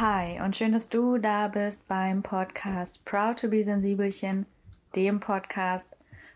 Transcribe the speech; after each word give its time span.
Hi 0.00 0.40
und 0.40 0.54
schön, 0.54 0.70
dass 0.70 0.88
du 0.88 1.18
da 1.18 1.48
bist 1.48 1.88
beim 1.88 2.22
Podcast 2.22 3.04
Proud 3.04 3.40
to 3.40 3.48
be 3.48 3.64
Sensibelchen, 3.64 4.46
dem 4.94 5.18
Podcast 5.18 5.88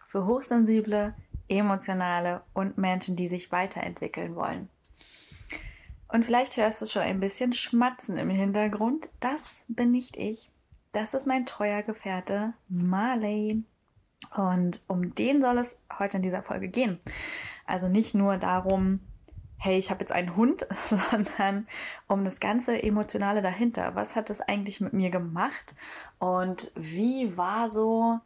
für 0.05 0.27
hochsensible, 0.27 1.15
emotionale 1.47 2.41
und 2.55 2.77
Menschen, 2.77 3.15
die 3.15 3.29
sich 3.29 3.53
weiterentwickeln 3.53 4.35
wollen. 4.35 4.69
Und 6.09 6.25
vielleicht 6.25 6.57
hörst 6.57 6.83
du 6.83 6.87
schon 6.87 7.03
ein 7.03 7.21
bisschen 7.21 7.53
Schmatzen 7.53 8.17
im 8.17 8.31
Hintergrund. 8.31 9.09
Das 9.21 9.63
bin 9.69 9.93
nicht 9.93 10.17
ich. 10.17 10.51
Das 10.91 11.15
ist 11.15 11.27
mein 11.27 11.47
treuer 11.47 11.83
Gefährte 11.83 12.55
Marley. 12.69 13.63
Und 14.37 14.81
um 14.89 15.15
den 15.15 15.41
soll 15.41 15.59
es 15.59 15.79
heute 16.01 16.17
in 16.17 16.25
dieser 16.25 16.43
Folge 16.43 16.67
gehen. 16.67 16.99
Also 17.65 17.87
nicht 17.87 18.13
nur 18.13 18.39
darum, 18.39 18.99
hey, 19.63 19.79
ich 19.79 19.91
habe 19.91 20.01
jetzt 20.01 20.11
einen 20.11 20.35
Hund, 20.35 20.67
sondern 20.89 21.69
um 22.09 22.25
das 22.25 22.41
ganze 22.41 22.83
Emotionale 22.83 23.43
dahinter. 23.43 23.95
Was 23.95 24.17
hat 24.17 24.29
das 24.29 24.41
eigentlich 24.41 24.81
mit 24.81 24.93
mir 24.93 25.11
gemacht? 25.11 25.75
Und 26.19 26.73
wie 26.75 27.37
war 27.37 27.71
so, 27.71 28.19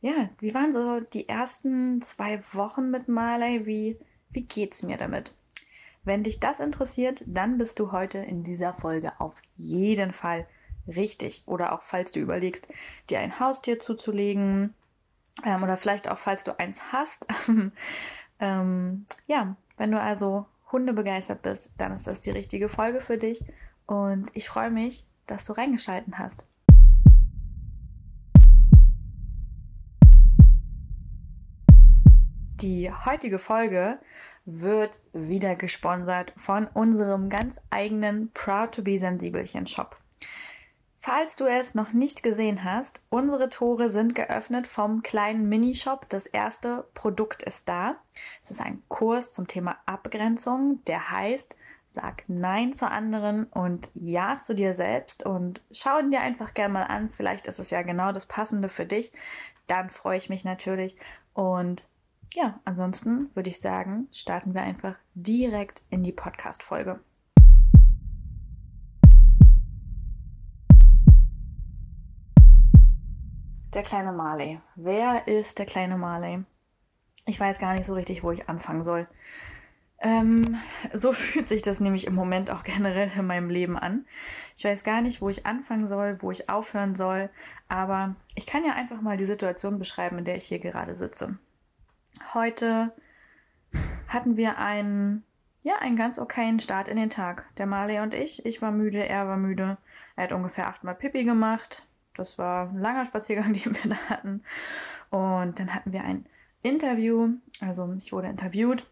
ja, 0.00 0.28
wie 0.40 0.52
waren 0.52 0.72
so 0.72 0.98
die 0.98 1.28
ersten 1.28 2.02
zwei 2.02 2.42
Wochen 2.52 2.90
mit 2.90 3.06
Marley? 3.06 3.66
Wie, 3.66 3.98
wie 4.30 4.42
geht's 4.42 4.82
mir 4.82 4.96
damit? 4.96 5.36
Wenn 6.02 6.24
dich 6.24 6.40
das 6.40 6.58
interessiert, 6.58 7.22
dann 7.24 7.56
bist 7.56 7.78
du 7.78 7.92
heute 7.92 8.18
in 8.18 8.42
dieser 8.42 8.74
Folge 8.74 9.12
auf 9.20 9.34
jeden 9.56 10.12
Fall 10.12 10.44
richtig. 10.88 11.44
Oder 11.46 11.72
auch 11.72 11.82
falls 11.82 12.10
du 12.10 12.18
überlegst, 12.18 12.66
dir 13.08 13.20
ein 13.20 13.38
Haustier 13.38 13.78
zuzulegen, 13.78 14.74
ähm, 15.44 15.62
oder 15.62 15.76
vielleicht 15.76 16.10
auch 16.10 16.18
falls 16.18 16.42
du 16.42 16.58
eins 16.58 16.80
hast. 16.90 17.28
ähm, 18.40 19.06
ja, 19.28 19.54
wenn 19.76 19.92
du 19.92 20.00
also 20.00 20.46
Hunde 20.72 20.92
begeistert 20.92 21.42
bist, 21.42 21.70
dann 21.78 21.92
ist 21.92 22.06
das 22.06 22.20
die 22.20 22.30
richtige 22.30 22.68
Folge 22.68 23.00
für 23.00 23.18
dich. 23.18 23.44
Und 23.86 24.30
ich 24.34 24.48
freue 24.48 24.70
mich, 24.70 25.06
dass 25.26 25.44
du 25.44 25.52
reingeschalten 25.52 26.18
hast. 26.18 26.46
Die 32.60 32.92
heutige 32.92 33.38
Folge 33.38 33.98
wird 34.44 35.00
wieder 35.12 35.54
gesponsert 35.54 36.32
von 36.36 36.66
unserem 36.66 37.30
ganz 37.30 37.60
eigenen 37.70 38.30
Proud 38.32 38.72
to 38.72 38.82
be 38.82 38.98
Sensibelchen 38.98 39.66
Shop. 39.66 39.99
Falls 41.02 41.34
du 41.34 41.46
es 41.46 41.74
noch 41.74 41.94
nicht 41.94 42.22
gesehen 42.22 42.62
hast, 42.62 43.00
unsere 43.08 43.48
Tore 43.48 43.88
sind 43.88 44.14
geöffnet 44.14 44.66
vom 44.66 45.02
kleinen 45.02 45.48
Minishop. 45.48 46.06
Das 46.10 46.26
erste 46.26 46.86
Produkt 46.92 47.42
ist 47.42 47.66
da. 47.70 47.96
Es 48.42 48.50
ist 48.50 48.60
ein 48.60 48.82
Kurs 48.88 49.32
zum 49.32 49.46
Thema 49.46 49.78
Abgrenzung, 49.86 50.84
der 50.84 51.10
heißt 51.10 51.56
Sag 51.88 52.24
Nein 52.28 52.74
zu 52.74 52.86
anderen 52.86 53.44
und 53.44 53.88
Ja 53.94 54.40
zu 54.40 54.54
dir 54.54 54.74
selbst 54.74 55.24
und 55.24 55.62
schau 55.72 56.00
ihn 56.00 56.10
dir 56.10 56.20
einfach 56.20 56.52
gerne 56.52 56.74
mal 56.74 56.84
an. 56.84 57.08
Vielleicht 57.08 57.46
ist 57.46 57.58
es 57.58 57.70
ja 57.70 57.80
genau 57.80 58.12
das 58.12 58.26
Passende 58.26 58.68
für 58.68 58.84
dich. 58.84 59.10
Dann 59.68 59.88
freue 59.88 60.18
ich 60.18 60.28
mich 60.28 60.44
natürlich. 60.44 60.98
Und 61.32 61.88
ja, 62.34 62.60
ansonsten 62.66 63.34
würde 63.34 63.48
ich 63.48 63.62
sagen, 63.62 64.06
starten 64.12 64.52
wir 64.52 64.60
einfach 64.60 64.96
direkt 65.14 65.80
in 65.88 66.02
die 66.02 66.12
Podcast-Folge. 66.12 67.00
Der 73.80 73.88
kleine 73.88 74.12
Marley. 74.12 74.60
Wer 74.76 75.26
ist 75.26 75.58
der 75.58 75.64
kleine 75.64 75.96
Marley? 75.96 76.44
Ich 77.24 77.40
weiß 77.40 77.58
gar 77.58 77.72
nicht 77.72 77.86
so 77.86 77.94
richtig, 77.94 78.22
wo 78.22 78.30
ich 78.30 78.46
anfangen 78.46 78.84
soll. 78.84 79.08
Ähm, 80.00 80.58
so 80.92 81.12
fühlt 81.14 81.48
sich 81.48 81.62
das 81.62 81.80
nämlich 81.80 82.06
im 82.06 82.14
Moment 82.14 82.50
auch 82.50 82.62
generell 82.62 83.10
in 83.16 83.26
meinem 83.26 83.48
Leben 83.48 83.78
an. 83.78 84.04
Ich 84.54 84.64
weiß 84.64 84.84
gar 84.84 85.00
nicht, 85.00 85.22
wo 85.22 85.30
ich 85.30 85.46
anfangen 85.46 85.88
soll, 85.88 86.18
wo 86.20 86.30
ich 86.30 86.50
aufhören 86.50 86.94
soll, 86.94 87.30
aber 87.68 88.16
ich 88.34 88.44
kann 88.44 88.66
ja 88.66 88.74
einfach 88.74 89.00
mal 89.00 89.16
die 89.16 89.24
Situation 89.24 89.78
beschreiben, 89.78 90.18
in 90.18 90.26
der 90.26 90.36
ich 90.36 90.44
hier 90.44 90.58
gerade 90.58 90.94
sitze. 90.94 91.38
Heute 92.34 92.92
hatten 94.08 94.36
wir 94.36 94.58
einen, 94.58 95.24
ja, 95.62 95.76
einen 95.76 95.96
ganz 95.96 96.18
okayen 96.18 96.60
Start 96.60 96.86
in 96.86 96.98
den 96.98 97.08
Tag. 97.08 97.46
Der 97.56 97.64
Marley 97.64 98.00
und 98.00 98.12
ich. 98.12 98.44
Ich 98.44 98.60
war 98.60 98.72
müde, 98.72 99.08
er 99.08 99.26
war 99.26 99.38
müde. 99.38 99.78
Er 100.16 100.24
hat 100.24 100.32
ungefähr 100.32 100.68
achtmal 100.68 100.96
Pipi 100.96 101.24
gemacht. 101.24 101.86
Das 102.14 102.38
war 102.38 102.68
ein 102.68 102.80
langer 102.80 103.04
Spaziergang, 103.04 103.52
den 103.54 103.74
wir 103.74 103.90
da 103.90 103.96
hatten. 104.08 104.42
Und 105.10 105.58
dann 105.58 105.74
hatten 105.74 105.92
wir 105.92 106.04
ein 106.04 106.26
Interview. 106.62 107.34
Also 107.60 107.94
ich 107.98 108.12
wurde 108.12 108.28
interviewt. 108.28 108.86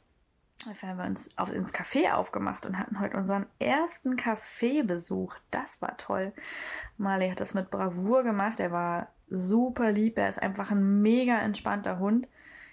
Dafür 0.67 0.89
haben 0.89 0.99
wir 0.99 1.07
uns 1.07 1.31
auf, 1.37 1.53
ins 1.53 1.73
Café 1.73 2.13
aufgemacht 2.13 2.67
und 2.67 2.79
hatten 2.79 2.99
heute 2.99 3.17
unseren 3.17 3.47
ersten 3.61 4.17
Kaffeebesuch. 4.17 5.35
Das 5.51 5.81
war 5.81 5.97
toll. 5.97 6.33
Marley 6.97 7.31
hat 7.31 7.41
das 7.41 7.55
mit 7.55 7.71
Bravour 7.71 8.25
gemacht. 8.25 8.59
Er 8.59 8.73
war 8.73 9.09
super 9.31 9.93
lieb. 9.93 10.19
Er 10.19 10.29
ist 10.29 10.43
einfach 10.43 10.73
ein 10.73 11.01
mega 11.01 11.39
entspannter 11.39 12.01
Hund. 12.01 12.27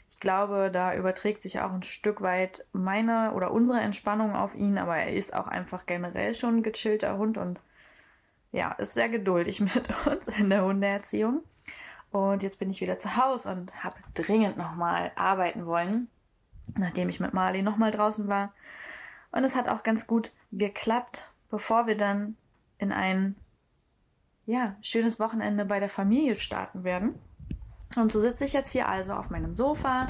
Ich 0.10 0.20
glaube, 0.20 0.72
da 0.72 0.96
überträgt 0.96 1.44
sich 1.44 1.60
auch 1.60 1.74
ein 1.74 1.84
Stück 1.84 2.22
weit 2.22 2.66
meine 2.72 3.34
oder 3.34 3.52
unsere 3.52 3.82
Entspannung 3.82 4.34
auf 4.34 4.56
ihn, 4.56 4.78
aber 4.78 4.96
er 4.96 5.14
ist 5.14 5.36
auch 5.36 5.48
einfach 5.48 5.86
generell 5.86 6.34
schon 6.34 6.58
ein 6.58 6.64
gechillter 6.64 7.18
Hund 7.18 7.38
und 7.38 7.60
ja, 8.56 8.72
ist 8.74 8.94
sehr 8.94 9.10
geduldig 9.10 9.60
mit 9.76 10.08
uns 10.08 10.28
in 10.30 10.50
der 10.50 10.64
Hundeerziehung. 10.64 11.44
Und 12.12 12.44
jetzt 12.44 12.60
bin 12.60 12.70
ich 12.70 12.80
wieder 12.80 12.98
zu 12.98 13.18
Hause 13.18 13.50
und 13.50 13.84
habe 13.84 13.98
dringend 14.14 14.58
nochmal 14.58 15.12
arbeiten 15.16 15.66
wollen, 15.66 16.08
nachdem 16.78 17.10
ich 17.10 17.20
mit 17.20 17.34
Marley 17.34 17.62
nochmal 17.62 17.92
draußen 17.92 18.28
war. 18.30 18.54
Und 19.32 19.44
es 19.44 19.56
hat 19.56 19.68
auch 19.68 19.84
ganz 19.84 20.08
gut 20.08 20.32
geklappt, 20.54 21.30
bevor 21.50 21.88
wir 21.88 21.98
dann 21.98 22.38
in 22.78 22.94
ein 22.94 23.36
ja, 24.46 24.78
schönes 24.82 25.20
Wochenende 25.20 25.66
bei 25.66 25.82
der 25.82 25.90
Familie 25.90 26.36
starten 26.36 26.86
werden. 26.86 27.20
Und 27.98 28.14
so 28.14 28.22
sitze 28.22 28.46
ich 28.46 28.54
jetzt 28.54 28.72
hier 28.72 28.88
also 28.88 29.14
auf 29.14 29.30
meinem 29.30 29.56
Sofa 29.56 30.08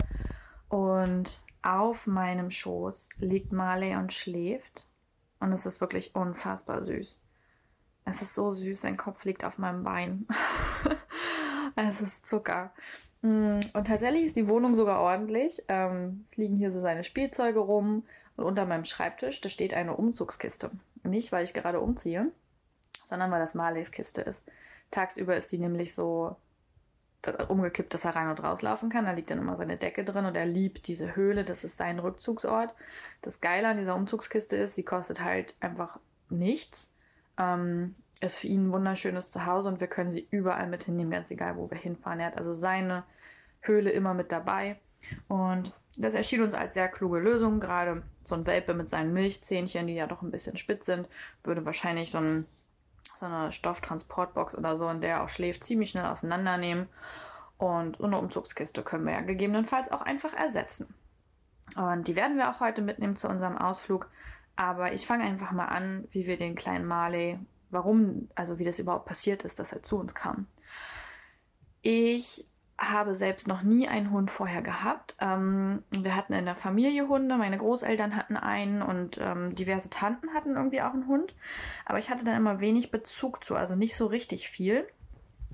und 0.69 1.41
auf 1.63 2.05
meinem 2.05 2.51
Schoß 2.51 3.09
liegt 3.17 3.51
Marley 3.51 3.95
und 3.95 4.13
schläft. 4.13 4.85
Und 5.39 5.51
es 5.51 5.65
ist 5.65 5.81
wirklich 5.81 6.15
unfassbar 6.15 6.83
süß. 6.83 7.24
Es 8.05 8.21
ist 8.21 8.35
so 8.35 8.51
süß, 8.51 8.81
sein 8.81 8.97
Kopf 8.97 9.25
liegt 9.25 9.43
auf 9.43 9.57
meinem 9.57 9.83
Bein. 9.83 10.27
es 11.75 12.01
ist 12.01 12.25
Zucker. 12.25 12.71
Mm, 13.21 13.59
und 13.73 13.87
tatsächlich 13.87 14.25
ist 14.25 14.35
die 14.35 14.47
Wohnung 14.47 14.75
sogar 14.75 15.01
ordentlich. 15.01 15.63
Ähm, 15.67 16.25
es 16.29 16.37
liegen 16.37 16.55
hier 16.55 16.71
so 16.71 16.81
seine 16.81 17.03
Spielzeuge 17.03 17.59
rum 17.59 18.05
und 18.37 18.43
unter 18.45 18.65
meinem 18.65 18.85
Schreibtisch, 18.85 19.41
da 19.41 19.49
steht 19.49 19.73
eine 19.73 19.95
Umzugskiste. 19.95 20.69
Nicht, 21.03 21.31
weil 21.31 21.43
ich 21.43 21.53
gerade 21.53 21.79
umziehe, 21.79 22.31
sondern 23.05 23.31
weil 23.31 23.39
das 23.39 23.55
Marleys 23.55 23.91
Kiste 23.91 24.21
ist. 24.21 24.45
Tagsüber 24.91 25.35
ist 25.35 25.51
die 25.51 25.57
nämlich 25.57 25.93
so 25.95 26.35
umgekippt, 27.47 27.93
dass 27.93 28.05
er 28.05 28.15
rein 28.15 28.29
und 28.29 28.43
rauslaufen 28.43 28.89
kann. 28.89 29.05
Da 29.05 29.11
liegt 29.11 29.31
dann 29.31 29.39
immer 29.39 29.57
seine 29.57 29.77
Decke 29.77 30.03
drin 30.03 30.25
und 30.25 30.37
er 30.37 30.45
liebt 30.45 30.87
diese 30.87 31.15
Höhle. 31.15 31.43
Das 31.43 31.63
ist 31.63 31.77
sein 31.77 31.97
Rückzugsort. 31.97 32.73
Das 33.23 33.41
Geile 33.41 33.67
an 33.67 33.77
dieser 33.77 33.95
Umzugskiste 33.95 34.55
ist, 34.57 34.75
sie 34.75 34.83
kostet 34.83 35.21
halt 35.21 35.55
einfach 35.59 35.99
nichts. 36.29 36.91
Ähm, 37.37 37.95
ist 38.21 38.37
für 38.37 38.47
ihn 38.47 38.67
ein 38.67 38.71
wunderschönes 38.71 39.31
Zuhause 39.31 39.69
und 39.69 39.79
wir 39.79 39.87
können 39.87 40.11
sie 40.11 40.27
überall 40.31 40.67
mit 40.67 40.83
hinnehmen, 40.83 41.11
ganz 41.11 41.31
egal, 41.31 41.57
wo 41.57 41.69
wir 41.69 41.77
hinfahren. 41.77 42.19
Er 42.19 42.27
hat 42.27 42.37
also 42.37 42.53
seine 42.53 43.03
Höhle 43.61 43.91
immer 43.91 44.13
mit 44.13 44.31
dabei. 44.31 44.77
Und 45.27 45.73
das 45.97 46.13
erschien 46.13 46.41
uns 46.41 46.53
als 46.53 46.73
sehr 46.73 46.87
kluge 46.87 47.19
Lösung. 47.19 47.59
Gerade 47.59 48.03
so 48.23 48.35
ein 48.35 48.45
Welpe 48.45 48.73
mit 48.73 48.89
seinen 48.89 49.13
Milchzähnchen, 49.13 49.87
die 49.87 49.95
ja 49.95 50.07
doch 50.07 50.21
ein 50.21 50.31
bisschen 50.31 50.57
spitz 50.57 50.85
sind, 50.85 51.07
würde 51.43 51.65
wahrscheinlich 51.65 52.11
so, 52.11 52.19
ein, 52.19 52.45
so 53.17 53.25
eine 53.25 53.51
Stofftransportbox 53.51 54.55
oder 54.55 54.77
so, 54.77 54.89
in 54.89 55.01
der 55.01 55.11
er 55.11 55.23
auch 55.23 55.29
schläft, 55.29 55.63
ziemlich 55.63 55.91
schnell 55.91 56.05
auseinandernehmen. 56.05 56.87
Und 57.57 57.97
so 57.97 58.03
eine 58.03 58.17
Umzugskiste 58.17 58.83
können 58.83 59.05
wir 59.05 59.13
ja 59.13 59.21
gegebenenfalls 59.21 59.91
auch 59.91 60.01
einfach 60.01 60.33
ersetzen. 60.33 60.93
Und 61.75 62.07
die 62.07 62.15
werden 62.15 62.37
wir 62.37 62.49
auch 62.49 62.59
heute 62.59 62.81
mitnehmen 62.81 63.15
zu 63.15 63.27
unserem 63.27 63.57
Ausflug. 63.57 64.09
Aber 64.55 64.93
ich 64.93 65.05
fange 65.05 65.23
einfach 65.23 65.51
mal 65.51 65.65
an, 65.65 66.07
wie 66.11 66.27
wir 66.27 66.37
den 66.37 66.55
kleinen 66.55 66.85
Marley, 66.85 67.39
warum, 67.69 68.29
also 68.35 68.57
wie 68.57 68.63
das 68.63 68.79
überhaupt 68.79 69.05
passiert 69.05 69.43
ist, 69.43 69.59
dass 69.59 69.73
er 69.73 69.83
zu 69.83 69.97
uns 69.97 70.15
kam. 70.15 70.47
Ich 71.81 72.45
habe 72.77 73.15
selbst 73.15 73.47
noch 73.47 73.63
nie 73.63 73.87
einen 73.87 74.11
Hund 74.11 74.29
vorher 74.29 74.61
gehabt. 74.61 75.15
Ähm, 75.19 75.83
wir 75.91 76.15
hatten 76.15 76.33
in 76.33 76.45
der 76.45 76.55
Familie 76.55 77.07
Hunde, 77.07 77.37
meine 77.37 77.57
Großeltern 77.57 78.15
hatten 78.15 78.35
einen 78.35 78.81
und 78.81 79.17
ähm, 79.21 79.55
diverse 79.55 79.89
Tanten 79.89 80.33
hatten 80.33 80.55
irgendwie 80.55 80.81
auch 80.81 80.93
einen 80.93 81.07
Hund. 81.07 81.33
Aber 81.85 81.99
ich 81.99 82.09
hatte 82.09 82.25
da 82.25 82.35
immer 82.35 82.59
wenig 82.59 82.91
Bezug 82.91 83.43
zu, 83.45 83.55
also 83.55 83.75
nicht 83.75 83.95
so 83.95 84.07
richtig 84.07 84.49
viel. 84.49 84.85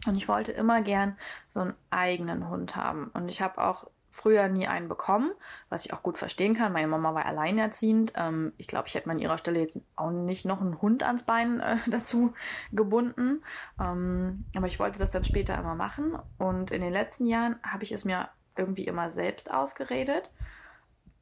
Und 0.08 0.18
ich 0.18 0.28
wollte 0.28 0.52
immer 0.52 0.82
gern 0.82 1.16
so 1.54 1.60
einen 1.60 1.76
eigenen 1.92 2.50
Hund 2.50 2.76
haben. 2.76 3.12
Und 3.14 3.30
ich 3.30 3.42
habe 3.42 3.64
auch 3.64 3.88
früher 4.12 4.50
nie 4.50 4.68
einen 4.68 4.90
bekommen, 4.90 5.32
was 5.70 5.86
ich 5.86 5.94
auch 5.94 6.04
gut 6.04 6.18
verstehen 6.18 6.54
kann. 6.54 6.74
Meine 6.74 6.88
Mama 6.88 7.16
war 7.16 7.26
alleinerziehend. 7.26 8.14
Ähm, 8.16 8.54
ich 8.58 8.68
glaube, 8.68 8.88
ich 8.88 8.96
hätte 8.96 9.10
an 9.10 9.20
ihrer 9.20 9.38
Stelle 9.38 9.60
jetzt 9.60 9.80
auch 9.96 10.12
nicht 10.12 10.46
noch 10.46 10.62
einen 10.62 10.82
Hund 10.82 11.04
ans 11.04 11.24
Bein 11.24 11.62
äh, 11.62 11.78
dazu 11.88 12.34
gebunden. 12.72 13.42
Ähm, 13.80 14.46
aber 14.56 14.68
ich 14.68 14.80
wollte 14.80 15.00
das 15.00 15.12
dann 15.12 15.24
später 15.24 15.58
immer 15.58 15.76
machen. 15.76 16.18
Und 16.38 16.72
in 16.72 16.82
den 16.82 16.94
letzten 16.94 17.26
Jahren 17.26 17.56
habe 17.64 17.84
ich 17.84 17.92
es 17.94 18.06
mir 18.06 18.30
irgendwie 18.56 18.86
immer 18.86 19.10
selbst 19.10 19.52
ausgeredet, 19.52 20.30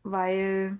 weil 0.03 0.79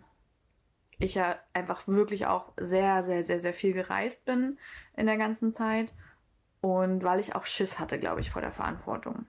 ich 0.97 1.15
ja 1.15 1.37
einfach 1.53 1.87
wirklich 1.87 2.25
auch 2.25 2.51
sehr, 2.57 3.03
sehr, 3.03 3.23
sehr, 3.23 3.39
sehr 3.39 3.53
viel 3.53 3.73
gereist 3.73 4.25
bin 4.25 4.57
in 4.97 5.05
der 5.05 5.17
ganzen 5.17 5.51
Zeit 5.51 5.93
und 6.61 7.03
weil 7.03 7.19
ich 7.19 7.35
auch 7.35 7.45
Schiss 7.45 7.79
hatte, 7.79 7.99
glaube 7.99 8.19
ich, 8.19 8.31
vor 8.31 8.41
der 8.41 8.51
Verantwortung. 8.51 9.25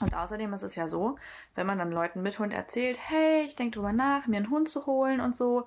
Und 0.00 0.14
außerdem 0.14 0.52
ist 0.54 0.62
es 0.62 0.76
ja 0.76 0.88
so, 0.88 1.16
wenn 1.54 1.66
man 1.66 1.78
dann 1.78 1.92
Leuten 1.92 2.22
mit 2.22 2.38
Hund 2.38 2.52
erzählt, 2.52 2.98
hey, 3.00 3.42
ich 3.44 3.56
denke 3.56 3.76
drüber 3.76 3.92
nach, 3.92 4.26
mir 4.26 4.38
einen 4.38 4.50
Hund 4.50 4.68
zu 4.68 4.86
holen 4.86 5.20
und 5.20 5.36
so, 5.36 5.66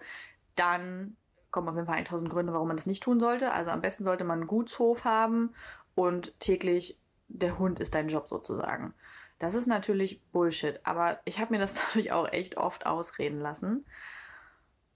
dann 0.56 1.16
kommen 1.52 1.70
auf 1.70 1.76
jeden 1.76 1.88
Fall 1.88 1.98
1000 1.98 2.30
Gründe, 2.32 2.52
warum 2.54 2.68
man 2.68 2.78
das 2.78 2.88
nicht 2.88 3.04
tun 3.04 3.20
sollte. 3.20 3.52
Also 3.52 3.72
am 3.72 3.82
besten 3.82 4.04
sollte 4.04 4.24
man 4.24 4.40
einen 4.40 4.48
Gutshof 4.48 5.06
haben 5.06 5.54
und 5.96 6.38
täglich 6.40 7.00
der 7.28 7.60
Hund 7.60 7.80
ist 7.80 7.96
dein 7.96 8.08
Job 8.08 8.28
sozusagen. 8.28 8.94
Das 9.40 9.56
ist 9.56 9.68
natürlich 9.68 10.22
Bullshit, 10.32 10.80
aber 10.84 11.20
ich 11.26 11.40
habe 11.40 11.54
mir 11.54 11.60
das 11.60 11.74
dadurch 11.88 12.12
auch 12.12 12.32
echt 12.32 12.58
oft 12.58 12.86
ausreden 12.86 13.40
lassen. 13.40 13.86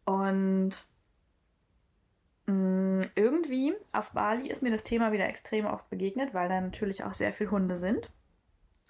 Und 0.05 0.85
mh, 2.47 2.53
mm, 2.53 3.01
irgendwie 3.15 3.75
auf 3.93 4.11
Bali 4.11 4.49
ist 4.49 4.63
mir 4.63 4.71
das 4.71 4.83
Thema 4.83 5.11
wieder 5.11 5.27
extrem 5.27 5.65
oft 5.65 5.89
begegnet, 5.89 6.33
weil 6.33 6.49
da 6.49 6.59
natürlich 6.59 7.03
auch 7.03 7.13
sehr 7.13 7.33
viele 7.33 7.51
Hunde 7.51 7.75
sind. 7.75 8.09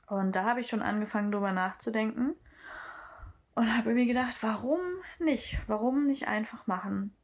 Und 0.08 0.36
da 0.36 0.46
habe 0.46 0.62
ich 0.62 0.68
schon 0.68 0.82
angefangen, 0.82 1.32
drüber 1.32 1.52
nachzudenken 1.52 2.34
und 3.56 3.76
habe 3.76 3.94
mir 3.94 4.06
gedacht, 4.06 4.42
warum 4.42 4.80
nicht? 5.20 5.60
Warum 5.68 6.08
nicht 6.08 6.28
einfach 6.28 6.66
machen? 6.66 7.16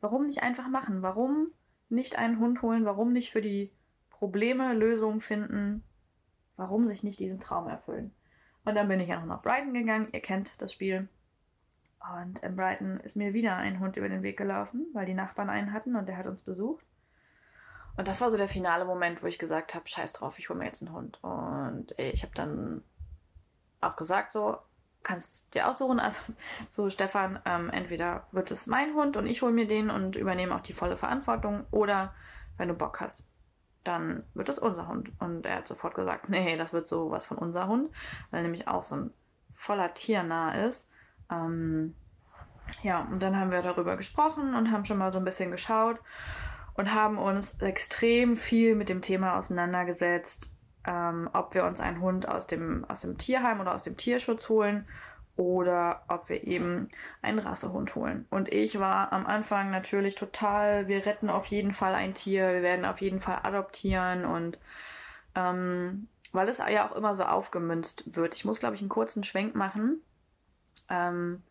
Warum 0.00 0.26
nicht 0.26 0.42
einfach 0.42 0.68
machen? 0.68 1.02
Warum 1.02 1.52
nicht 1.88 2.18
einen 2.18 2.38
Hund 2.38 2.62
holen? 2.62 2.84
Warum 2.84 3.12
nicht 3.12 3.30
für 3.30 3.42
die 3.42 3.72
Probleme 4.10 4.74
Lösungen 4.74 5.20
finden? 5.20 5.84
Warum 6.56 6.86
sich 6.86 7.02
nicht 7.04 7.20
diesen 7.20 7.40
Traum 7.40 7.68
erfüllen? 7.68 8.12
Und 8.64 8.74
dann 8.74 8.88
bin 8.88 9.00
ich 9.00 9.08
ja 9.08 9.20
noch 9.20 9.26
nach 9.26 9.42
Brighton 9.42 9.74
gegangen. 9.74 10.08
Ihr 10.12 10.20
kennt 10.20 10.60
das 10.60 10.72
Spiel. 10.72 11.08
Und 12.20 12.38
in 12.40 12.56
Brighton 12.56 13.00
ist 13.00 13.16
mir 13.16 13.32
wieder 13.34 13.56
ein 13.56 13.80
Hund 13.80 13.96
über 13.96 14.08
den 14.08 14.22
Weg 14.22 14.36
gelaufen, 14.36 14.86
weil 14.92 15.06
die 15.06 15.14
Nachbarn 15.14 15.48
einen 15.48 15.72
hatten 15.72 15.96
und 15.96 16.06
der 16.06 16.16
hat 16.16 16.26
uns 16.26 16.40
besucht. 16.40 16.84
Und 17.96 18.08
das 18.08 18.20
war 18.20 18.30
so 18.30 18.36
der 18.36 18.48
finale 18.48 18.84
Moment, 18.84 19.22
wo 19.22 19.26
ich 19.26 19.38
gesagt 19.38 19.74
habe, 19.74 19.86
scheiß 19.86 20.12
drauf, 20.14 20.38
ich 20.38 20.48
hole 20.48 20.58
mir 20.58 20.66
jetzt 20.66 20.82
einen 20.82 20.92
Hund. 20.92 21.22
Und 21.22 21.94
ich 21.96 22.22
habe 22.22 22.34
dann 22.34 22.82
auch 23.80 23.96
gesagt, 23.96 24.32
so, 24.32 24.58
kannst 25.04 25.54
dir 25.54 25.68
aussuchen, 25.68 26.00
also 26.00 26.18
so 26.68 26.90
Stefan, 26.90 27.38
ähm, 27.44 27.70
entweder 27.70 28.26
wird 28.32 28.50
es 28.50 28.66
mein 28.66 28.94
Hund 28.94 29.16
und 29.16 29.26
ich 29.26 29.42
hole 29.42 29.52
mir 29.52 29.66
den 29.66 29.90
und 29.90 30.16
übernehme 30.16 30.54
auch 30.54 30.60
die 30.60 30.72
volle 30.72 30.96
Verantwortung 30.96 31.66
oder 31.70 32.14
wenn 32.56 32.68
du 32.68 32.74
Bock 32.74 33.00
hast, 33.00 33.24
dann 33.84 34.24
wird 34.32 34.48
es 34.48 34.58
unser 34.58 34.88
Hund. 34.88 35.12
Und 35.20 35.44
er 35.44 35.56
hat 35.56 35.68
sofort 35.68 35.94
gesagt, 35.94 36.30
nee, 36.30 36.56
das 36.56 36.72
wird 36.72 36.88
so 36.88 37.10
was 37.10 37.26
von 37.26 37.36
unser 37.36 37.68
Hund, 37.68 37.90
weil 38.30 38.40
er 38.40 38.42
nämlich 38.42 38.66
auch 38.66 38.82
so 38.82 38.96
ein 38.96 39.10
voller 39.52 39.92
tiernah 39.94 40.64
ist. 40.64 40.88
Ähm, 41.30 41.94
ja, 42.82 43.00
und 43.02 43.20
dann 43.20 43.38
haben 43.38 43.52
wir 43.52 43.60
darüber 43.60 43.96
gesprochen 43.96 44.54
und 44.54 44.72
haben 44.72 44.84
schon 44.84 44.98
mal 44.98 45.12
so 45.12 45.18
ein 45.18 45.24
bisschen 45.24 45.50
geschaut 45.50 46.00
und 46.74 46.92
haben 46.92 47.18
uns 47.18 47.60
extrem 47.60 48.36
viel 48.36 48.74
mit 48.74 48.88
dem 48.88 49.02
Thema 49.02 49.38
auseinandergesetzt, 49.38 50.52
ähm, 50.86 51.30
ob 51.32 51.54
wir 51.54 51.64
uns 51.64 51.80
einen 51.80 52.00
Hund 52.00 52.28
aus 52.28 52.46
dem, 52.46 52.84
aus 52.86 53.00
dem 53.02 53.16
Tierheim 53.16 53.60
oder 53.60 53.74
aus 53.74 53.84
dem 53.84 53.96
Tierschutz 53.96 54.48
holen 54.48 54.86
oder 55.36 56.04
ob 56.08 56.28
wir 56.28 56.44
eben 56.44 56.88
einen 57.22 57.38
Rassehund 57.38 57.94
holen. 57.94 58.26
Und 58.30 58.52
ich 58.52 58.78
war 58.78 59.12
am 59.12 59.26
Anfang 59.26 59.70
natürlich 59.70 60.14
total, 60.14 60.86
wir 60.86 61.06
retten 61.06 61.30
auf 61.30 61.46
jeden 61.46 61.72
Fall 61.74 61.94
ein 61.94 62.14
Tier, 62.14 62.52
wir 62.52 62.62
werden 62.62 62.84
auf 62.84 63.00
jeden 63.00 63.20
Fall 63.20 63.40
adoptieren 63.42 64.24
und 64.24 64.58
ähm, 65.34 66.08
weil 66.32 66.48
es 66.48 66.58
ja 66.58 66.88
auch 66.88 66.96
immer 66.96 67.14
so 67.14 67.24
aufgemünzt 67.24 68.16
wird. 68.16 68.34
Ich 68.34 68.44
muss, 68.44 68.60
glaube 68.60 68.74
ich, 68.74 68.80
einen 68.80 68.88
kurzen 68.88 69.22
Schwenk 69.22 69.54
machen. 69.54 70.02
Ähm, 70.88 71.42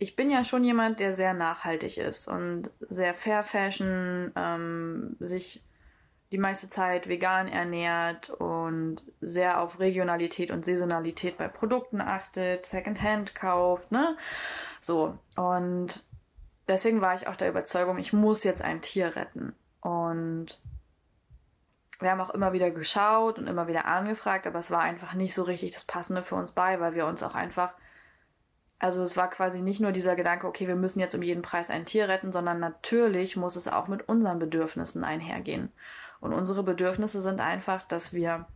ich 0.00 0.16
bin 0.16 0.30
ja 0.30 0.44
schon 0.44 0.64
jemand, 0.64 0.98
der 0.98 1.12
sehr 1.12 1.34
nachhaltig 1.34 1.98
ist 1.98 2.26
und 2.26 2.70
sehr 2.88 3.12
Fair 3.12 3.42
Fashion, 3.42 4.32
ähm, 4.34 5.14
sich 5.20 5.62
die 6.32 6.38
meiste 6.38 6.70
Zeit 6.70 7.06
vegan 7.06 7.48
ernährt 7.48 8.30
und 8.30 9.02
sehr 9.20 9.60
auf 9.60 9.78
Regionalität 9.78 10.52
und 10.52 10.64
Saisonalität 10.64 11.36
bei 11.36 11.48
Produkten 11.48 12.00
achtet, 12.00 12.64
Secondhand 12.64 13.34
kauft, 13.34 13.92
ne? 13.92 14.16
So. 14.80 15.18
Und 15.36 16.02
deswegen 16.66 17.02
war 17.02 17.14
ich 17.14 17.28
auch 17.28 17.36
der 17.36 17.50
Überzeugung, 17.50 17.98
ich 17.98 18.14
muss 18.14 18.42
jetzt 18.42 18.62
ein 18.62 18.80
Tier 18.80 19.16
retten. 19.16 19.54
Und 19.82 20.58
wir 21.98 22.10
haben 22.10 22.22
auch 22.22 22.30
immer 22.30 22.54
wieder 22.54 22.70
geschaut 22.70 23.38
und 23.38 23.48
immer 23.48 23.68
wieder 23.68 23.84
angefragt, 23.84 24.46
aber 24.46 24.60
es 24.60 24.70
war 24.70 24.80
einfach 24.80 25.12
nicht 25.12 25.34
so 25.34 25.42
richtig 25.42 25.72
das 25.72 25.84
Passende 25.84 26.22
für 26.22 26.36
uns 26.36 26.52
bei, 26.52 26.80
weil 26.80 26.94
wir 26.94 27.04
uns 27.04 27.22
auch 27.22 27.34
einfach 27.34 27.74
also 28.80 29.02
es 29.02 29.16
war 29.16 29.28
quasi 29.28 29.60
nicht 29.60 29.80
nur 29.80 29.92
dieser 29.92 30.16
Gedanke, 30.16 30.46
okay, 30.46 30.66
wir 30.66 30.74
müssen 30.74 31.00
jetzt 31.00 31.14
um 31.14 31.22
jeden 31.22 31.42
Preis 31.42 31.68
ein 31.68 31.84
Tier 31.84 32.08
retten, 32.08 32.32
sondern 32.32 32.58
natürlich 32.58 33.36
muss 33.36 33.54
es 33.54 33.68
auch 33.68 33.88
mit 33.88 34.08
unseren 34.08 34.38
Bedürfnissen 34.38 35.04
einhergehen. 35.04 35.70
Und 36.18 36.32
unsere 36.32 36.62
Bedürfnisse 36.62 37.20
sind 37.20 37.40
einfach, 37.40 37.82
dass 37.82 38.14
wir 38.14 38.46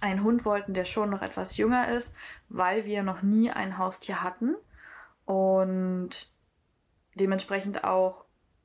einen 0.00 0.24
Hund 0.24 0.44
wollten, 0.44 0.74
der 0.74 0.84
schon 0.84 1.08
noch 1.08 1.22
etwas 1.22 1.56
jünger 1.56 1.88
ist, 1.88 2.12
weil 2.48 2.84
wir 2.84 3.04
noch 3.04 3.22
nie 3.22 3.52
ein 3.52 3.78
Haustier 3.78 4.24
hatten 4.24 4.56
und 5.24 6.28
dementsprechend 7.14 7.84
auch 7.84 8.24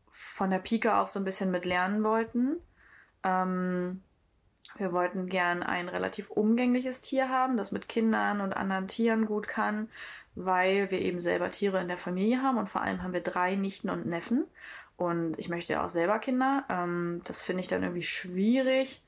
von 0.10 0.50
der 0.50 0.58
Pike 0.58 0.96
auf 0.96 1.10
so 1.10 1.20
ein 1.20 1.24
bisschen 1.24 1.52
mit 1.52 1.66
lernen 1.66 2.04
wollten. 2.04 2.58
Ähm, 3.24 4.02
wir 4.78 4.94
wollten 4.94 5.28
gern 5.28 5.64
ein 5.64 5.90
relativ 5.90 6.30
umgängliches 6.30 7.02
Tier 7.02 7.30
haben, 7.30 7.58
das 7.58 7.72
mit 7.72 7.90
Kindern 7.90 8.42
und 8.42 8.54
anderen 8.54 8.88
Tieren 8.88 9.26
gut 9.26 9.48
kann 9.48 9.90
weil 10.36 10.90
wir 10.90 11.02
eben 11.02 11.20
selber 11.20 11.52
Tiere 11.52 11.82
in 11.82 11.88
der 11.88 11.98
Familie 11.98 12.42
haben 12.42 12.58
und 12.58 12.70
vor 12.70 12.82
allem 12.82 13.04
haben 13.04 13.14
wir 13.14 13.22
drei 13.22 13.56
Nichten 13.56 13.90
und 13.90 14.06
Neffen. 14.06 14.46
Und 14.96 15.38
ich 15.38 15.50
möchte 15.50 15.74
ja 15.74 15.86
auch 15.86 15.90
selber 15.90 16.20
Kinder. 16.20 16.64
Ähm, 16.70 17.22
das 17.26 17.42
finde 17.42 17.62
ich 17.62 17.68
dann 17.68 17.84
irgendwie 17.84 18.04
schwierig, 18.04 19.02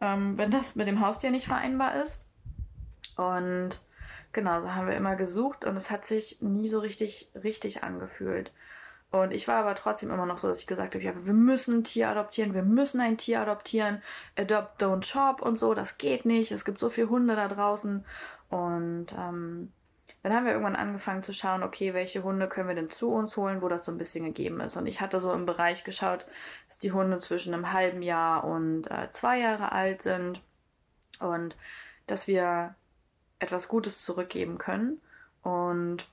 ähm, 0.00 0.36
wenn 0.38 0.50
das 0.50 0.76
mit 0.76 0.86
dem 0.88 1.00
Haustier 1.00 1.30
nicht 1.30 1.46
vereinbar 1.46 2.02
ist. 2.02 2.24
Und 3.16 3.80
genau, 4.32 4.60
so 4.60 4.74
haben 4.74 4.88
wir 4.88 4.96
immer 4.96 5.16
gesucht 5.16 5.64
und 5.64 5.76
es 5.76 5.90
hat 5.90 6.06
sich 6.06 6.42
nie 6.42 6.68
so 6.68 6.80
richtig, 6.80 7.30
richtig 7.42 7.82
angefühlt. 7.82 8.52
Und 9.10 9.32
ich 9.32 9.48
war 9.48 9.56
aber 9.56 9.74
trotzdem 9.74 10.10
immer 10.10 10.26
noch 10.26 10.38
so, 10.38 10.48
dass 10.48 10.60
ich 10.60 10.66
gesagt 10.66 10.94
habe, 10.94 11.04
ja, 11.04 11.12
wir 11.14 11.32
müssen 11.32 11.78
ein 11.78 11.84
Tier 11.84 12.08
adoptieren, 12.08 12.54
wir 12.54 12.62
müssen 12.62 13.00
ein 13.00 13.16
Tier 13.16 13.40
adoptieren, 13.40 14.02
adopt, 14.36 14.82
don't 14.82 15.04
shop 15.04 15.40
und 15.42 15.58
so, 15.58 15.74
das 15.74 15.96
geht 15.96 16.24
nicht, 16.24 16.50
es 16.50 16.64
gibt 16.64 16.78
so 16.78 16.88
viele 16.88 17.08
Hunde 17.08 17.36
da 17.36 17.48
draußen. 17.48 18.04
Und 18.50 19.06
ähm, 19.16 19.72
dann 20.22 20.34
haben 20.34 20.44
wir 20.44 20.52
irgendwann 20.52 20.74
angefangen 20.74 21.22
zu 21.22 21.32
schauen, 21.32 21.62
okay, 21.62 21.94
welche 21.94 22.24
Hunde 22.24 22.48
können 22.48 22.66
wir 22.66 22.74
denn 22.74 22.90
zu 22.90 23.12
uns 23.12 23.36
holen, 23.36 23.62
wo 23.62 23.68
das 23.68 23.84
so 23.84 23.92
ein 23.92 23.98
bisschen 23.98 24.24
gegeben 24.24 24.60
ist. 24.60 24.76
Und 24.76 24.86
ich 24.86 25.00
hatte 25.00 25.20
so 25.20 25.32
im 25.32 25.46
Bereich 25.46 25.84
geschaut, 25.84 26.26
dass 26.66 26.78
die 26.78 26.90
Hunde 26.90 27.20
zwischen 27.20 27.54
einem 27.54 27.72
halben 27.72 28.02
Jahr 28.02 28.42
und 28.42 28.90
äh, 28.90 29.08
zwei 29.12 29.38
Jahre 29.38 29.70
alt 29.70 30.02
sind 30.02 30.42
und 31.20 31.56
dass 32.08 32.26
wir 32.26 32.74
etwas 33.38 33.68
Gutes 33.68 34.04
zurückgeben 34.04 34.58
können. 34.58 35.00
Und 35.42 36.08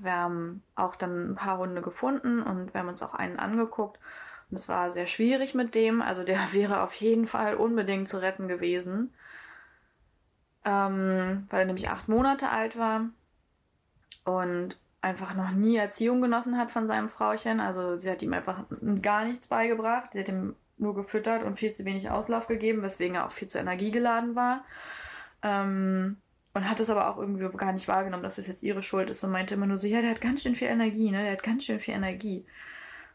wir 0.00 0.12
haben 0.12 0.62
auch 0.74 0.96
dann 0.96 1.32
ein 1.32 1.34
paar 1.34 1.58
Hunde 1.58 1.82
gefunden 1.82 2.42
und 2.42 2.74
wir 2.74 2.80
haben 2.80 2.88
uns 2.88 3.02
auch 3.02 3.14
einen 3.14 3.38
angeguckt. 3.38 3.98
Und 4.50 4.56
es 4.56 4.68
war 4.68 4.90
sehr 4.90 5.06
schwierig 5.06 5.54
mit 5.54 5.74
dem. 5.74 6.02
Also 6.02 6.24
der 6.24 6.40
wäre 6.52 6.82
auf 6.82 6.94
jeden 6.94 7.26
Fall 7.26 7.54
unbedingt 7.54 8.08
zu 8.08 8.20
retten 8.20 8.48
gewesen 8.48 9.12
ähm, 10.66 11.46
weil 11.48 11.60
er 11.60 11.66
nämlich 11.66 11.88
acht 11.88 12.08
Monate 12.08 12.50
alt 12.50 12.76
war 12.76 13.06
und 14.24 14.76
einfach 15.00 15.34
noch 15.34 15.52
nie 15.52 15.76
Erziehung 15.76 16.20
genossen 16.20 16.58
hat 16.58 16.72
von 16.72 16.88
seinem 16.88 17.08
Frauchen. 17.08 17.60
Also 17.60 17.96
sie 17.98 18.10
hat 18.10 18.20
ihm 18.20 18.32
einfach 18.32 18.64
gar 19.00 19.24
nichts 19.24 19.46
beigebracht. 19.46 20.10
Sie 20.12 20.18
hat 20.18 20.28
ihm 20.28 20.56
nur 20.76 20.96
gefüttert 20.96 21.44
und 21.44 21.56
viel 21.56 21.72
zu 21.72 21.84
wenig 21.84 22.10
Auslauf 22.10 22.48
gegeben, 22.48 22.82
weswegen 22.82 23.14
er 23.14 23.26
auch 23.26 23.32
viel 23.32 23.46
zu 23.46 23.58
energiegeladen 23.58 24.34
war. 24.34 24.64
Ähm, 25.42 26.16
und 26.56 26.68
hat 26.68 26.80
es 26.80 26.90
aber 26.90 27.08
auch 27.08 27.18
irgendwie 27.18 27.48
gar 27.56 27.72
nicht 27.72 27.88
wahrgenommen, 27.88 28.22
dass 28.22 28.38
es 28.38 28.46
jetzt 28.46 28.62
ihre 28.62 28.82
Schuld 28.82 29.10
ist 29.10 29.22
und 29.22 29.30
meinte 29.30 29.54
immer 29.54 29.66
nur 29.66 29.78
so, 29.78 29.86
ja, 29.86 30.00
der 30.00 30.10
hat 30.10 30.20
ganz 30.20 30.42
schön 30.42 30.56
viel 30.56 30.68
Energie, 30.68 31.10
ne? 31.10 31.22
Der 31.22 31.32
hat 31.32 31.42
ganz 31.42 31.64
schön 31.64 31.80
viel 31.80 31.94
Energie. 31.94 32.44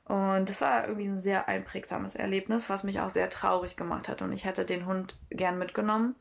Und 0.06 0.50
das 0.50 0.62
war 0.62 0.88
irgendwie 0.88 1.08
ein 1.08 1.20
sehr 1.20 1.48
einprägsames 1.48 2.16
Erlebnis, 2.16 2.70
was 2.70 2.84
mich 2.84 3.00
auch 3.00 3.10
sehr 3.10 3.30
traurig 3.30 3.78
gemacht 3.78 4.10
hat. 4.10 4.22
Und 4.22 4.32
ich 4.34 4.46
hätte 4.46 4.66
den 4.66 4.86
Hund 4.86 5.18
gern 5.30 5.58
mitgenommen 5.58 6.16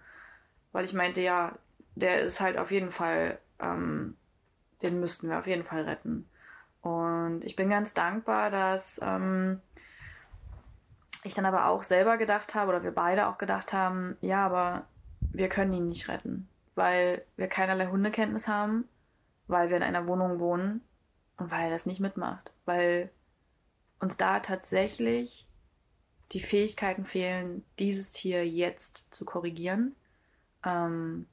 weil 0.72 0.84
ich 0.84 0.92
meinte, 0.92 1.20
ja, 1.20 1.52
der 1.94 2.22
ist 2.22 2.40
halt 2.40 2.56
auf 2.56 2.70
jeden 2.70 2.90
Fall, 2.90 3.38
ähm, 3.58 4.16
den 4.82 5.00
müssten 5.00 5.28
wir 5.28 5.38
auf 5.38 5.46
jeden 5.46 5.64
Fall 5.64 5.82
retten. 5.82 6.28
Und 6.82 7.44
ich 7.44 7.56
bin 7.56 7.68
ganz 7.68 7.92
dankbar, 7.92 8.50
dass 8.50 9.00
ähm, 9.02 9.60
ich 11.24 11.34
dann 11.34 11.44
aber 11.44 11.66
auch 11.66 11.82
selber 11.82 12.16
gedacht 12.16 12.54
habe, 12.54 12.70
oder 12.70 12.82
wir 12.82 12.92
beide 12.92 13.26
auch 13.26 13.38
gedacht 13.38 13.72
haben, 13.72 14.16
ja, 14.20 14.46
aber 14.46 14.86
wir 15.32 15.48
können 15.48 15.72
ihn 15.74 15.88
nicht 15.88 16.08
retten, 16.08 16.48
weil 16.80 17.26
wir 17.36 17.46
keinerlei 17.46 17.88
Hundekenntnis 17.88 18.48
haben, 18.48 18.88
weil 19.48 19.68
wir 19.68 19.76
in 19.76 19.82
einer 19.82 20.06
Wohnung 20.06 20.40
wohnen 20.40 20.80
und 21.36 21.50
weil 21.50 21.64
er 21.64 21.70
das 21.70 21.84
nicht 21.84 22.00
mitmacht, 22.00 22.52
weil 22.64 23.10
uns 23.98 24.16
da 24.16 24.40
tatsächlich 24.40 25.46
die 26.32 26.40
Fähigkeiten 26.40 27.04
fehlen, 27.04 27.66
dieses 27.78 28.12
Tier 28.12 28.48
jetzt 28.48 29.12
zu 29.12 29.26
korrigieren 29.26 29.94
ähm, 30.64 31.26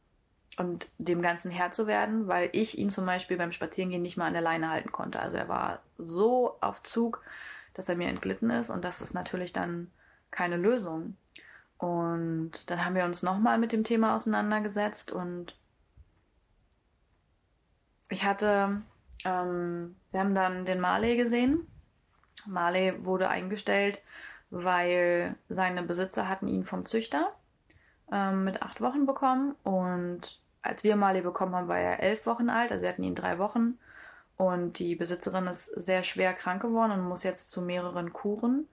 und 0.57 0.89
dem 0.97 1.21
Ganzen 1.21 1.49
Herr 1.49 1.71
zu 1.71 1.87
werden, 1.87 2.27
weil 2.27 2.49
ich 2.51 2.77
ihn 2.77 2.89
zum 2.89 3.05
Beispiel 3.05 3.37
beim 3.37 3.53
Spazierengehen 3.53 4.01
nicht 4.01 4.17
mal 4.17 4.27
an 4.27 4.33
der 4.33 4.41
Leine 4.41 4.69
halten 4.69 4.91
konnte. 4.91 5.21
Also 5.21 5.37
er 5.37 5.47
war 5.47 5.79
so 5.97 6.57
auf 6.59 6.83
Zug, 6.83 7.23
dass 7.73 7.87
er 7.87 7.95
mir 7.95 8.09
entglitten 8.09 8.49
ist 8.49 8.69
und 8.69 8.83
das 8.83 8.99
ist 8.99 9.13
natürlich 9.13 9.53
dann 9.53 9.91
keine 10.29 10.57
Lösung. 10.57 11.15
Und 11.77 12.51
dann 12.67 12.83
haben 12.83 12.95
wir 12.95 13.05
uns 13.05 13.23
nochmal 13.23 13.57
mit 13.57 13.71
dem 13.71 13.83
Thema 13.83 14.15
auseinandergesetzt 14.15 15.11
und 15.11 15.55
ich 18.09 18.23
hatte, 18.23 18.81
ähm, 19.25 19.95
wir 20.11 20.19
haben 20.19 20.33
dann 20.33 20.65
den 20.65 20.79
Marley 20.79 21.17
gesehen. 21.17 21.67
Marley 22.47 23.05
wurde 23.05 23.29
eingestellt, 23.29 24.01
weil 24.49 25.35
seine 25.49 25.83
Besitzer 25.83 26.27
hatten 26.27 26.47
ihn 26.47 26.63
vom 26.63 26.85
Züchter 26.85 27.33
ähm, 28.11 28.43
mit 28.43 28.61
acht 28.61 28.81
Wochen 28.81 29.05
bekommen 29.05 29.55
und 29.63 30.39
als 30.67 30.83
wir 30.83 30.95
Marley 30.95 31.21
bekommen 31.21 31.55
haben, 31.55 31.67
war 31.67 31.79
er 31.79 32.01
elf 32.01 32.25
Wochen 32.25 32.49
alt, 32.49 32.71
also 32.71 32.81
wir 32.81 32.89
hatten 32.89 33.03
ihn 33.03 33.15
drei 33.15 33.39
Wochen. 33.39 33.77
Und 34.35 34.77
die 34.77 34.95
Besitzerin 34.95 35.47
ist 35.47 35.65
sehr 35.65 36.03
schwer 36.03 36.33
krank 36.33 36.61
geworden 36.61 36.91
und 36.91 37.07
muss 37.07 37.23
jetzt 37.23 37.49
zu 37.49 37.61
mehreren 37.61 38.13
Kuren 38.13 38.67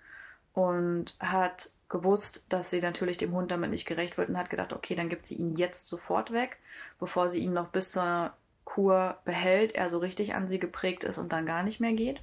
und 0.52 1.16
hat 1.20 1.70
gewusst, 1.88 2.46
dass 2.48 2.70
sie 2.70 2.80
natürlich 2.80 3.18
dem 3.18 3.32
Hund 3.32 3.50
damit 3.50 3.70
nicht 3.70 3.86
gerecht 3.86 4.18
wird 4.18 4.28
und 4.28 4.38
hat 4.38 4.50
gedacht, 4.50 4.72
okay, 4.72 4.94
dann 4.94 5.08
gibt 5.08 5.26
sie 5.26 5.36
ihn 5.36 5.54
jetzt 5.56 5.86
sofort 5.88 6.32
weg, 6.32 6.58
bevor 6.98 7.28
sie 7.28 7.40
ihn 7.40 7.52
noch 7.52 7.68
bis 7.68 7.92
zur 7.92 8.32
Kur 8.64 9.18
behält, 9.24 9.74
er 9.74 9.90
so 9.90 9.98
richtig 9.98 10.34
an 10.34 10.48
sie 10.48 10.58
geprägt 10.58 11.04
ist 11.04 11.18
und 11.18 11.32
dann 11.32 11.46
gar 11.46 11.62
nicht 11.62 11.80
mehr 11.80 11.92
geht. 11.92 12.22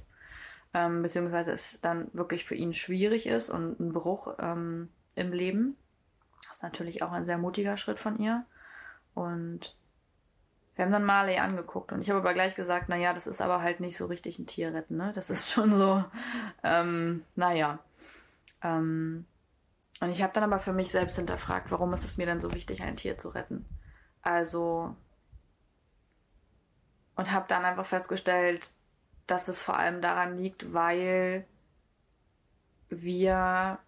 Ähm, 0.74 1.02
beziehungsweise 1.02 1.52
es 1.52 1.80
dann 1.80 2.08
wirklich 2.12 2.44
für 2.44 2.54
ihn 2.54 2.74
schwierig 2.74 3.26
ist 3.26 3.50
und 3.50 3.78
ein 3.78 3.92
Bruch 3.92 4.34
ähm, 4.38 4.88
im 5.14 5.32
Leben. 5.32 5.76
Das 6.42 6.56
ist 6.56 6.62
natürlich 6.62 7.02
auch 7.02 7.12
ein 7.12 7.24
sehr 7.24 7.38
mutiger 7.38 7.76
Schritt 7.76 8.00
von 8.00 8.18
ihr. 8.18 8.44
Und 9.14 9.76
wir 10.74 10.84
haben 10.84 10.92
dann 10.92 11.04
Marley 11.04 11.38
angeguckt 11.38 11.92
und 11.92 12.00
ich 12.00 12.08
habe 12.08 12.20
aber 12.20 12.32
gleich 12.32 12.54
gesagt, 12.54 12.88
naja, 12.88 13.12
das 13.12 13.26
ist 13.26 13.42
aber 13.42 13.60
halt 13.60 13.80
nicht 13.80 13.96
so 13.96 14.06
richtig 14.06 14.38
ein 14.38 14.46
Tierretten, 14.46 14.96
ne? 14.96 15.12
Das 15.14 15.28
ist 15.28 15.50
schon 15.50 15.74
so, 15.74 16.02
ähm, 16.64 17.24
naja. 17.36 17.78
Ähm, 18.62 19.26
und 20.02 20.10
ich 20.10 20.20
habe 20.20 20.32
dann 20.32 20.42
aber 20.42 20.58
für 20.58 20.72
mich 20.72 20.90
selbst 20.90 21.14
hinterfragt, 21.14 21.70
warum 21.70 21.92
ist 21.92 22.04
es 22.04 22.16
mir 22.16 22.26
denn 22.26 22.40
so 22.40 22.52
wichtig, 22.52 22.82
ein 22.82 22.96
Tier 22.96 23.18
zu 23.18 23.28
retten? 23.28 23.64
Also, 24.20 24.96
und 27.14 27.30
habe 27.30 27.44
dann 27.46 27.64
einfach 27.64 27.86
festgestellt, 27.86 28.72
dass 29.28 29.46
es 29.46 29.62
vor 29.62 29.76
allem 29.76 30.02
daran 30.02 30.36
liegt, 30.36 30.72
weil 30.72 31.46
wir 32.88 33.78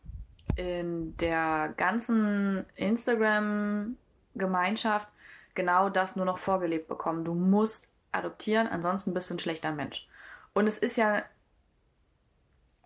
in 0.55 1.17
der 1.17 1.75
ganzen 1.77 2.65
Instagram-Gemeinschaft 2.77 5.09
genau 5.55 5.91
das 5.91 6.15
nur 6.15 6.27
noch 6.27 6.39
vorgelebt 6.39 6.87
bekommen. 6.87 7.25
Du 7.25 7.35
musst 7.35 7.89
adoptieren, 8.13 8.69
ansonsten 8.69 9.15
bist 9.15 9.31
du 9.31 9.35
ein 9.35 9.41
schlechter 9.41 9.73
Mensch. 9.73 10.09
Und 10.53 10.69
es 10.69 10.79
ist 10.79 10.97
ja, 10.97 11.25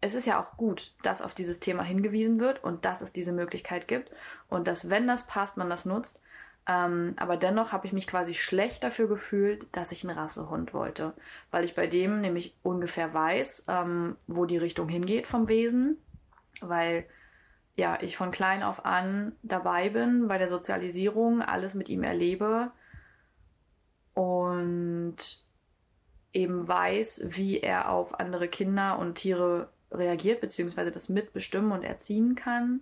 es 0.01 0.15
ist 0.15 0.27
ja 0.27 0.41
auch 0.41 0.57
gut, 0.57 0.93
dass 1.03 1.23
auf 1.23 1.35
dieses 1.35 1.61
Thema 1.61 1.83
hingewiesen 1.83 2.39
wird 2.41 2.63
und 2.63 2.85
dass 2.85 3.01
es 3.01 3.13
diese 3.13 3.33
Möglichkeit 3.33 3.89
gibt 3.89 4.11
und 4.49 4.69
dass, 4.69 4.91
wenn 4.91 5.07
das 5.07 5.27
passt, 5.27 5.57
man 5.57 5.71
das 5.71 5.85
nutzt. 5.85 6.21
Ähm, 6.69 7.15
aber 7.17 7.37
dennoch 7.37 7.73
habe 7.73 7.87
ich 7.87 7.93
mich 7.93 8.07
quasi 8.07 8.35
schlecht 8.35 8.85
dafür 8.85 9.09
gefühlt, 9.09 9.67
dass 9.73 9.91
ich 9.91 10.05
einen 10.07 10.17
Rassehund 10.17 10.75
wollte, 10.75 11.15
weil 11.51 11.65
ich 11.65 11.75
bei 11.75 11.87
dem 11.87 12.21
nämlich 12.21 12.55
ungefähr 12.63 13.13
weiß, 13.15 13.65
ähm, 13.69 14.17
wo 14.27 14.45
die 14.45 14.59
Richtung 14.59 14.89
hingeht 14.89 15.27
vom 15.27 15.49
Wesen, 15.49 15.97
weil 16.61 17.07
ja, 17.75 17.99
ich 18.03 18.17
von 18.17 18.33
klein 18.33 18.63
auf 18.63 18.85
an 18.85 19.33
dabei 19.43 19.89
bin 19.89 20.29
bei 20.29 20.37
der 20.37 20.49
Sozialisierung, 20.49 21.43
alles 21.43 21.75
mit 21.75 21.89
ihm 21.89 22.03
erlebe 22.03 22.73
und 24.15 25.17
eben 26.33 26.69
weiß, 26.69 27.29
wie 27.29 27.61
er 27.61 27.89
auf 27.89 28.19
andere 28.19 28.49
Kinder 28.49 28.99
und 28.99 29.15
Tiere 29.15 29.71
reagiert, 29.91 30.41
beziehungsweise 30.41 30.91
das 30.91 31.09
mitbestimmen 31.09 31.73
und 31.73 31.83
erziehen 31.83 32.35
kann. 32.35 32.81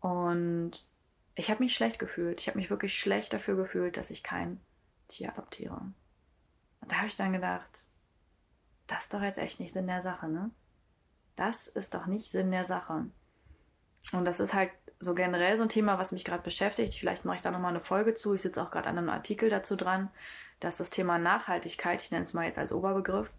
Und 0.00 0.86
ich 1.34 1.50
habe 1.50 1.62
mich 1.62 1.74
schlecht 1.74 1.98
gefühlt. 1.98 2.40
Ich 2.40 2.48
habe 2.48 2.58
mich 2.58 2.70
wirklich 2.70 2.98
schlecht 2.98 3.32
dafür 3.32 3.56
gefühlt, 3.56 3.96
dass 3.96 4.10
ich 4.10 4.22
kein 4.22 4.60
Tier 5.08 5.30
adoptiere. 5.30 5.80
Und 6.80 6.92
da 6.92 6.96
habe 6.96 7.06
ich 7.06 7.16
dann 7.16 7.32
gedacht, 7.32 7.86
das 8.86 9.04
ist 9.04 9.14
doch 9.14 9.22
jetzt 9.22 9.38
echt 9.38 9.60
nicht 9.60 9.72
Sinn 9.72 9.86
der 9.86 10.02
Sache, 10.02 10.28
ne? 10.28 10.50
Das 11.36 11.66
ist 11.66 11.94
doch 11.94 12.06
nicht 12.06 12.30
Sinn 12.30 12.50
der 12.50 12.64
Sache. 12.64 13.06
Und 14.12 14.24
das 14.24 14.40
ist 14.40 14.52
halt 14.52 14.70
so 14.98 15.14
generell 15.14 15.56
so 15.56 15.62
ein 15.62 15.68
Thema, 15.68 15.98
was 15.98 16.12
mich 16.12 16.24
gerade 16.24 16.42
beschäftigt. 16.42 16.94
Vielleicht 16.94 17.24
mache 17.24 17.36
ich 17.36 17.42
da 17.42 17.50
nochmal 17.50 17.70
eine 17.70 17.80
Folge 17.80 18.14
zu. 18.14 18.34
Ich 18.34 18.42
sitze 18.42 18.62
auch 18.62 18.70
gerade 18.70 18.88
an 18.88 18.98
einem 18.98 19.08
Artikel 19.08 19.48
dazu 19.48 19.76
dran, 19.76 20.10
dass 20.60 20.76
das 20.76 20.90
Thema 20.90 21.18
Nachhaltigkeit, 21.18 22.02
ich 22.02 22.10
nenne 22.10 22.24
es 22.24 22.34
mal 22.34 22.44
jetzt 22.44 22.58
als 22.58 22.72
Oberbegriff, 22.72 23.30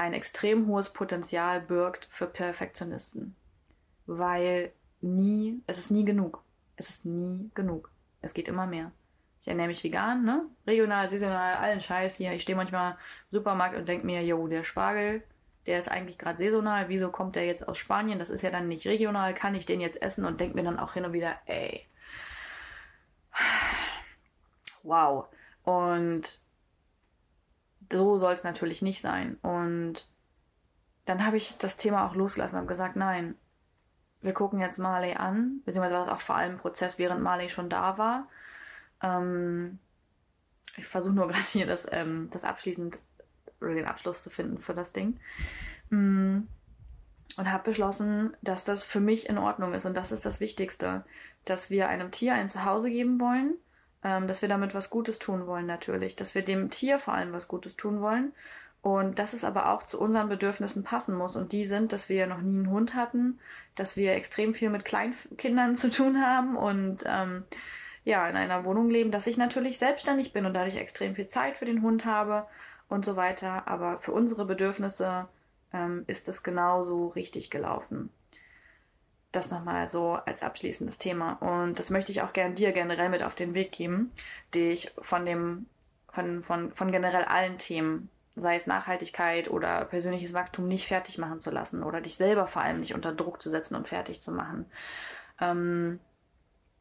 ein 0.00 0.14
extrem 0.14 0.66
hohes 0.66 0.88
Potenzial 0.88 1.60
birgt 1.60 2.08
für 2.10 2.26
Perfektionisten. 2.26 3.36
Weil 4.06 4.72
nie, 5.02 5.60
es 5.66 5.78
ist 5.78 5.90
nie 5.90 6.06
genug. 6.06 6.42
Es 6.76 6.88
ist 6.88 7.04
nie 7.04 7.50
genug. 7.54 7.90
Es 8.22 8.32
geht 8.32 8.48
immer 8.48 8.66
mehr. 8.66 8.92
Ich 9.42 9.48
ernähre 9.48 9.68
mich 9.68 9.84
vegan, 9.84 10.24
ne? 10.24 10.46
Regional, 10.66 11.06
saisonal, 11.06 11.56
allen 11.56 11.80
Scheiß 11.82 12.16
hier. 12.16 12.32
Ich 12.32 12.42
stehe 12.42 12.56
manchmal 12.56 12.92
im 12.92 13.38
Supermarkt 13.38 13.76
und 13.76 13.88
denke 13.88 14.06
mir, 14.06 14.24
yo, 14.24 14.48
der 14.48 14.64
Spargel, 14.64 15.22
der 15.66 15.78
ist 15.78 15.90
eigentlich 15.90 16.18
gerade 16.18 16.38
saisonal, 16.38 16.88
wieso 16.88 17.10
kommt 17.10 17.36
der 17.36 17.44
jetzt 17.44 17.68
aus 17.68 17.76
Spanien? 17.76 18.18
Das 18.18 18.30
ist 18.30 18.42
ja 18.42 18.50
dann 18.50 18.68
nicht 18.68 18.86
regional, 18.86 19.34
kann 19.34 19.54
ich 19.54 19.66
den 19.66 19.82
jetzt 19.82 20.00
essen 20.00 20.24
und 20.24 20.40
denke 20.40 20.56
mir 20.56 20.64
dann 20.64 20.78
auch 20.78 20.94
hin 20.94 21.04
und 21.04 21.12
wieder, 21.12 21.36
ey, 21.44 21.86
wow. 24.82 25.26
Und 25.62 26.39
so 27.92 28.16
soll 28.16 28.34
es 28.34 28.44
natürlich 28.44 28.82
nicht 28.82 29.00
sein. 29.00 29.36
Und 29.42 30.08
dann 31.06 31.24
habe 31.24 31.36
ich 31.36 31.58
das 31.58 31.76
Thema 31.76 32.06
auch 32.06 32.14
losgelassen 32.14 32.56
und 32.56 32.62
habe 32.62 32.68
gesagt, 32.68 32.96
nein, 32.96 33.34
wir 34.22 34.32
gucken 34.32 34.60
jetzt 34.60 34.78
Marley 34.78 35.14
an, 35.14 35.62
beziehungsweise 35.64 35.94
war 35.94 36.04
das 36.04 36.14
auch 36.14 36.20
vor 36.20 36.36
allem 36.36 36.52
ein 36.52 36.58
Prozess, 36.58 36.98
während 36.98 37.22
Marley 37.22 37.48
schon 37.48 37.70
da 37.70 37.98
war. 37.98 38.28
Ähm, 39.02 39.78
ich 40.76 40.86
versuche 40.86 41.14
nur 41.14 41.28
gerade 41.28 41.44
hier 41.44 41.66
das, 41.66 41.86
ähm, 41.90 42.28
das 42.30 42.44
abschließend 42.44 42.98
oder 43.60 43.74
den 43.74 43.86
Abschluss 43.86 44.22
zu 44.22 44.30
finden 44.30 44.58
für 44.58 44.74
das 44.74 44.92
Ding. 44.92 45.18
Mm. 45.90 46.40
Und 47.36 47.52
habe 47.52 47.62
beschlossen, 47.62 48.36
dass 48.42 48.64
das 48.64 48.82
für 48.82 48.98
mich 48.98 49.28
in 49.28 49.38
Ordnung 49.38 49.72
ist. 49.72 49.86
Und 49.86 49.94
das 49.94 50.10
ist 50.10 50.26
das 50.26 50.40
Wichtigste, 50.40 51.04
dass 51.44 51.70
wir 51.70 51.88
einem 51.88 52.10
Tier 52.10 52.34
ein 52.34 52.48
Zuhause 52.48 52.90
geben 52.90 53.20
wollen, 53.20 53.54
ähm, 54.04 54.26
dass 54.26 54.42
wir 54.42 54.48
damit 54.48 54.74
was 54.74 54.90
Gutes 54.90 55.18
tun 55.18 55.46
wollen 55.46 55.66
natürlich, 55.66 56.16
dass 56.16 56.34
wir 56.34 56.42
dem 56.42 56.70
Tier 56.70 56.98
vor 56.98 57.14
allem 57.14 57.32
was 57.32 57.48
Gutes 57.48 57.76
tun 57.76 58.00
wollen. 58.00 58.32
Und 58.82 59.18
dass 59.18 59.34
es 59.34 59.44
aber 59.44 59.70
auch 59.70 59.82
zu 59.82 60.00
unseren 60.00 60.30
Bedürfnissen 60.30 60.84
passen 60.84 61.14
muss. 61.14 61.36
Und 61.36 61.52
die 61.52 61.66
sind, 61.66 61.92
dass 61.92 62.08
wir 62.08 62.26
noch 62.26 62.40
nie 62.40 62.60
einen 62.60 62.70
Hund 62.70 62.94
hatten, 62.94 63.38
dass 63.74 63.94
wir 63.94 64.14
extrem 64.14 64.54
viel 64.54 64.70
mit 64.70 64.86
Kleinkindern 64.86 65.76
zu 65.76 65.90
tun 65.90 66.22
haben 66.24 66.56
und 66.56 67.04
ähm, 67.06 67.44
ja, 68.04 68.26
in 68.28 68.36
einer 68.36 68.64
Wohnung 68.64 68.88
leben, 68.88 69.10
dass 69.10 69.26
ich 69.26 69.36
natürlich 69.36 69.78
selbstständig 69.78 70.32
bin 70.32 70.46
und 70.46 70.54
dadurch 70.54 70.76
extrem 70.76 71.14
viel 71.14 71.28
Zeit 71.28 71.58
für 71.58 71.66
den 71.66 71.82
Hund 71.82 72.06
habe 72.06 72.46
und 72.88 73.04
so 73.04 73.16
weiter. 73.16 73.68
Aber 73.68 73.98
für 74.00 74.12
unsere 74.12 74.46
Bedürfnisse 74.46 75.28
ähm, 75.72 76.04
ist 76.06 76.28
es 76.28 76.42
genauso 76.42 77.08
richtig 77.08 77.50
gelaufen. 77.50 78.10
Das 79.32 79.50
nochmal 79.50 79.88
so 79.88 80.12
als 80.12 80.42
abschließendes 80.42 80.98
Thema. 80.98 81.34
Und 81.34 81.78
das 81.78 81.90
möchte 81.90 82.10
ich 82.10 82.22
auch 82.22 82.32
gern 82.32 82.54
dir 82.54 82.72
generell 82.72 83.08
mit 83.08 83.22
auf 83.22 83.34
den 83.34 83.54
Weg 83.54 83.72
geben, 83.72 84.12
dich 84.54 84.92
von 85.00 85.24
dem, 85.24 85.66
von, 86.08 86.42
von, 86.42 86.72
von 86.72 86.90
generell 86.90 87.24
allen 87.24 87.58
Themen, 87.58 88.10
sei 88.34 88.56
es 88.56 88.66
Nachhaltigkeit 88.66 89.48
oder 89.48 89.84
persönliches 89.84 90.32
Wachstum, 90.32 90.66
nicht 90.66 90.88
fertig 90.88 91.18
machen 91.18 91.40
zu 91.40 91.50
lassen 91.50 91.82
oder 91.82 92.00
dich 92.00 92.16
selber 92.16 92.46
vor 92.46 92.62
allem 92.62 92.80
nicht 92.80 92.94
unter 92.94 93.12
Druck 93.12 93.40
zu 93.40 93.50
setzen 93.50 93.76
und 93.76 93.88
fertig 93.88 94.20
zu 94.20 94.32
machen. 94.32 94.66
Ähm, 95.40 96.00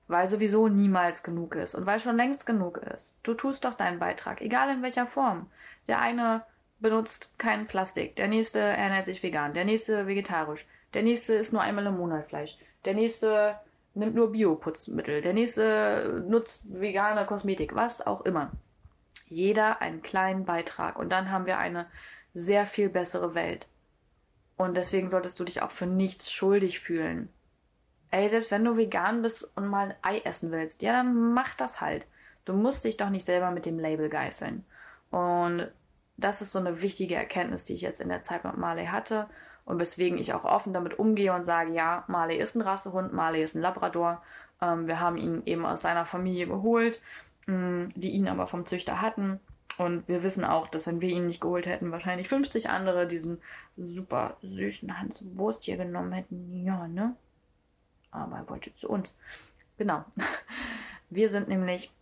weil 0.10 0.28
sowieso 0.28 0.68
niemals 0.68 1.22
genug 1.22 1.56
ist 1.56 1.76
und 1.76 1.86
weil 1.86 2.00
schon 2.00 2.18
längst 2.18 2.48
genug 2.48 2.78
ist. 2.78 3.16
Du 3.22 3.36
tust 3.36 3.64
doch 3.64 3.76
deinen 3.76 4.00
Beitrag, 4.00 4.42
egal 4.42 4.70
in 4.72 4.82
welcher 4.82 5.06
Form. 5.06 5.52
Der 5.88 6.02
eine 6.02 6.44
benutzt 6.80 7.32
kein 7.38 7.68
Plastik, 7.68 8.16
der 8.16 8.28
nächste 8.28 8.60
ernährt 8.60 9.06
sich 9.06 9.22
vegan, 9.22 9.54
der 9.54 9.66
nächste 9.66 10.08
vegetarisch, 10.08 10.66
der 10.94 11.04
nächste 11.04 11.36
isst 11.36 11.54
nur 11.54 11.62
einmal 11.62 11.86
im 11.86 11.98
Monat 11.98 12.28
Fleisch, 12.28 12.58
der 12.86 12.94
nächste 12.94 13.56
nimmt 13.94 14.16
nur 14.16 14.32
Bioputzmittel, 14.32 15.22
der 15.22 15.34
nächste 15.34 16.24
nutzt 16.28 16.66
vegane 16.70 17.26
Kosmetik, 17.26 17.76
was 17.76 18.06
auch 18.06 18.22
immer. 18.22 18.52
Jeder 19.28 19.82
einen 19.82 20.02
kleinen 20.02 20.46
Beitrag 20.46 20.98
und 20.98 21.10
dann 21.10 21.32
haben 21.32 21.46
wir 21.46 21.58
eine 21.58 21.86
sehr 22.34 22.66
viel 22.66 22.90
bessere 22.90 23.36
Welt. 23.36 23.68
Und 24.58 24.76
deswegen 24.76 25.10
solltest 25.10 25.40
du 25.40 25.44
dich 25.44 25.62
auch 25.62 25.72
für 25.72 25.86
nichts 25.86 26.32
schuldig 26.32 26.80
fühlen. 26.80 27.30
Ey, 28.12 28.28
selbst 28.28 28.52
wenn 28.52 28.66
du 28.66 28.76
vegan 28.76 29.22
bist 29.22 29.56
und 29.56 29.68
mal 29.68 29.90
ein 29.90 29.96
Ei 30.02 30.20
essen 30.26 30.52
willst, 30.52 30.82
ja, 30.82 30.94
dann 30.94 31.34
mach 31.34 31.56
das 31.56 31.80
halt. 31.80 32.08
Du 32.46 32.54
musst 32.54 32.84
dich 32.84 32.98
doch 32.98 33.10
nicht 33.10 33.26
selber 33.26 33.52
mit 33.52 33.66
dem 33.66 33.80
Label 33.80 34.10
geißeln. 34.10 34.66
Und 35.12 35.68
das 36.18 36.42
ist 36.42 36.52
so 36.52 36.60
eine 36.60 36.82
wichtige 36.82 37.16
Erkenntnis, 37.16 37.66
die 37.66 37.74
ich 37.74 37.82
jetzt 37.82 38.02
in 38.02 38.10
der 38.10 38.24
Zeit 38.24 38.44
mit 38.44 38.58
Marley 38.58 38.88
hatte 38.88 39.28
und 39.70 39.80
weswegen 39.80 40.18
ich 40.18 40.34
auch 40.34 40.46
offen 40.46 40.74
damit 40.74 40.98
umgehe 40.98 41.32
und 41.32 41.46
sage, 41.46 41.72
ja, 41.74 42.04
Marley 42.08 42.38
ist 42.38 42.56
ein 42.56 42.62
Rassehund, 42.62 43.14
Marley 43.14 43.44
ist 43.44 43.56
ein 43.56 43.62
Labrador. 43.62 44.24
Ähm, 44.62 44.88
wir 44.88 45.00
haben 45.00 45.16
ihn 45.18 45.44
eben 45.46 45.64
aus 45.64 45.82
seiner 45.84 46.08
Familie 46.08 46.48
geholt. 46.48 47.00
mm, 47.46 47.90
die 47.96 48.10
ihn 48.10 48.28
aber 48.28 48.48
vom 48.48 48.66
Züchter 48.66 49.00
hatten. 49.00 49.40
Und 49.78 50.08
wir 50.08 50.24
wissen 50.24 50.44
auch, 50.44 50.68
dass 50.70 50.88
wenn 50.88 51.02
wir 51.02 51.10
ihn 51.10 51.28
nicht 51.28 51.40
geholt 51.40 51.68
hätten, 51.68 51.92
wahrscheinlich 51.92 52.28
50 52.28 52.72
andere 52.72 53.06
diesen 53.06 53.42
super 53.78 54.38
süßen 54.42 55.00
Hans 55.00 55.24
Wurst 55.36 55.64
hier 55.64 55.78
genommen 55.78 56.14
hätten. 56.14 56.66
Ja, 56.66 56.88
ne? 56.88 57.16
Aber 58.10 58.38
er 58.38 58.50
wollte 58.50 58.74
zu 58.76 58.90
uns. 58.90 59.16
Genau. 59.78 60.04
Wir 61.12 61.30
sind 61.30 61.48
nämlich 61.48 61.94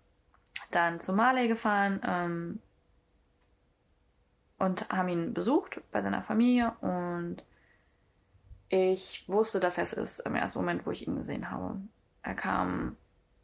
dann 0.72 1.02
zu 1.02 1.12
Marley 1.12 1.50
gefahren 1.50 2.02
ähm, 2.06 2.60
und 4.58 4.90
haben 4.90 5.10
ihn 5.10 5.34
besucht 5.34 5.82
bei 5.92 6.02
seiner 6.02 6.24
Familie 6.24 6.72
und 6.82 7.44
ich 8.70 9.28
wusste, 9.28 9.60
dass 9.60 9.78
er 9.78 9.84
es 9.84 9.94
ist 9.94 10.20
im 10.20 10.36
ersten 10.36 10.60
Moment, 10.60 10.86
wo 10.86 10.92
ich 10.92 11.08
ihn 11.08 11.16
gesehen 11.16 11.52
habe. 11.52 11.80
Er 12.24 12.36
kam 12.36 12.98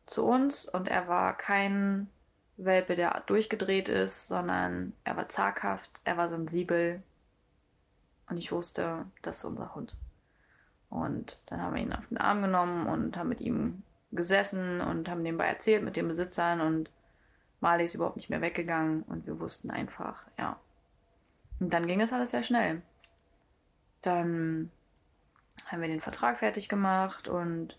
zu 0.05 0.25
uns 0.25 0.65
und 0.65 0.87
er 0.87 1.07
war 1.07 1.37
kein 1.37 2.09
Welpe, 2.57 2.95
der 2.95 3.23
durchgedreht 3.25 3.89
ist, 3.89 4.27
sondern 4.27 4.93
er 5.03 5.15
war 5.17 5.29
zaghaft, 5.29 6.01
er 6.03 6.17
war 6.17 6.29
sensibel 6.29 7.01
und 8.29 8.37
ich 8.37 8.51
wusste, 8.51 9.05
das 9.21 9.37
ist 9.37 9.45
unser 9.45 9.73
Hund. 9.75 9.95
Und 10.89 11.41
dann 11.47 11.61
haben 11.61 11.75
wir 11.75 11.81
ihn 11.81 11.93
auf 11.93 12.07
den 12.07 12.17
Arm 12.17 12.41
genommen 12.41 12.87
und 12.87 13.17
haben 13.17 13.29
mit 13.29 13.41
ihm 13.41 13.83
gesessen 14.11 14.81
und 14.81 15.09
haben 15.09 15.23
nebenbei 15.23 15.47
erzählt 15.47 15.83
mit 15.83 15.95
den 15.95 16.07
Besitzern 16.07 16.61
und 16.61 16.89
Marley 17.61 17.85
ist 17.85 17.95
überhaupt 17.95 18.17
nicht 18.17 18.29
mehr 18.29 18.41
weggegangen 18.41 19.03
und 19.03 19.25
wir 19.25 19.39
wussten 19.39 19.71
einfach, 19.71 20.17
ja. 20.37 20.59
Und 21.59 21.73
dann 21.73 21.87
ging 21.87 21.99
das 21.99 22.13
alles 22.13 22.31
sehr 22.31 22.43
schnell. 22.43 22.81
Dann 24.01 24.69
haben 25.67 25.81
wir 25.81 25.87
den 25.87 26.01
Vertrag 26.01 26.39
fertig 26.39 26.69
gemacht 26.69 27.27
und 27.27 27.77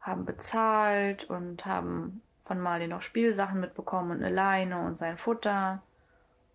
haben 0.00 0.24
bezahlt 0.24 1.24
und 1.24 1.66
haben 1.66 2.22
von 2.44 2.60
Marley 2.60 2.86
noch 2.86 3.02
Spielsachen 3.02 3.60
mitbekommen 3.60 4.12
und 4.12 4.22
eine 4.22 4.34
Leine 4.34 4.80
und 4.80 4.96
sein 4.96 5.16
Futter. 5.16 5.82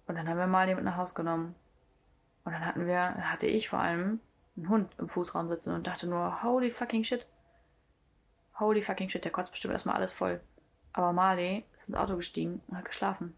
Und 0.07 0.15
dann 0.15 0.27
haben 0.27 0.37
wir 0.37 0.47
Marley 0.47 0.75
mit 0.75 0.85
nach 0.85 0.97
Hause 0.97 1.15
genommen. 1.15 1.55
Und 2.43 2.53
dann 2.53 2.65
hatten 2.65 2.87
wir, 2.87 3.11
dann 3.15 3.31
hatte 3.31 3.47
ich 3.47 3.69
vor 3.69 3.79
allem 3.79 4.19
einen 4.55 4.69
Hund 4.69 4.91
im 4.97 5.09
Fußraum 5.09 5.49
sitzen 5.49 5.75
und 5.75 5.87
dachte 5.87 6.07
nur, 6.07 6.43
holy 6.43 6.71
fucking 6.71 7.03
shit. 7.03 7.25
Holy 8.59 8.81
fucking 8.81 9.09
shit, 9.09 9.23
der 9.23 9.31
kotzt 9.31 9.51
bestimmt 9.51 9.73
erstmal 9.73 9.95
alles 9.95 10.11
voll. 10.11 10.39
Aber 10.93 11.13
Marley 11.13 11.65
ist 11.79 11.89
ins 11.89 11.97
Auto 11.97 12.15
gestiegen 12.15 12.61
und 12.67 12.77
hat 12.77 12.85
geschlafen. 12.85 13.35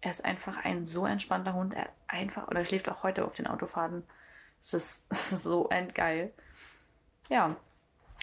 Er 0.00 0.10
ist 0.10 0.24
einfach 0.24 0.64
ein 0.64 0.84
so 0.84 1.06
entspannter 1.06 1.54
Hund. 1.54 1.74
Er 1.74 1.88
einfach, 2.06 2.48
oder 2.48 2.60
er 2.60 2.64
schläft 2.64 2.88
auch 2.88 3.02
heute 3.02 3.24
auf 3.24 3.34
den 3.34 3.46
Autofahrten. 3.46 4.04
Es 4.62 4.74
ist, 4.74 5.42
so 5.42 5.68
endgeil. 5.68 6.32
Ja. 7.28 7.56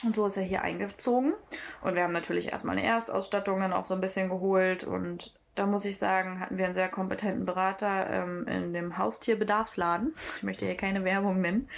Und 0.03 0.15
so 0.15 0.27
ist 0.27 0.37
er 0.37 0.43
hier 0.43 0.61
eingezogen. 0.61 1.33
Und 1.81 1.95
wir 1.95 2.03
haben 2.03 2.13
natürlich 2.13 2.51
erstmal 2.51 2.77
eine 2.77 2.85
Erstausstattung 2.85 3.61
dann 3.61 3.73
auch 3.73 3.85
so 3.85 3.93
ein 3.93 4.01
bisschen 4.01 4.29
geholt. 4.29 4.83
Und 4.83 5.33
da 5.55 5.65
muss 5.65 5.85
ich 5.85 5.97
sagen, 5.97 6.39
hatten 6.39 6.57
wir 6.57 6.65
einen 6.65 6.73
sehr 6.73 6.89
kompetenten 6.89 7.45
Berater 7.45 8.09
ähm, 8.09 8.47
in 8.47 8.73
dem 8.73 8.97
Haustierbedarfsladen. 8.97 10.13
Ich 10.37 10.43
möchte 10.43 10.65
hier 10.65 10.75
keine 10.75 11.03
Werbung 11.05 11.39
nennen. 11.39 11.69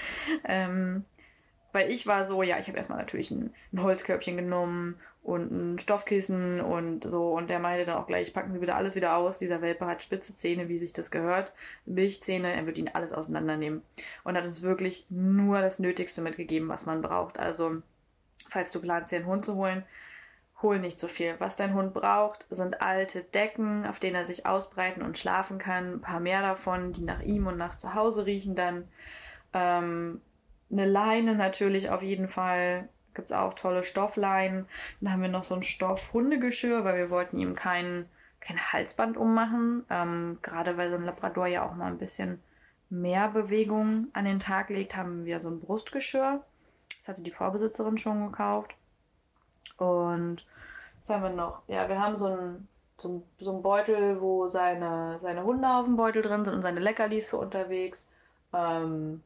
Ähm, 0.44 1.06
weil 1.72 1.92
ich 1.92 2.08
war 2.08 2.26
so, 2.26 2.42
ja, 2.42 2.58
ich 2.58 2.68
habe 2.68 2.78
erstmal 2.78 2.98
natürlich 2.98 3.30
ein, 3.30 3.54
ein, 3.72 3.84
Holzkörbchen 3.84 4.36
genommen 4.36 4.96
und 5.28 5.52
ein 5.52 5.78
Stoffkissen 5.78 6.62
und 6.62 7.04
so. 7.04 7.34
Und 7.34 7.50
der 7.50 7.60
meinte 7.60 7.86
dann 7.86 7.98
auch 7.98 8.08
gleich, 8.08 8.34
packen 8.34 8.54
Sie 8.54 8.62
wieder 8.62 8.78
alles 8.78 8.96
wieder 8.96 9.18
aus. 9.18 9.40
Dieser 9.40 9.62
Welpe 9.62 9.86
hat 9.86 10.02
spitze 10.02 10.34
Zähne, 10.38 10.70
wie 10.70 10.78
sich 10.78 10.94
das 10.94 11.12
gehört. 11.12 11.52
Milchzähne, 11.86 12.54
er 12.54 12.66
wird 12.66 12.78
Ihnen 12.78 12.96
alles 12.96 13.12
auseinandernehmen. 13.12 13.82
Und 14.24 14.38
hat 14.38 14.46
uns 14.46 14.62
wirklich 14.62 15.06
nur 15.10 15.60
das 15.60 15.80
Nötigste 15.80 16.22
mitgegeben, 16.22 16.70
was 16.70 16.86
man 16.86 17.02
braucht. 17.02 17.40
Also, 17.40 17.82
falls 18.48 18.72
du 18.72 18.80
planst, 18.80 19.12
dir 19.12 19.18
einen 19.18 19.26
Hund 19.26 19.44
zu 19.44 19.56
holen, 19.56 19.84
hol 20.62 20.80
nicht 20.80 20.98
so 20.98 21.10
viel. 21.10 21.36
Was 21.40 21.58
dein 21.58 21.74
Hund 21.74 21.94
braucht, 21.94 22.46
sind 22.50 22.82
alte 22.82 23.22
Decken, 23.22 23.86
auf 23.86 24.00
denen 24.00 24.16
er 24.16 24.26
sich 24.26 24.46
ausbreiten 24.46 25.02
und 25.02 25.18
schlafen 25.18 25.58
kann. 25.58 25.96
Ein 25.96 26.02
paar 26.02 26.22
mehr 26.22 26.42
davon, 26.42 26.94
die 26.94 27.04
nach 27.04 27.22
ihm 27.22 27.48
und 27.48 27.58
nach 27.58 27.76
zu 27.76 27.96
Hause 27.96 28.26
riechen 28.26 28.56
dann. 28.56 28.88
Ähm, 29.54 30.22
eine 30.72 30.86
Leine 30.86 31.36
natürlich 31.36 31.90
auf 31.90 32.02
jeden 32.02 32.30
Fall. 32.30 32.88
Gibt 33.18 33.32
es 33.32 33.36
auch 33.36 33.56
tolle 33.56 33.84
Stoffleinen. 33.84 34.68
Dann 35.02 35.12
haben 35.12 35.24
wir 35.24 35.30
noch 35.30 35.44
so 35.44 35.56
ein 35.56 35.64
Stoff-Hundegeschirr, 35.64 36.84
weil 36.84 36.98
wir 36.98 37.10
wollten 37.10 37.40
ihm 37.40 37.56
kein, 37.56 38.08
kein 38.40 38.60
Halsband 38.72 39.18
ummachen. 39.18 39.86
Ähm, 39.90 40.38
gerade 40.44 40.78
weil 40.78 40.92
so 40.92 40.98
ein 40.98 41.04
Labrador 41.04 41.48
ja 41.48 41.66
auch 41.66 41.74
mal 41.74 41.88
ein 41.88 41.98
bisschen 41.98 42.44
mehr 42.92 43.30
Bewegung 43.30 44.10
an 44.14 44.26
den 44.26 44.40
Tag 44.40 44.70
legt, 44.70 44.96
haben 44.96 45.26
wir 45.26 45.40
so 45.40 45.50
ein 45.50 45.60
Brustgeschirr. 45.60 46.44
Das 46.90 47.08
hatte 47.08 47.24
die 47.24 47.32
Vorbesitzerin 47.32 47.98
schon 47.98 48.28
gekauft. 48.28 48.76
Und 49.78 50.46
was 51.00 51.10
haben 51.10 51.24
wir 51.24 51.30
noch? 51.32 51.64
Ja, 51.68 51.90
wir 51.90 52.00
haben 52.00 52.20
so 52.20 52.28
ein 52.28 52.68
so 53.00 53.24
so 53.40 53.56
ein 53.56 53.64
Beutel, 53.64 54.22
wo 54.22 54.48
seine, 54.48 55.18
seine 55.20 55.44
Hunde 55.44 55.68
auf 55.68 55.86
dem 55.86 55.98
Beutel 55.98 56.22
drin 56.22 56.46
sind 56.46 56.54
und 56.54 56.62
seine 56.62 56.80
Leckerlis 56.80 57.28
für 57.28 57.38
unterwegs. 57.38 58.08
Ähm, 58.54 59.24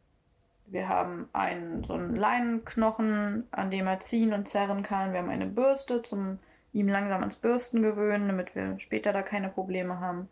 wir 0.72 0.88
haben 0.88 1.28
einen, 1.34 1.84
so 1.84 1.94
einen 1.94 2.16
Leinenknochen, 2.16 3.48
an 3.52 3.72
dem 3.72 3.88
er 3.88 4.00
ziehen 4.00 4.34
und 4.34 4.48
zerren 4.48 4.84
kann. 4.84 5.12
Wir 5.12 5.20
haben 5.20 5.30
eine 5.30 5.46
Bürste 5.46 6.02
zum 6.02 6.40
ihm 6.74 6.88
langsam 6.88 7.20
ans 7.20 7.36
Bürsten 7.36 7.82
gewöhnen, 7.82 8.28
damit 8.28 8.56
wir 8.56 8.80
später 8.80 9.12
da 9.12 9.22
keine 9.22 9.50
Probleme 9.50 10.00
haben. 10.00 10.30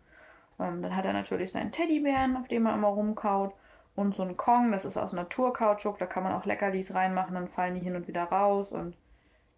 Ähm, 0.59 0.81
dann 0.81 0.95
hat 0.95 1.05
er 1.05 1.13
natürlich 1.13 1.51
seinen 1.51 1.71
Teddybären, 1.71 2.37
auf 2.37 2.47
dem 2.47 2.65
er 2.65 2.73
immer 2.73 2.87
rumkaut. 2.87 3.53
Und 3.95 4.15
so 4.15 4.23
einen 4.23 4.37
Kong, 4.37 4.71
das 4.71 4.85
ist 4.85 4.95
aus 4.95 5.11
Naturkautschuk, 5.11 5.97
da 5.97 6.05
kann 6.05 6.23
man 6.23 6.31
auch 6.31 6.45
Leckerlis 6.45 6.93
reinmachen, 6.93 7.35
dann 7.35 7.49
fallen 7.49 7.75
die 7.75 7.81
hin 7.81 7.97
und 7.97 8.07
wieder 8.07 8.23
raus. 8.23 8.71
Und 8.71 8.95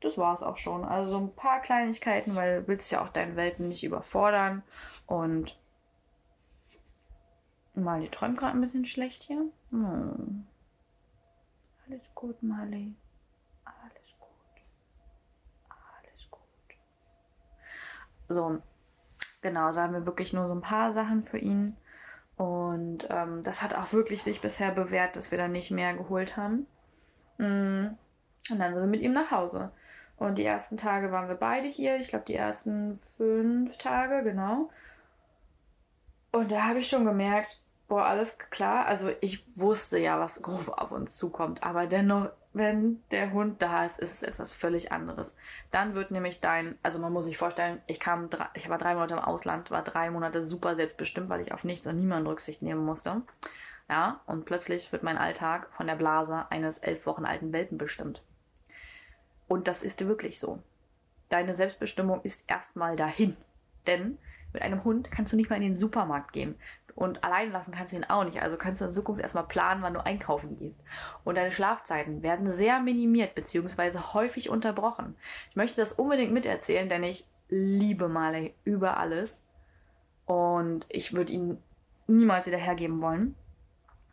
das 0.02 0.17
war 0.17 0.34
es 0.34 0.41
auch 0.41 0.58
schon. 0.58 0.84
Also 0.84 1.12
so 1.12 1.17
ein 1.20 1.36
paar 1.36 1.62
Kleinigkeiten, 1.62 2.36
weil 2.36 2.62
du 2.62 2.67
willst 2.67 2.91
ja 2.91 3.04
auch 3.04 3.10
deinen 3.10 3.36
Welpen 3.36 3.67
nicht 3.67 3.84
überfordern. 3.84 4.63
Und 5.06 5.56
mal, 7.76 8.02
die 8.02 8.10
träumt 8.10 8.39
gerade 8.39 8.58
ein 8.58 8.62
bisschen 8.62 8.86
schlecht 8.86 9.22
hier. 9.22 9.46
Oh. 9.72 10.15
Alles 11.91 12.10
gut, 12.15 12.41
Marley. 12.41 12.95
Alles 13.65 14.15
gut. 14.17 14.30
Alles 15.67 16.32
gut. 16.32 16.77
So, 18.30 18.62
genau, 19.41 19.73
so 19.73 19.82
haben 19.82 19.93
wir 19.93 20.06
wirklich 20.06 20.32
nur 20.32 20.47
so 20.47 20.54
ein 20.54 20.62
paar 20.62 20.93
Sachen 20.93 21.25
für 21.25 21.38
ihn. 21.38 21.75
Und 22.38 23.08
ähm, 23.10 23.43
das 23.43 23.62
hat 23.62 23.75
auch 23.75 23.91
wirklich 23.91 24.23
sich 24.23 24.39
bisher 24.39 24.71
bewährt, 24.71 25.17
dass 25.17 25.32
wir 25.32 25.38
da 25.38 25.49
nicht 25.49 25.69
mehr 25.69 25.93
geholt 25.93 26.38
haben. 26.38 26.65
Mm. 27.38 27.97
Und 28.49 28.60
dann 28.60 28.73
sind 28.73 28.84
wir 28.84 28.88
mit 28.88 29.01
ihm 29.01 29.13
nach 29.13 29.32
Hause. 29.32 29.73
Und 30.15 30.38
die 30.38 30.45
ersten 30.45 30.77
Tage 30.77 31.12
waren 31.12 31.27
wir 31.27 31.36
beide 31.36 31.67
hier. 31.67 31.97
Ich 31.97 32.08
glaube, 32.08 32.25
die 32.25 32.36
ersten 32.36 32.99
fünf 33.17 33.77
Tage, 33.77 34.23
genau. 34.23 34.69
Und 36.32 36.51
da 36.51 36.63
habe 36.69 36.80
ich 36.80 36.88
schon 36.88 37.04
gemerkt, 37.04 37.61
boah, 37.91 38.06
alles 38.06 38.38
klar. 38.38 38.86
Also 38.86 39.12
ich 39.19 39.43
wusste 39.58 39.99
ja, 39.99 40.17
was 40.17 40.41
grob 40.41 40.69
auf 40.69 40.93
uns 40.93 41.17
zukommt, 41.17 41.62
aber 41.62 41.88
dennoch, 41.88 42.30
wenn 42.54 43.04
der 43.12 43.34
Hund 43.34 43.62
da 43.62 43.86
ist, 43.86 43.99
ist 43.99 44.13
es 44.13 44.23
etwas 44.23 44.54
völlig 44.54 44.93
anderes. 44.93 45.36
Dann 45.71 45.93
wird 45.93 46.10
nämlich 46.10 46.39
dein, 46.39 46.77
also 46.84 46.99
man 46.99 47.12
muss 47.12 47.25
sich 47.25 47.38
vorstellen, 47.38 47.82
ich 47.88 47.99
kam, 47.99 48.30
drei, 48.30 48.47
ich 48.54 48.69
war 48.69 48.77
drei 48.77 48.93
Monate 48.93 49.15
im 49.15 49.19
Ausland, 49.19 49.71
war 49.71 49.84
drei 49.84 50.10
Monate 50.10 50.45
super 50.45 50.75
selbstbestimmt, 50.75 51.27
weil 51.27 51.41
ich 51.41 51.54
auf 51.54 51.65
nichts 51.65 51.86
und 51.86 51.99
niemanden 51.99 52.27
Rücksicht 52.27 52.62
nehmen 52.62 52.86
musste. 52.86 53.23
Ja, 53.89 54.21
und 54.25 54.45
plötzlich 54.45 54.89
wird 54.93 55.04
mein 55.04 55.17
Alltag 55.17 55.67
von 55.73 55.86
der 55.86 55.95
Blase 55.95 56.45
eines 56.49 56.77
elf 56.77 57.06
Wochen 57.06 57.25
alten 57.25 57.51
Welpen 57.51 57.77
bestimmt. 57.77 58.23
Und 59.49 59.67
das 59.67 59.84
ist 59.84 60.08
wirklich 60.08 60.39
so. 60.39 60.63
Deine 61.27 61.56
Selbstbestimmung 61.56 62.21
ist 62.21 62.45
erstmal 62.47 62.95
dahin. 62.95 63.36
Denn 63.86 64.17
mit 64.54 64.62
einem 64.62 64.84
Hund 64.84 65.12
kannst 65.12 65.32
du 65.32 65.38
nicht 65.38 65.49
mal 65.49 65.56
in 65.58 65.62
den 65.62 65.75
Supermarkt 65.75 66.34
gehen. 66.34 66.56
Und 66.95 67.23
allein 67.23 67.51
lassen 67.51 67.73
kannst 67.73 67.93
du 67.93 67.97
ihn 67.97 68.04
auch 68.04 68.23
nicht. 68.23 68.41
Also 68.41 68.58
kannst 68.58 68.82
du 68.82 68.86
in 68.86 68.93
Zukunft 68.93 69.21
erstmal 69.21 69.45
planen, 69.45 69.82
wann 69.82 69.93
du 69.93 70.04
einkaufen 70.04 70.58
gehst. 70.58 70.82
Und 71.23 71.36
deine 71.36 71.51
Schlafzeiten 71.51 72.23
werden 72.23 72.49
sehr 72.49 72.80
minimiert 72.80 73.36
bzw. 73.36 73.99
häufig 74.13 74.49
unterbrochen. 74.49 75.15
Ich 75.49 75.56
möchte 75.56 75.82
das 75.82 75.93
unbedingt 75.93 76.34
miterzählen, 76.34 76.89
denn 76.89 77.04
ich 77.04 77.25
liebe 77.49 78.08
Marley 78.08 78.54
über 78.63 78.97
alles. 78.97 79.43
Und 80.25 80.86
ich 80.89 81.13
würde 81.13 81.32
ihn 81.32 81.58
niemals 82.08 82.47
wieder 82.47 82.58
hergeben 82.58 83.01
wollen. 83.01 83.36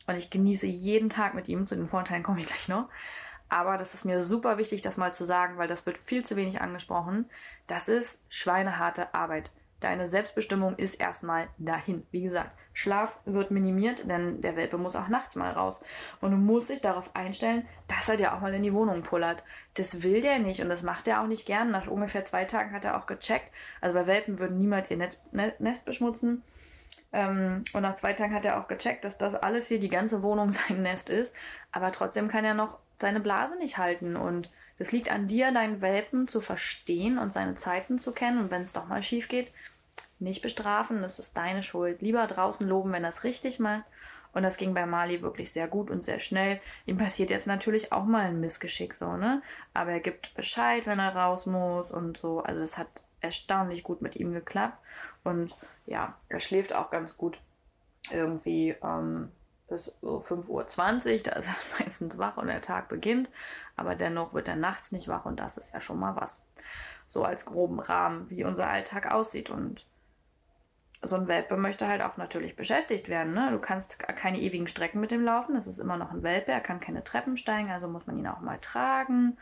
Und 0.06 0.16
ich 0.16 0.30
genieße 0.30 0.66
jeden 0.66 1.10
Tag 1.10 1.34
mit 1.34 1.48
ihm. 1.48 1.66
Zu 1.66 1.76
den 1.76 1.88
Vorteilen 1.88 2.22
komme 2.22 2.40
ich 2.40 2.46
gleich 2.46 2.68
noch. 2.68 2.88
Aber 3.48 3.78
das 3.78 3.94
ist 3.94 4.04
mir 4.04 4.22
super 4.22 4.58
wichtig, 4.58 4.82
das 4.82 4.96
mal 4.96 5.12
zu 5.12 5.24
sagen, 5.24 5.56
weil 5.56 5.68
das 5.68 5.86
wird 5.86 5.98
viel 5.98 6.24
zu 6.24 6.36
wenig 6.36 6.60
angesprochen. 6.60 7.30
Das 7.66 7.88
ist 7.88 8.20
schweineharte 8.28 9.14
Arbeit. 9.14 9.52
Deine 9.80 10.08
Selbstbestimmung 10.08 10.76
ist 10.76 10.96
erstmal 10.96 11.48
dahin. 11.56 12.04
Wie 12.10 12.22
gesagt, 12.22 12.50
Schlaf 12.72 13.18
wird 13.24 13.52
minimiert, 13.52 14.08
denn 14.08 14.40
der 14.40 14.56
Welpe 14.56 14.76
muss 14.76 14.96
auch 14.96 15.08
nachts 15.08 15.36
mal 15.36 15.52
raus. 15.52 15.82
Und 16.20 16.32
du 16.32 16.36
musst 16.36 16.70
dich 16.70 16.80
darauf 16.80 17.14
einstellen, 17.14 17.66
dass 17.86 18.08
er 18.08 18.16
dir 18.16 18.34
auch 18.34 18.40
mal 18.40 18.54
in 18.54 18.64
die 18.64 18.74
Wohnung 18.74 19.02
pullert. 19.02 19.44
Das 19.74 20.02
will 20.02 20.20
der 20.20 20.40
nicht 20.40 20.60
und 20.60 20.68
das 20.68 20.82
macht 20.82 21.06
er 21.06 21.22
auch 21.22 21.28
nicht 21.28 21.46
gern. 21.46 21.70
Nach 21.70 21.86
ungefähr 21.86 22.24
zwei 22.24 22.44
Tagen 22.44 22.72
hat 22.72 22.84
er 22.84 22.98
auch 22.98 23.06
gecheckt. 23.06 23.52
Also 23.80 23.94
bei 23.94 24.06
Welpen 24.06 24.40
würden 24.40 24.58
niemals 24.58 24.90
ihr 24.90 24.96
Netz, 24.96 25.22
Nest 25.32 25.84
beschmutzen. 25.84 26.42
Ähm, 27.12 27.64
und 27.72 27.82
nach 27.82 27.94
zwei 27.94 28.12
Tagen 28.12 28.34
hat 28.34 28.44
er 28.44 28.60
auch 28.60 28.68
gecheckt, 28.68 29.04
dass 29.04 29.16
das 29.16 29.34
alles 29.34 29.68
hier, 29.68 29.78
die 29.78 29.88
ganze 29.88 30.22
Wohnung 30.22 30.50
sein 30.50 30.82
Nest 30.82 31.08
ist. 31.08 31.32
Aber 31.70 31.92
trotzdem 31.92 32.28
kann 32.28 32.44
er 32.44 32.54
noch 32.54 32.78
seine 33.00 33.20
Blase 33.20 33.56
nicht 33.58 33.78
halten 33.78 34.16
und 34.16 34.50
Das 34.78 34.92
liegt 34.92 35.10
an 35.10 35.26
dir, 35.26 35.52
deinen 35.52 35.80
Welpen 35.80 36.28
zu 36.28 36.40
verstehen 36.40 37.18
und 37.18 37.32
seine 37.32 37.56
Zeiten 37.56 37.98
zu 37.98 38.12
kennen. 38.12 38.38
Und 38.38 38.50
wenn 38.50 38.62
es 38.62 38.72
doch 38.72 38.86
mal 38.86 39.02
schief 39.02 39.28
geht, 39.28 39.52
nicht 40.20 40.42
bestrafen, 40.42 41.02
das 41.02 41.18
ist 41.18 41.36
deine 41.36 41.62
Schuld. 41.62 42.02
Lieber 42.02 42.26
draußen 42.26 42.66
loben, 42.66 42.92
wenn 42.92 43.02
das 43.02 43.24
richtig 43.24 43.58
macht. 43.58 43.84
Und 44.32 44.42
das 44.42 44.56
ging 44.56 44.74
bei 44.74 44.86
Mali 44.86 45.22
wirklich 45.22 45.52
sehr 45.52 45.68
gut 45.68 45.90
und 45.90 46.04
sehr 46.04 46.20
schnell. 46.20 46.60
Ihm 46.86 46.98
passiert 46.98 47.30
jetzt 47.30 47.46
natürlich 47.46 47.92
auch 47.92 48.04
mal 48.04 48.26
ein 48.26 48.40
Missgeschick 48.40 48.94
so, 48.94 49.16
ne? 49.16 49.42
Aber 49.74 49.92
er 49.92 50.00
gibt 50.00 50.34
Bescheid, 50.34 50.86
wenn 50.86 50.98
er 50.98 51.16
raus 51.16 51.46
muss 51.46 51.90
und 51.90 52.18
so. 52.18 52.40
Also 52.40 52.60
das 52.60 52.78
hat 52.78 52.88
erstaunlich 53.20 53.82
gut 53.82 54.02
mit 54.02 54.16
ihm 54.16 54.32
geklappt. 54.32 54.78
Und 55.24 55.56
ja, 55.86 56.14
er 56.28 56.40
schläft 56.40 56.72
auch 56.72 56.90
ganz 56.90 57.16
gut. 57.16 57.40
Irgendwie 58.10 58.76
ähm, 58.82 59.30
bis 59.68 59.96
so 60.00 60.20
5.20 60.20 60.48
Uhr, 60.48 61.22
da 61.22 61.33
ist 61.33 61.46
er 61.46 61.57
meistens 61.81 62.18
wach 62.18 62.37
und 62.37 62.48
der 62.48 62.62
Tag 62.62 62.88
beginnt. 62.88 63.31
Aber 63.76 63.94
dennoch 63.94 64.35
wird 64.35 64.48
er 64.48 64.57
nachts 64.57 64.92
nicht 64.92 65.09
wach 65.09 65.24
und 65.24 65.38
das 65.38 65.57
ist 65.57 65.72
ja 65.72 65.81
schon 65.81 65.98
mal 65.98 66.16
was. 66.16 66.42
So 67.07 67.24
als 67.24 67.44
groben 67.46 67.81
Rahmen, 67.81 68.28
wie 68.31 68.44
unser 68.44 68.68
Alltag 68.68 69.12
aussieht. 69.12 69.50
Und 69.50 69.87
so 71.02 71.16
ein 71.16 71.28
Welpe 71.28 71.57
möchte 71.57 71.87
halt 71.87 72.02
auch 72.02 72.16
natürlich 72.16 72.57
beschäftigt 72.57 73.09
werden. 73.09 73.33
Ne? 73.33 73.50
Du 73.52 73.59
kannst 73.59 73.98
keine 73.98 74.40
ewigen 74.40 74.66
Strecken 74.66 75.00
mit 75.00 75.12
ihm 75.12 75.24
laufen. 75.24 75.54
Das 75.54 75.66
ist 75.66 75.78
immer 75.78 75.96
noch 75.96 76.11
ein 76.11 76.22
Welpe. 76.22 76.52
Er 76.52 76.61
kann 76.61 76.81
keine 76.81 77.04
Treppen 77.04 77.37
steigen, 77.37 77.70
also 77.70 77.88
muss 77.88 78.07
man 78.07 78.18
ihn 78.18 78.26
auch 78.26 78.40
mal 78.40 78.59
tragen. 78.59 79.38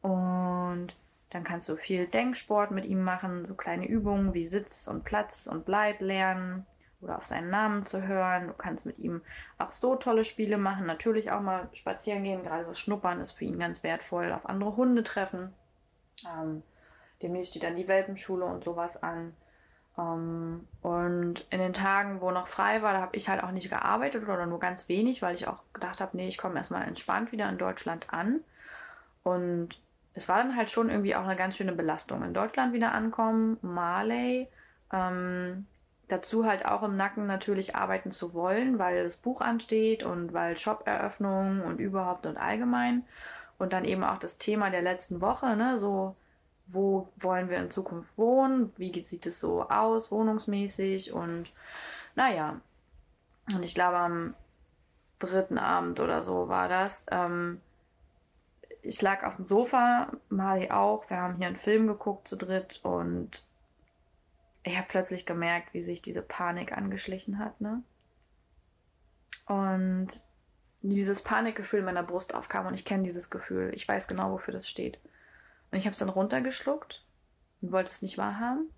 Und 0.00 0.96
dann 1.30 1.44
kannst 1.44 1.68
du 1.68 1.76
viel 1.76 2.06
Denksport 2.06 2.70
mit 2.70 2.84
ihm 2.84 3.02
machen, 3.02 3.44
so 3.44 3.54
kleine 3.54 3.88
Übungen 3.88 4.34
wie 4.34 4.46
Sitz 4.46 4.86
und 4.86 5.04
Platz 5.04 5.46
und 5.46 5.64
Bleib 5.64 6.00
lernen 6.00 6.64
oder 7.04 7.18
auf 7.18 7.26
seinen 7.26 7.50
Namen 7.50 7.86
zu 7.86 8.02
hören. 8.02 8.48
Du 8.48 8.52
kannst 8.54 8.86
mit 8.86 8.98
ihm 8.98 9.22
auch 9.58 9.72
so 9.72 9.94
tolle 9.96 10.24
Spiele 10.24 10.58
machen. 10.58 10.86
Natürlich 10.86 11.30
auch 11.30 11.40
mal 11.40 11.68
spazieren 11.72 12.24
gehen. 12.24 12.42
Gerade 12.42 12.64
das 12.64 12.80
Schnuppern 12.80 13.20
ist 13.20 13.32
für 13.32 13.44
ihn 13.44 13.58
ganz 13.58 13.82
wertvoll. 13.82 14.32
Auf 14.32 14.48
andere 14.48 14.76
Hunde 14.76 15.02
treffen. 15.02 15.52
Ähm, 16.26 16.62
demnächst 17.22 17.52
steht 17.52 17.64
dann 17.64 17.76
die 17.76 17.88
Welpenschule 17.88 18.44
und 18.44 18.64
sowas 18.64 19.02
an. 19.02 19.34
Ähm, 19.98 20.66
und 20.82 21.46
in 21.50 21.58
den 21.58 21.72
Tagen, 21.72 22.20
wo 22.20 22.30
noch 22.30 22.48
frei 22.48 22.82
war, 22.82 22.94
da 22.94 23.00
habe 23.00 23.16
ich 23.16 23.28
halt 23.28 23.42
auch 23.42 23.52
nicht 23.52 23.70
gearbeitet 23.70 24.24
oder 24.24 24.46
nur 24.46 24.58
ganz 24.58 24.88
wenig, 24.88 25.22
weil 25.22 25.34
ich 25.34 25.46
auch 25.46 25.58
gedacht 25.72 26.00
habe, 26.00 26.16
nee, 26.16 26.28
ich 26.28 26.38
komme 26.38 26.56
erstmal 26.56 26.86
entspannt 26.86 27.32
wieder 27.32 27.48
in 27.48 27.58
Deutschland 27.58 28.12
an. 28.12 28.40
Und 29.22 29.78
es 30.14 30.28
war 30.28 30.38
dann 30.38 30.56
halt 30.56 30.70
schon 30.70 30.90
irgendwie 30.90 31.14
auch 31.14 31.24
eine 31.24 31.36
ganz 31.36 31.56
schöne 31.56 31.72
Belastung. 31.72 32.22
In 32.22 32.34
Deutschland 32.34 32.72
wieder 32.72 32.92
ankommen, 32.92 33.58
Marley, 33.62 34.48
ähm, 34.92 35.66
dazu 36.08 36.44
halt 36.44 36.66
auch 36.66 36.82
im 36.82 36.96
Nacken 36.96 37.26
natürlich 37.26 37.76
arbeiten 37.76 38.10
zu 38.10 38.34
wollen, 38.34 38.78
weil 38.78 39.04
das 39.04 39.16
Buch 39.16 39.40
ansteht 39.40 40.02
und 40.02 40.32
weil 40.32 40.56
Shop-Eröffnung 40.56 41.62
und 41.62 41.78
überhaupt 41.78 42.26
und 42.26 42.36
allgemein. 42.36 43.04
Und 43.58 43.72
dann 43.72 43.84
eben 43.84 44.04
auch 44.04 44.18
das 44.18 44.38
Thema 44.38 44.70
der 44.70 44.82
letzten 44.82 45.20
Woche, 45.20 45.56
ne, 45.56 45.78
so 45.78 46.16
wo 46.66 47.08
wollen 47.16 47.50
wir 47.50 47.58
in 47.58 47.70
Zukunft 47.70 48.16
wohnen, 48.16 48.72
wie 48.76 49.04
sieht 49.04 49.26
es 49.26 49.38
so 49.38 49.68
aus, 49.68 50.10
wohnungsmäßig 50.10 51.12
und 51.12 51.52
naja. 52.14 52.60
Und 53.48 53.64
ich 53.64 53.74
glaube, 53.74 53.98
am 53.98 54.34
dritten 55.18 55.58
Abend 55.58 56.00
oder 56.00 56.22
so 56.22 56.48
war 56.48 56.68
das. 56.68 57.04
Ähm, 57.10 57.60
ich 58.82 59.00
lag 59.02 59.24
auf 59.24 59.36
dem 59.36 59.46
Sofa, 59.46 60.08
Mali 60.28 60.70
auch. 60.70 61.08
Wir 61.08 61.18
haben 61.18 61.36
hier 61.36 61.46
einen 61.46 61.56
Film 61.56 61.86
geguckt 61.86 62.28
zu 62.28 62.36
dritt 62.36 62.80
und 62.82 63.44
ich 64.64 64.76
habe 64.76 64.88
plötzlich 64.88 65.26
gemerkt, 65.26 65.74
wie 65.74 65.82
sich 65.82 66.02
diese 66.02 66.22
Panik 66.22 66.72
angeschlichen 66.72 67.38
hat, 67.38 67.60
ne? 67.60 67.82
Und 69.46 70.22
dieses 70.80 71.22
Panikgefühl 71.22 71.80
in 71.80 71.84
meiner 71.84 72.02
Brust 72.02 72.34
aufkam 72.34 72.66
und 72.66 72.74
ich 72.74 72.84
kenne 72.84 73.04
dieses 73.04 73.30
Gefühl. 73.30 73.72
Ich 73.74 73.86
weiß 73.86 74.08
genau, 74.08 74.32
wofür 74.32 74.52
das 74.52 74.68
steht. 74.68 74.98
Und 75.70 75.78
ich 75.78 75.84
habe 75.84 75.92
es 75.92 75.98
dann 75.98 76.08
runtergeschluckt 76.08 77.04
und 77.60 77.72
wollte 77.72 77.90
es 77.90 78.00
nicht 78.00 78.16
wahrhaben, 78.16 78.70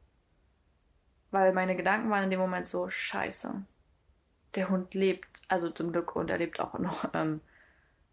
weil 1.31 1.53
meine 1.53 1.77
Gedanken 1.77 2.11
waren 2.11 2.25
in 2.25 2.31
dem 2.31 2.41
Moment 2.41 2.67
so 2.67 2.89
scheiße. 2.89 3.65
Der 4.57 4.69
Hund 4.69 4.95
lebt, 4.95 5.43
also 5.49 5.71
zum 5.71 5.93
Glück 5.93 6.17
und 6.17 6.31
er 6.31 6.39
lebt 6.39 6.59
auch 6.59 6.79
noch, 6.79 7.09
ähm, 7.15 7.41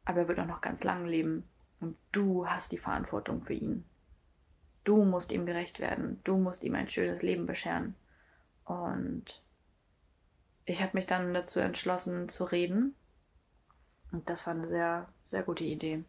aber 0.06 0.22
er 0.22 0.28
wird 0.28 0.40
auch 0.40 0.48
noch 0.48 0.62
ganz 0.62 0.84
lang 0.84 1.06
leben. 1.06 1.48
Und 1.80 1.98
du 2.12 2.48
hast 2.48 2.72
die 2.72 2.78
Verantwortung 2.78 3.44
für 3.44 3.54
ihn. 3.54 3.86
Du 4.84 5.04
musst 5.04 5.32
ihm 5.32 5.46
gerecht 5.46 5.80
werden. 5.80 6.20
Du 6.24 6.38
musst 6.38 6.64
ihm 6.64 6.76
ein 6.76 6.90
schönes 6.90 7.22
Leben 7.22 7.46
bescheren. 7.46 7.96
Und 8.66 9.42
ich 10.66 10.82
habe 10.82 10.98
mich 10.98 11.08
dann 11.08 11.34
dazu 11.34 11.60
entschlossen 11.60 12.30
zu 12.30 12.44
reden. 12.46 12.96
Und 14.12 14.30
das 14.30 14.46
war 14.46 14.54
eine 14.54 14.68
sehr, 14.68 15.08
sehr 15.26 15.44
gute 15.44 15.64
Idee. 15.64 16.04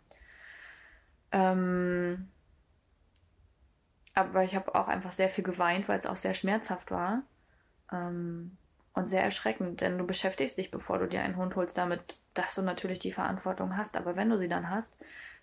Ähm, 1.33 2.29
aber 4.15 4.45
ich 4.45 4.55
habe 4.55 4.75
auch 4.75 4.89
einfach 4.89 5.13
sehr 5.13 5.29
viel 5.29 5.45
geweint, 5.45 5.89
weil 5.89 5.97
es 5.97 6.07
auch 6.07 6.17
sehr 6.17 6.35
schmerzhaft 6.35 6.91
war. 6.91 7.23
Ähm, 7.93 8.57
und 8.93 9.09
sehr 9.09 9.25
erschreckend, 9.25 9.81
denn 9.81 9.99
du 9.99 10.07
beschäftigst 10.07 10.57
dich, 10.57 10.71
bevor 10.71 11.01
du 11.01 11.09
dir 11.09 11.21
einen 11.23 11.37
Hund 11.37 11.57
holst, 11.57 11.77
damit, 11.77 12.17
dass 12.33 12.55
du 12.55 12.63
natürlich 12.63 13.01
die 13.01 13.11
Verantwortung 13.11 13.77
hast. 13.77 13.97
Aber 13.97 14.15
wenn 14.15 14.31
du 14.31 14.39
sie 14.39 14.49
dann 14.49 14.71
hast, 14.71 14.97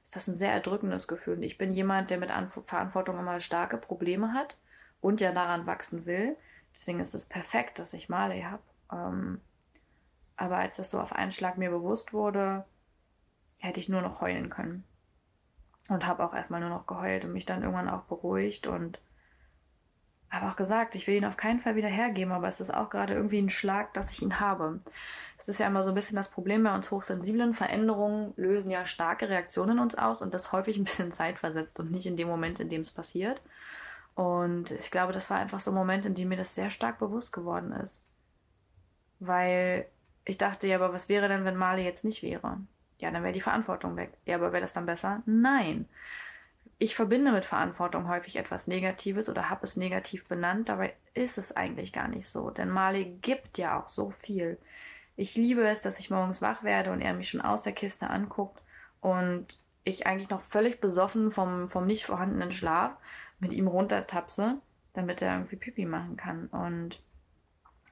ist 0.04 0.16
das 0.16 0.28
ein 0.28 0.36
sehr 0.36 0.52
erdrückendes 0.52 1.08
Gefühl. 1.08 1.44
Ich 1.44 1.58
bin 1.58 1.74
jemand, 1.74 2.10
der 2.10 2.18
mit 2.18 2.32
Anf 2.32 2.60
Verantwortung 2.66 3.20
immer 3.20 3.40
starke 3.40 3.78
Probleme 3.78 4.34
hat 4.34 4.58
und 5.00 5.22
ja 5.22 5.32
daran 5.32 5.66
wachsen 5.66 6.06
will. 6.06 6.36
Deswegen 6.74 7.00
ist 7.00 7.14
es 7.14 7.26
perfekt, 7.26 7.80
dass 7.80 7.94
ich 7.94 8.10
Marley 8.10 8.42
habe. 8.44 8.64
Ähm, 8.92 9.42
aber 10.38 10.58
als 10.58 10.78
das 10.78 10.90
so 10.90 11.00
auf 11.00 11.14
einen 11.14 11.32
Schlag 11.32 11.58
mir 11.58 11.70
bewusst 11.70 12.14
wurde, 12.14 12.66
hätte 13.60 13.80
ich 13.80 13.90
nur 13.90 14.02
noch 14.02 14.22
heulen 14.22 14.50
können 14.50 14.84
und 15.88 16.06
habe 16.06 16.24
auch 16.24 16.34
erstmal 16.34 16.62
nur 16.62 16.70
noch 16.70 16.88
geheult 16.88 17.26
und 17.26 17.34
mich 17.34 17.46
dann 17.46 17.62
irgendwann 17.62 17.90
auch 17.90 18.04
beruhigt 18.04 18.68
und 18.68 19.00
habe 20.32 20.50
auch 20.50 20.56
gesagt, 20.56 20.96
ich 20.96 21.08
will 21.08 21.16
ihn 21.16 21.26
auf 21.26 21.38
keinen 21.38 21.60
Fall 21.60 21.76
wieder 21.76 21.90
hergeben, 21.90 22.32
aber 22.32 22.48
es 22.48 22.62
ist 22.62 22.74
auch 22.74 22.90
gerade 22.90 23.14
irgendwie 23.14 23.40
ein 23.40 23.50
Schlag, 23.50 23.94
dass 23.94 24.12
ich 24.12 24.22
ihn 24.22 24.40
habe. 24.40 24.80
Es 25.38 25.50
ist 25.50 25.60
ja 25.60 25.68
immer 25.68 25.84
so 25.84 25.90
ein 25.90 25.96
bisschen 25.96 26.16
das 26.16 26.30
Problem 26.30 26.64
bei 26.64 26.74
uns 26.74 26.92
Hochsensiblen. 26.92 27.54
Veränderungen 27.54 28.34
lösen 28.38 28.72
ja 28.72 28.86
starke 28.86 29.28
Reaktionen 29.28 29.78
in 29.78 29.84
uns 29.84 29.96
aus 29.96 30.22
und 30.22 30.34
das 30.34 30.52
häufig 30.52 30.78
ein 30.78 30.84
bisschen 30.86 31.12
zeitversetzt 31.14 31.80
und 31.80 31.92
nicht 31.92 32.06
in 32.06 32.16
dem 32.16 32.28
Moment, 32.28 32.60
in 32.60 32.70
dem 32.70 32.82
es 32.82 32.92
passiert. 32.92 33.42
Und 34.16 34.72
ich 34.72 34.92
glaube, 34.92 35.14
das 35.14 35.30
war 35.30 35.40
einfach 35.40 35.60
so 35.60 35.72
ein 35.72 35.76
Moment, 35.76 36.06
in 36.06 36.16
dem 36.16 36.30
mir 36.30 36.38
das 36.38 36.56
sehr 36.56 36.70
stark 36.70 37.00
bewusst 37.00 37.34
geworden 37.34 37.72
ist. 37.72 38.04
Weil 39.20 39.88
ich 40.26 40.38
dachte 40.38 40.68
ja, 40.68 40.78
aber 40.78 40.94
was 40.94 41.10
wäre 41.10 41.28
denn, 41.28 41.46
wenn 41.46 41.56
Marley 41.56 41.84
jetzt 41.84 42.06
nicht 42.06 42.24
wäre? 42.24 42.58
Ja, 43.00 43.12
dann 43.12 43.24
wäre 43.24 43.34
die 43.34 43.42
Verantwortung 43.42 43.96
weg. 43.98 44.14
Ja, 44.26 44.36
aber 44.36 44.52
wäre 44.54 44.62
das 44.62 44.74
dann 44.74 44.86
besser? 44.86 45.24
Nein. 45.26 45.88
Ich 46.84 46.96
verbinde 46.96 47.32
mit 47.32 47.46
Verantwortung 47.46 48.08
häufig 48.08 48.38
etwas 48.38 48.66
Negatives 48.66 49.30
oder 49.30 49.52
habe 49.52 49.66
es 49.66 49.78
negativ 49.78 50.28
benannt, 50.28 50.68
dabei 50.68 50.96
ist 51.14 51.38
es 51.38 51.56
eigentlich 51.56 51.94
gar 51.94 52.08
nicht 52.08 52.28
so. 52.28 52.50
Denn 52.50 52.72
Marley 52.72 53.20
gibt 53.22 53.60
ja 53.60 53.80
auch 53.80 53.88
so 53.88 54.10
viel. 54.10 54.58
Ich 55.16 55.36
liebe 55.36 55.62
es, 55.68 55.84
dass 55.84 56.00
ich 56.00 56.10
morgens 56.10 56.42
wach 56.42 56.64
werde 56.64 56.92
und 56.92 57.00
er 57.00 57.14
mich 57.14 57.30
schon 57.30 57.42
aus 57.42 57.62
der 57.62 57.74
Kiste 57.74 58.10
anguckt 58.10 58.60
und 59.00 59.60
ich 59.84 60.08
eigentlich 60.08 60.32
noch 60.32 60.42
völlig 60.42 60.82
besoffen 60.82 61.30
vom, 61.30 61.70
vom 61.70 61.86
nicht 61.86 62.06
vorhandenen 62.06 62.52
Schlaf 62.52 62.98
mit 63.40 63.54
ihm 63.54 63.68
runtertapse, 63.68 64.58
damit 64.94 65.22
er 65.22 65.36
irgendwie 65.36 65.58
Pipi 65.58 65.86
machen 65.86 66.18
kann. 66.18 66.48
Und 66.48 67.00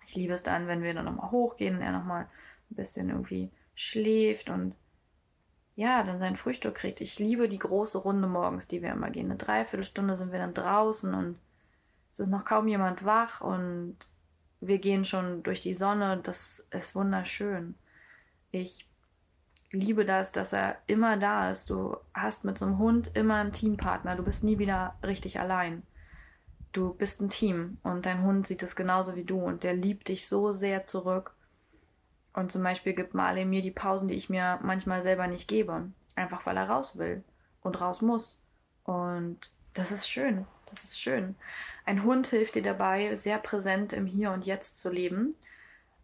ich 0.07 0.15
liebe 0.15 0.33
es 0.33 0.41
dann, 0.41 0.65
wenn 0.65 0.81
wir 0.81 0.95
dann 0.95 1.05
nochmal 1.05 1.29
hochgehen 1.29 1.75
und 1.75 1.83
er 1.83 1.91
nochmal 1.91 2.23
ein 2.71 2.75
bisschen 2.75 3.09
irgendwie 3.09 3.51
schläft 3.75 4.49
und 4.49 4.73
ja, 5.79 6.03
dann 6.03 6.19
sein 6.19 6.35
Frühstück 6.35 6.75
kriegt. 6.75 6.99
Ich 6.99 7.19
liebe 7.19 7.47
die 7.47 7.57
große 7.57 7.99
Runde 7.99 8.27
morgens, 8.27 8.67
die 8.67 8.81
wir 8.81 8.91
immer 8.91 9.09
gehen. 9.11 9.27
Eine 9.27 9.37
Dreiviertelstunde 9.37 10.17
sind 10.17 10.33
wir 10.33 10.39
dann 10.39 10.53
draußen 10.53 11.13
und 11.13 11.39
es 12.11 12.19
ist 12.19 12.27
noch 12.27 12.43
kaum 12.43 12.67
jemand 12.67 13.05
wach 13.05 13.39
und 13.39 13.95
wir 14.59 14.79
gehen 14.79 15.05
schon 15.05 15.41
durch 15.41 15.61
die 15.61 15.73
Sonne. 15.73 16.19
Das 16.21 16.67
ist 16.71 16.95
wunderschön. 16.95 17.75
Ich 18.51 18.89
liebe 19.71 20.03
das, 20.03 20.33
dass 20.33 20.51
er 20.51 20.75
immer 20.87 21.15
da 21.15 21.49
ist. 21.49 21.69
Du 21.69 21.95
hast 22.13 22.43
mit 22.43 22.57
so 22.57 22.65
einem 22.65 22.77
Hund 22.77 23.11
immer 23.13 23.35
einen 23.35 23.53
Teampartner. 23.53 24.17
Du 24.17 24.23
bist 24.23 24.43
nie 24.43 24.59
wieder 24.59 24.95
richtig 25.01 25.39
allein. 25.39 25.83
Du 26.73 26.93
bist 26.93 27.21
ein 27.21 27.29
Team 27.29 27.77
und 27.83 28.05
dein 28.05 28.23
Hund 28.23 28.47
sieht 28.47 28.63
es 28.63 28.75
genauso 28.75 29.15
wie 29.15 29.23
du 29.23 29.39
und 29.39 29.63
der 29.63 29.75
liebt 29.75 30.09
dich 30.09 30.27
so 30.27 30.51
sehr 30.51 30.83
zurück. 30.83 31.35
Und 32.33 32.51
zum 32.51 32.63
Beispiel 32.63 32.93
gibt 32.93 33.13
Marley 33.13 33.45
mir 33.45 33.61
die 33.61 33.71
Pausen, 33.71 34.07
die 34.07 34.15
ich 34.15 34.29
mir 34.29 34.59
manchmal 34.61 35.01
selber 35.01 35.27
nicht 35.27 35.47
gebe. 35.47 35.91
Einfach 36.15 36.45
weil 36.45 36.57
er 36.57 36.69
raus 36.69 36.97
will 36.97 37.23
und 37.61 37.79
raus 37.81 38.01
muss. 38.01 38.39
Und 38.83 39.39
das 39.73 39.91
ist 39.91 40.07
schön. 40.09 40.45
Das 40.69 40.83
ist 40.83 40.99
schön. 40.99 41.35
Ein 41.85 42.03
Hund 42.03 42.27
hilft 42.27 42.55
dir 42.55 42.61
dabei, 42.61 43.15
sehr 43.15 43.39
präsent 43.39 43.93
im 43.93 44.05
Hier 44.05 44.31
und 44.31 44.45
Jetzt 44.45 44.77
zu 44.77 44.91
leben. 44.91 45.35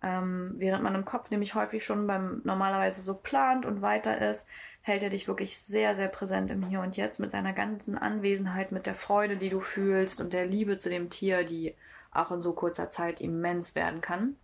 Ähm, 0.01 0.55
während 0.57 0.83
man 0.83 0.95
im 0.95 1.05
Kopf 1.05 1.29
nämlich 1.29 1.55
häufig 1.55 1.85
schon 1.85 2.07
beim 2.07 2.41
normalerweise 2.43 3.01
so 3.01 3.15
plant 3.15 3.65
und 3.65 3.81
weiter 3.81 4.29
ist, 4.29 4.45
hält 4.81 5.03
er 5.03 5.09
dich 5.09 5.27
wirklich 5.27 5.57
sehr, 5.57 5.95
sehr 5.95 6.07
präsent 6.07 6.51
im 6.51 6.63
Hier 6.63 6.81
und 6.81 6.97
Jetzt 6.97 7.19
mit 7.19 7.31
seiner 7.31 7.53
ganzen 7.53 7.97
Anwesenheit, 7.97 8.71
mit 8.71 8.85
der 8.85 8.95
Freude, 8.95 9.38
die 9.38 9.49
du 9.49 9.59
fühlst 9.59 10.21
und 10.21 10.33
der 10.33 10.45
Liebe 10.45 10.77
zu 10.77 10.89
dem 10.89 11.09
Tier, 11.09 11.43
die 11.43 11.75
auch 12.11 12.31
in 12.31 12.41
so 12.41 12.53
kurzer 12.53 12.89
Zeit 12.89 13.19
immens 13.19 13.75
werden 13.75 14.01
kann. 14.01 14.35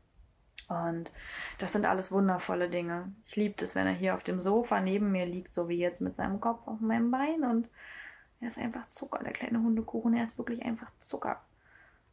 Und 0.71 1.11
das 1.57 1.73
sind 1.73 1.85
alles 1.85 2.11
wundervolle 2.13 2.69
Dinge. 2.69 3.11
Ich 3.25 3.35
liebe 3.35 3.63
es, 3.63 3.75
wenn 3.75 3.87
er 3.87 3.93
hier 3.93 4.15
auf 4.15 4.23
dem 4.23 4.39
Sofa 4.39 4.79
neben 4.79 5.11
mir 5.11 5.25
liegt, 5.25 5.53
so 5.53 5.67
wie 5.67 5.77
jetzt 5.77 5.99
mit 5.99 6.15
seinem 6.15 6.39
Kopf 6.39 6.65
auf 6.65 6.79
meinem 6.79 7.11
Bein. 7.11 7.43
Und 7.43 7.67
er 8.39 8.47
ist 8.47 8.57
einfach 8.57 8.87
Zucker, 8.87 9.21
der 9.21 9.33
kleine 9.33 9.61
Hundekuchen. 9.61 10.13
Er 10.13 10.23
ist 10.23 10.37
wirklich 10.37 10.63
einfach 10.63 10.89
Zucker. 10.97 11.41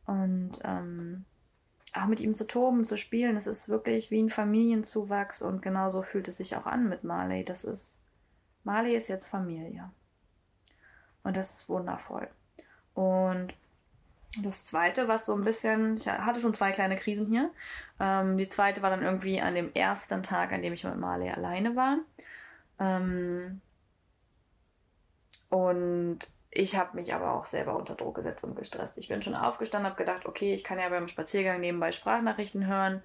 Und 0.07 0.61
ähm, 0.65 1.25
auch 1.95 2.07
mit 2.07 2.19
ihm 2.19 2.35
zu 2.35 2.47
toben, 2.49 2.85
zu 2.85 2.97
spielen, 2.97 3.37
es 3.37 3.47
ist 3.47 3.69
wirklich 3.69 4.11
wie 4.11 4.21
ein 4.21 4.31
Familienzuwachs. 4.31 5.41
Und 5.41 5.63
genauso 5.63 6.03
fühlt 6.03 6.27
es 6.27 6.39
sich 6.39 6.57
auch 6.57 6.67
an 6.67 6.89
mit 6.89 7.05
Marley. 7.05 7.45
Das 7.45 7.65
ist, 7.65 7.97
Marley 8.65 8.97
ist 8.97 9.07
jetzt 9.07 9.27
Familie. 9.27 9.89
Und 11.23 11.37
das 11.37 11.55
ist 11.55 11.69
wundervoll. 11.69 12.29
Und 12.95 13.55
das 14.37 14.65
zweite, 14.65 15.09
was 15.09 15.27
so 15.27 15.35
ein 15.35 15.45
bisschen, 15.45 15.97
ich 15.97 16.07
hatte 16.07 16.41
schon 16.41 16.55
zwei 16.55 16.71
kleine 16.73 16.97
Krisen 16.97 17.27
hier. 17.29 17.51
Ähm, 17.99 18.37
die 18.37 18.49
zweite 18.49 18.83
war 18.83 18.91
dann 18.91 19.03
irgendwie 19.03 19.41
an 19.41 19.55
dem 19.55 19.73
ersten 19.73 20.23
Tag, 20.23 20.53
an 20.53 20.63
dem 20.63 20.73
ich 20.73 20.85
mit 20.85 20.97
Marley 20.97 21.31
alleine 21.31 21.75
war. 21.77 21.99
Ähm, 22.79 23.61
und 25.49 26.19
ich 26.51 26.77
habe 26.77 26.97
mich 26.97 27.15
aber 27.15 27.33
auch 27.33 27.47
selber 27.47 27.77
unter 27.77 27.95
Druck 27.95 28.17
gesetzt 28.17 28.45
und 28.45 28.57
gestresst. 28.57 28.99
Ich 28.99 29.09
bin 29.09 29.23
schon 29.23 29.35
aufgestanden, 29.35 29.91
habe 29.91 29.99
gedacht, 30.03 30.27
okay, 30.27 30.55
ich 30.55 30.65
kann 30.65 30.79
ja 30.79 30.89
beim 30.89 31.09
Spaziergang 31.09 31.61
nebenbei 31.61 31.93
Sprachnachrichten 31.93 32.67
hören 32.67 33.03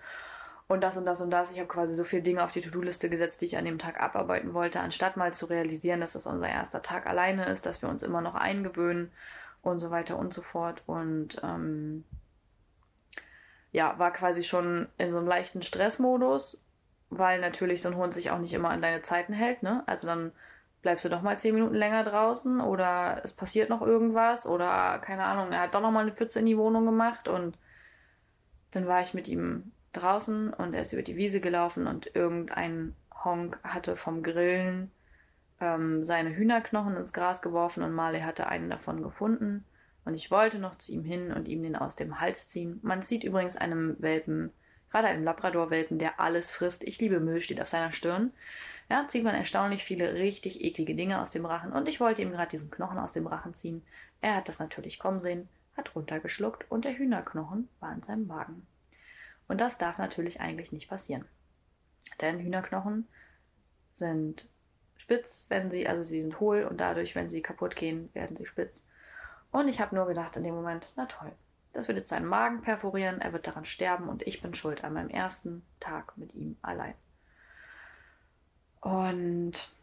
und 0.68 0.82
das 0.82 0.98
und 0.98 1.06
das 1.06 1.22
und 1.22 1.32
das. 1.32 1.52
Ich 1.52 1.60
habe 1.60 1.68
quasi 1.68 1.96
so 1.96 2.04
viele 2.04 2.22
Dinge 2.22 2.44
auf 2.44 2.52
die 2.52 2.62
To-Do-Liste 2.62 3.10
gesetzt, 3.10 3.42
die 3.42 3.46
ich 3.46 3.58
an 3.58 3.66
dem 3.66 3.80
Tag 3.80 4.00
abarbeiten 4.02 4.54
wollte, 4.54 4.80
anstatt 4.82 5.18
mal 5.18 5.34
zu 5.34 5.46
realisieren, 5.46 6.02
dass 6.02 6.14
das 6.14 6.26
unser 6.28 6.50
erster 6.50 6.82
Tag 6.82 7.08
alleine 7.08 7.46
ist, 7.46 7.66
dass 7.66 7.82
wir 7.82 7.90
uns 7.90 8.04
immer 8.04 8.22
noch 8.22 8.36
eingewöhnen 8.36 9.12
und 9.63 9.80
so 9.80 9.89
weiter 9.89 10.19
und 10.19 10.34
so 10.34 10.43
fort. 10.43 10.84
Und 10.86 11.41
ähm, 11.41 12.04
ja, 13.71 13.97
war 13.97 14.13
quasi 14.13 14.43
schon 14.43 14.88
in 14.99 15.12
so 15.12 15.17
einem 15.17 15.28
leichten 15.28 15.63
Stressmodus, 15.63 16.62
weil 17.10 17.39
natürlich 17.39 17.82
so 17.82 17.89
ein 17.89 17.97
Hund 17.97 18.13
sich 18.13 18.30
auch 18.30 18.39
nicht 18.39 18.54
immer 18.54 18.69
an 18.69 18.82
deine 18.82 19.02
Zeiten 19.02 19.34
hält, 19.34 19.63
ne? 19.63 19.84
Also 19.88 20.06
dann 20.06 20.32
bleibst 20.84 21.06
du 21.06 21.10
doch 21.10 21.21
mal 21.21 21.38
zehn 21.38 21.56
Minuten 21.56 21.76
länger 21.76 22.04
draußen 22.04 22.60
oder 22.60 23.21
es 23.23 23.34
passiert 23.34 23.69
noch 23.69 23.82
irgendwas 23.82 24.45
oder 24.45 24.99
keine 24.99 25.23
Ahnung, 25.23 25.52
er 25.52 25.62
hat 25.62 25.73
doch 25.73 25.82
noch 25.82 25.91
mal 25.91 26.02
eine 26.02 26.12
Pfütze 26.12 26.39
in 26.39 26.45
die 26.45 26.58
Wohnung 26.58 26.86
gemacht 26.86 27.28
und 27.30 27.58
dann 28.71 28.86
war 28.86 29.02
ich 29.02 29.13
mit 29.13 29.30
ihm 29.30 29.71
draußen 29.93 30.54
und 30.54 30.73
er 30.73 30.82
ist 30.82 30.91
über 30.91 31.02
die 31.02 31.15
Wiese 31.15 31.39
gelaufen 31.39 31.88
und 31.88 32.13
irgendein 32.15 32.95
Honk 33.23 33.58
hatte 33.63 33.95
vom 33.95 34.23
Grillen 34.23 34.91
ähm, 35.63 36.06
seine 36.06 36.36
Hühnerknochen 36.36 36.97
ins 36.97 37.13
Gras 37.13 37.41
geworfen 37.41 37.84
und 37.84 37.93
Marley 37.93 38.21
hatte 38.21 38.47
einen 38.47 38.69
davon 38.69 39.02
gefunden. 39.02 39.63
Und 40.06 40.15
ich 40.15 40.30
wollte 40.30 40.60
noch 40.60 40.76
zu 40.76 40.91
ihm 40.91 41.06
hin 41.06 41.32
und 41.32 41.47
ihm 41.47 41.63
den 41.63 41.78
aus 41.78 41.95
dem 41.95 42.19
Hals 42.19 42.49
ziehen. 42.49 42.80
Man 42.84 43.04
sieht 43.04 43.23
übrigens 43.23 43.56
einem 43.56 43.95
Welpen, 43.99 44.52
gerade 44.91 45.08
einem 45.08 45.23
Labrador-Welpen, 45.23 45.97
der 45.97 46.19
alles 46.19 46.52
frisst. 46.52 46.84
Ich 46.84 46.99
liebe 46.99 47.21
Müll, 47.21 47.39
steht 47.39 47.62
auf 47.62 47.69
seiner 47.69 47.93
Stirn. 47.93 48.34
Ja, 48.89 49.08
zieht 49.08 49.23
man 49.23 49.34
erstaunlich 49.34 49.86
viele 49.86 50.15
richtig 50.15 50.62
eklige 50.62 50.93
Dinge 50.93 51.21
aus 51.21 51.32
dem 51.32 51.45
Rachen. 51.45 51.71
Und 51.71 51.88
ich 51.88 52.02
wollte 52.02 52.21
ihm 52.21 52.32
gerade 52.32 52.52
diesen 52.52 52.69
Knochen 52.69 52.99
aus 52.99 53.13
dem 53.13 53.28
Rachen 53.28 53.54
ziehen. 53.54 53.82
Er 54.19 54.36
hat 54.36 54.49
das 54.49 54.60
natürlich 54.60 54.99
kommen 54.99 55.21
sehen, 55.21 55.47
hat 55.78 55.95
runtergeschluckt 55.95 56.69
und 56.69 56.84
der 56.84 56.97
Hühnerknochen 56.97 57.69
war 57.80 57.93
in 57.93 58.04
seinem 58.04 58.28
Magen. 58.28 58.67
Und 59.47 59.62
das 59.62 59.78
darf 59.78 59.97
natürlich 59.97 60.41
eigentlich 60.41 60.73
nicht 60.73 60.89
passieren. 60.89 61.26
Denn 62.19 62.39
Hühnerknochen 62.39 63.08
sind 63.93 64.47
spitz, 65.04 65.48
wenn 65.50 65.70
sie, 65.70 65.86
also 65.86 66.02
sie 66.02 66.22
sind 66.22 66.39
hohl 66.39 66.63
und 66.63 66.78
dadurch, 66.80 67.13
wenn 67.13 67.28
sie 67.28 67.42
kaputt 67.42 67.76
gehen, 67.76 68.10
werden 68.13 68.38
sie 68.38 68.46
spitz. 68.46 68.86
Und 69.52 69.68
ich 69.68 69.82
habe 69.82 69.94
nur 69.94 70.08
gedacht 70.08 70.38
in 70.38 70.44
dem 70.44 70.56
Moment, 70.56 70.94
na 70.96 71.06
toll, 71.08 71.32
das 71.74 71.89
wird 71.89 71.98
jetzt 71.98 72.10
seinen 72.10 72.26
Magen 72.26 72.62
perforieren, 72.62 73.20
er 73.20 73.34
wird 73.34 73.46
daran 73.46 73.66
sterben 73.66 74.08
und 74.08 74.26
ich 74.26 74.42
bin 74.42 74.56
schuld 74.56 74.84
an 74.84 74.94
meinem 74.94 75.10
ersten 75.10 75.66
Tag 75.82 76.18
mit 76.18 76.34
ihm 76.34 76.58
allein. 76.62 76.96
Und 78.80 79.74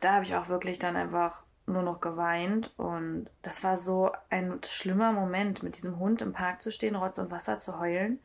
da 0.00 0.14
habe 0.14 0.24
ich 0.24 0.34
auch 0.34 0.48
wirklich 0.48 0.80
dann 0.80 0.96
einfach 0.96 1.44
nur 1.66 1.82
noch 1.82 2.00
geweint 2.00 2.72
und 2.76 3.30
das 3.42 3.62
war 3.62 3.76
so 3.76 4.10
ein 4.30 4.58
schlimmer 4.64 5.12
Moment, 5.12 5.62
mit 5.62 5.76
diesem 5.76 6.00
Hund 6.00 6.20
im 6.22 6.32
Park 6.32 6.60
zu 6.60 6.72
stehen, 6.72 6.96
Rotz 6.96 7.18
und 7.18 7.30
Wasser 7.30 7.60
zu 7.60 7.78
heulen. 7.78 8.18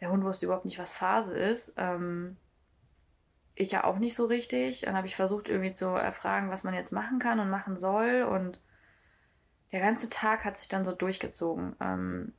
Der 0.00 0.10
Hund 0.12 0.22
wusste 0.22 0.46
überhaupt 0.46 0.66
nicht, 0.66 0.78
was 0.78 0.92
Phase 0.92 1.36
ist. 1.36 1.74
Ähm, 1.76 2.36
ich 3.56 3.72
ja 3.72 3.84
auch 3.84 3.98
nicht 3.98 4.14
so 4.14 4.26
richtig. 4.26 4.82
Dann 4.82 4.96
habe 4.96 5.06
ich 5.06 5.16
versucht, 5.16 5.48
irgendwie 5.48 5.72
zu 5.72 5.86
erfragen, 5.86 6.50
was 6.50 6.62
man 6.62 6.74
jetzt 6.74 6.92
machen 6.92 7.18
kann 7.18 7.40
und 7.40 7.50
machen 7.50 7.78
soll. 7.78 8.22
Und 8.22 8.60
der 9.72 9.80
ganze 9.80 10.10
Tag 10.10 10.44
hat 10.44 10.58
sich 10.58 10.68
dann 10.68 10.84
so 10.84 10.92
durchgezogen. 10.92 11.74
Ähm, 11.80 12.34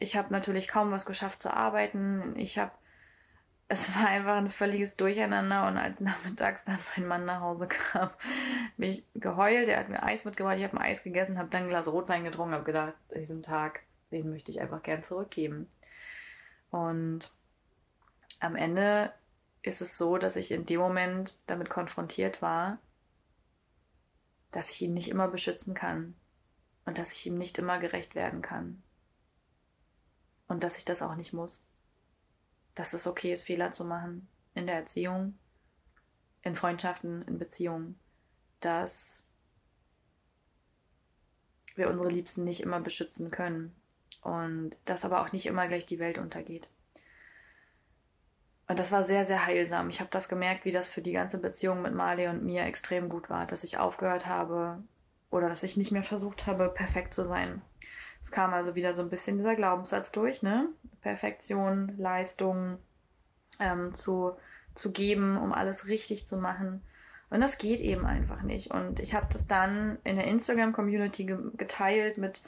ich 0.00 0.16
habe 0.16 0.32
natürlich 0.32 0.68
kaum 0.68 0.90
was 0.90 1.06
geschafft 1.06 1.40
zu 1.40 1.54
arbeiten. 1.54 2.34
Ich 2.36 2.58
habe, 2.58 2.72
es 3.68 3.94
war 3.94 4.08
einfach 4.08 4.36
ein 4.36 4.50
völliges 4.50 4.96
Durcheinander. 4.96 5.68
Und 5.68 5.78
als 5.78 6.00
nachmittags 6.00 6.64
dann 6.64 6.78
mein 6.96 7.06
Mann 7.06 7.24
nach 7.24 7.40
Hause 7.40 7.68
kam, 7.68 8.10
bin 8.76 8.90
ich 8.90 9.06
geheult. 9.14 9.68
Er 9.68 9.78
hat 9.78 9.88
mir 9.88 10.02
Eis 10.02 10.24
mitgebracht. 10.24 10.56
Ich 10.58 10.64
habe 10.64 10.76
ein 10.76 10.82
Eis 10.82 11.04
gegessen, 11.04 11.38
habe 11.38 11.50
dann 11.50 11.62
ein 11.62 11.68
Glas 11.68 11.86
Rotwein 11.86 12.24
getrunken, 12.24 12.54
habe 12.54 12.64
gedacht, 12.64 12.94
diesen 13.14 13.44
Tag, 13.44 13.82
den 14.10 14.28
möchte 14.28 14.50
ich 14.50 14.60
einfach 14.60 14.82
gern 14.82 15.04
zurückgeben. 15.04 15.68
Und 16.72 17.32
am 18.40 18.56
Ende 18.56 19.12
ist 19.62 19.80
es 19.80 19.98
so, 19.98 20.18
dass 20.18 20.36
ich 20.36 20.50
in 20.50 20.66
dem 20.66 20.80
Moment 20.80 21.38
damit 21.46 21.70
konfrontiert 21.70 22.42
war, 22.42 22.78
dass 24.50 24.70
ich 24.70 24.82
ihn 24.82 24.94
nicht 24.94 25.08
immer 25.08 25.28
beschützen 25.28 25.74
kann 25.74 26.14
und 26.84 26.98
dass 26.98 27.12
ich 27.12 27.26
ihm 27.26 27.36
nicht 27.36 27.58
immer 27.58 27.78
gerecht 27.78 28.14
werden 28.14 28.42
kann. 28.42 28.82
Und 30.46 30.64
dass 30.64 30.78
ich 30.78 30.84
das 30.84 31.02
auch 31.02 31.14
nicht 31.14 31.34
muss. 31.34 31.62
Dass 32.74 32.94
es 32.94 33.06
okay 33.06 33.32
ist, 33.32 33.42
Fehler 33.42 33.72
zu 33.72 33.84
machen 33.84 34.28
in 34.54 34.66
der 34.66 34.76
Erziehung, 34.76 35.38
in 36.42 36.56
Freundschaften, 36.56 37.22
in 37.22 37.38
Beziehungen. 37.38 37.98
Dass 38.60 39.22
wir 41.74 41.90
unsere 41.90 42.08
Liebsten 42.08 42.44
nicht 42.44 42.62
immer 42.62 42.80
beschützen 42.80 43.30
können. 43.30 43.76
Und 44.22 44.74
dass 44.86 45.04
aber 45.04 45.20
auch 45.20 45.32
nicht 45.32 45.44
immer 45.44 45.68
gleich 45.68 45.84
die 45.84 45.98
Welt 45.98 46.16
untergeht. 46.16 46.70
Und 48.68 48.78
das 48.78 48.92
war 48.92 49.02
sehr, 49.02 49.24
sehr 49.24 49.46
heilsam. 49.46 49.88
Ich 49.88 50.00
habe 50.00 50.10
das 50.10 50.28
gemerkt, 50.28 50.66
wie 50.66 50.70
das 50.70 50.88
für 50.88 51.00
die 51.00 51.12
ganze 51.12 51.40
Beziehung 51.40 51.80
mit 51.80 51.94
Marley 51.94 52.28
und 52.28 52.44
mir 52.44 52.64
extrem 52.64 53.08
gut 53.08 53.30
war, 53.30 53.46
dass 53.46 53.64
ich 53.64 53.78
aufgehört 53.78 54.26
habe 54.26 54.82
oder 55.30 55.48
dass 55.48 55.62
ich 55.62 55.78
nicht 55.78 55.90
mehr 55.90 56.02
versucht 56.02 56.46
habe, 56.46 56.68
perfekt 56.68 57.14
zu 57.14 57.24
sein. 57.24 57.62
Es 58.22 58.30
kam 58.30 58.52
also 58.52 58.74
wieder 58.74 58.94
so 58.94 59.02
ein 59.02 59.08
bisschen 59.08 59.38
dieser 59.38 59.56
Glaubenssatz 59.56 60.12
durch, 60.12 60.42
ne? 60.42 60.68
Perfektion, 61.00 61.94
Leistung 61.96 62.78
ähm, 63.58 63.94
zu, 63.94 64.32
zu 64.74 64.92
geben, 64.92 65.38
um 65.38 65.52
alles 65.52 65.86
richtig 65.86 66.26
zu 66.26 66.36
machen. 66.36 66.82
Und 67.30 67.40
das 67.40 67.56
geht 67.56 67.80
eben 67.80 68.04
einfach 68.04 68.42
nicht. 68.42 68.70
Und 68.70 69.00
ich 69.00 69.14
habe 69.14 69.26
das 69.32 69.46
dann 69.46 69.98
in 70.04 70.16
der 70.16 70.26
Instagram-Community 70.26 71.24
ge 71.24 71.38
geteilt 71.56 72.18
mit 72.18 72.42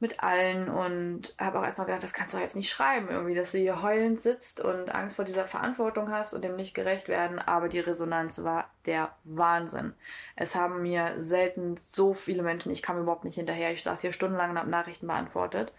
mit 0.00 0.22
allen 0.22 0.68
und 0.68 1.34
habe 1.38 1.58
auch 1.58 1.64
erst 1.64 1.78
noch 1.78 1.86
gedacht, 1.86 2.02
das 2.02 2.12
kannst 2.12 2.34
du 2.34 2.38
jetzt 2.38 2.56
nicht 2.56 2.70
schreiben, 2.70 3.08
irgendwie, 3.08 3.34
dass 3.34 3.52
du 3.52 3.58
hier 3.58 3.80
heulend 3.80 4.20
sitzt 4.20 4.60
und 4.60 4.94
Angst 4.94 5.16
vor 5.16 5.24
dieser 5.24 5.46
Verantwortung 5.46 6.10
hast 6.10 6.34
und 6.34 6.42
dem 6.42 6.56
nicht 6.56 6.74
gerecht 6.74 7.08
werden. 7.08 7.38
Aber 7.38 7.68
die 7.68 7.80
Resonanz 7.80 8.42
war 8.44 8.68
der 8.86 9.10
Wahnsinn. 9.24 9.94
Es 10.36 10.54
haben 10.54 10.82
mir 10.82 11.14
selten 11.18 11.76
so 11.80 12.12
viele 12.12 12.42
Menschen, 12.42 12.72
ich 12.72 12.82
kam 12.82 13.00
überhaupt 13.00 13.24
nicht 13.24 13.36
hinterher, 13.36 13.72
ich 13.72 13.82
saß 13.82 14.00
hier 14.00 14.12
stundenlang 14.12 14.50
und 14.50 14.58
habe 14.58 14.70
Nachrichten 14.70 15.06
beantwortet 15.06 15.72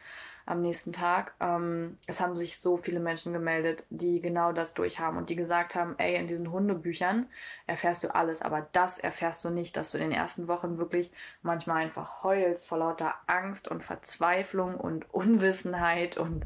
am 0.45 0.61
nächsten 0.61 0.93
Tag. 0.93 1.33
Ähm, 1.39 1.97
es 2.07 2.19
haben 2.19 2.37
sich 2.37 2.59
so 2.59 2.77
viele 2.77 2.99
Menschen 2.99 3.33
gemeldet, 3.33 3.83
die 3.89 4.21
genau 4.21 4.51
das 4.51 4.73
durchhaben 4.73 5.17
und 5.17 5.29
die 5.29 5.35
gesagt 5.35 5.75
haben, 5.75 5.95
ey, 5.97 6.15
in 6.15 6.27
diesen 6.27 6.51
Hundebüchern 6.51 7.27
erfährst 7.65 8.03
du 8.03 8.13
alles, 8.13 8.41
aber 8.41 8.67
das 8.71 8.99
erfährst 8.99 9.43
du 9.43 9.49
nicht, 9.49 9.75
dass 9.75 9.91
du 9.91 9.97
in 9.97 10.09
den 10.09 10.11
ersten 10.11 10.47
Wochen 10.47 10.77
wirklich 10.77 11.11
manchmal 11.41 11.83
einfach 11.83 12.23
heulst 12.23 12.67
vor 12.67 12.77
lauter 12.77 13.15
Angst 13.27 13.67
und 13.67 13.83
Verzweiflung 13.83 14.75
und 14.75 15.11
Unwissenheit 15.13 16.17
und 16.17 16.45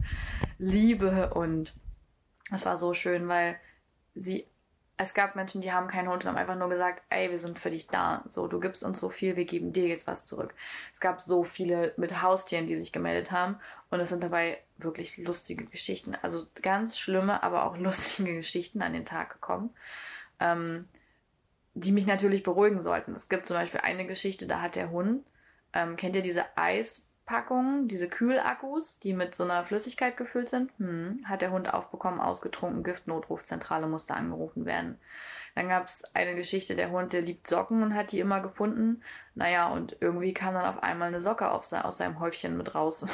Liebe 0.58 1.34
und 1.34 1.76
es 2.52 2.66
war 2.66 2.78
so 2.78 2.94
schön, 2.94 3.28
weil 3.28 3.60
sie 4.16 4.49
es 5.02 5.14
gab 5.14 5.38
Menschen, 5.38 5.62
die 5.62 5.72
haben 5.72 5.88
keinen 5.88 6.10
Hund 6.10 6.26
und 6.26 6.30
haben 6.30 6.38
einfach 6.38 6.58
nur 6.58 6.68
gesagt, 6.68 7.04
ey, 7.10 7.32
wir 7.32 7.40
sind 7.40 7.58
für 7.58 7.70
dich 7.70 7.88
da. 7.88 8.22
So, 8.28 8.48
du 8.48 8.60
gibst 8.60 8.84
uns 8.84 9.00
so 9.00 9.10
viel, 9.10 9.38
wir 9.38 9.46
geben 9.46 9.72
dir 9.72 9.88
jetzt 9.88 10.08
was 10.08 10.26
zurück. 10.26 10.54
Es 10.94 11.00
gab 11.00 11.22
so 11.22 11.46
viele 11.46 11.94
mit 11.96 12.22
Haustieren, 12.22 12.68
die 12.68 12.76
sich 12.76 12.92
gemeldet 12.92 13.32
haben 13.32 13.56
und 13.92 14.02
es 14.02 14.10
sind 14.10 14.24
dabei 14.24 14.62
wirklich 14.78 15.18
lustige 15.18 15.64
Geschichten. 15.64 16.18
Also 16.22 16.48
ganz 16.62 17.00
schlimme, 17.00 17.44
aber 17.44 17.64
auch 17.64 17.78
lustige 17.80 18.36
Geschichten 18.36 18.82
an 18.82 18.92
den 18.92 19.06
Tag 19.06 19.32
gekommen, 19.32 19.70
ähm, 20.42 20.86
die 21.76 21.94
mich 21.94 22.06
natürlich 22.06 22.44
beruhigen 22.44 22.82
sollten. 22.82 23.16
Es 23.16 23.30
gibt 23.30 23.46
zum 23.46 23.56
Beispiel 23.56 23.80
eine 23.80 24.06
Geschichte, 24.06 24.48
da 24.48 24.60
hat 24.60 24.76
der 24.76 24.92
Hund, 24.92 25.26
ähm, 25.72 25.96
kennt 25.96 26.18
ihr 26.18 26.22
diese 26.22 26.46
Eis 26.58 27.09
Packungen, 27.30 27.88
diese 27.88 28.10
Kühlakkus, 28.10 28.98
die 28.98 29.14
mit 29.14 29.36
so 29.36 29.44
einer 29.44 29.64
Flüssigkeit 29.64 30.18
gefüllt 30.18 30.50
sind, 30.50 30.72
hm, 30.80 31.24
hat 31.26 31.44
der 31.44 31.52
Hund 31.52 31.72
aufbekommen, 31.72 32.20
ausgetrunken, 32.20 32.84
Giftnotrufzentrale 32.84 33.86
musste 33.86 34.16
angerufen 34.16 34.66
werden. 34.66 34.98
Dann 35.54 35.70
gab 35.70 35.86
es 35.86 36.04
eine 36.16 36.34
Geschichte, 36.34 36.76
der 36.76 36.90
Hund, 36.90 37.14
der 37.14 37.22
liebt 37.22 37.46
Socken 37.46 37.84
und 37.84 37.94
hat 37.94 38.14
die 38.14 38.20
immer 38.20 38.40
gefunden. 38.42 39.04
Naja, 39.36 39.68
und 39.68 39.96
irgendwie 40.00 40.34
kam 40.34 40.56
dann 40.56 40.66
auf 40.66 40.82
einmal 40.82 41.10
eine 41.10 41.22
Socke 41.22 41.52
aus 41.52 41.70
seinem 41.70 42.20
Häufchen 42.20 42.58
mit 42.58 42.74
raus. 42.74 43.06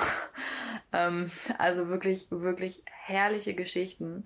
ähm, 0.93 1.30
also 1.58 1.89
wirklich, 1.89 2.28
wirklich 2.32 2.84
herrliche 2.86 3.54
Geschichten. 3.54 4.25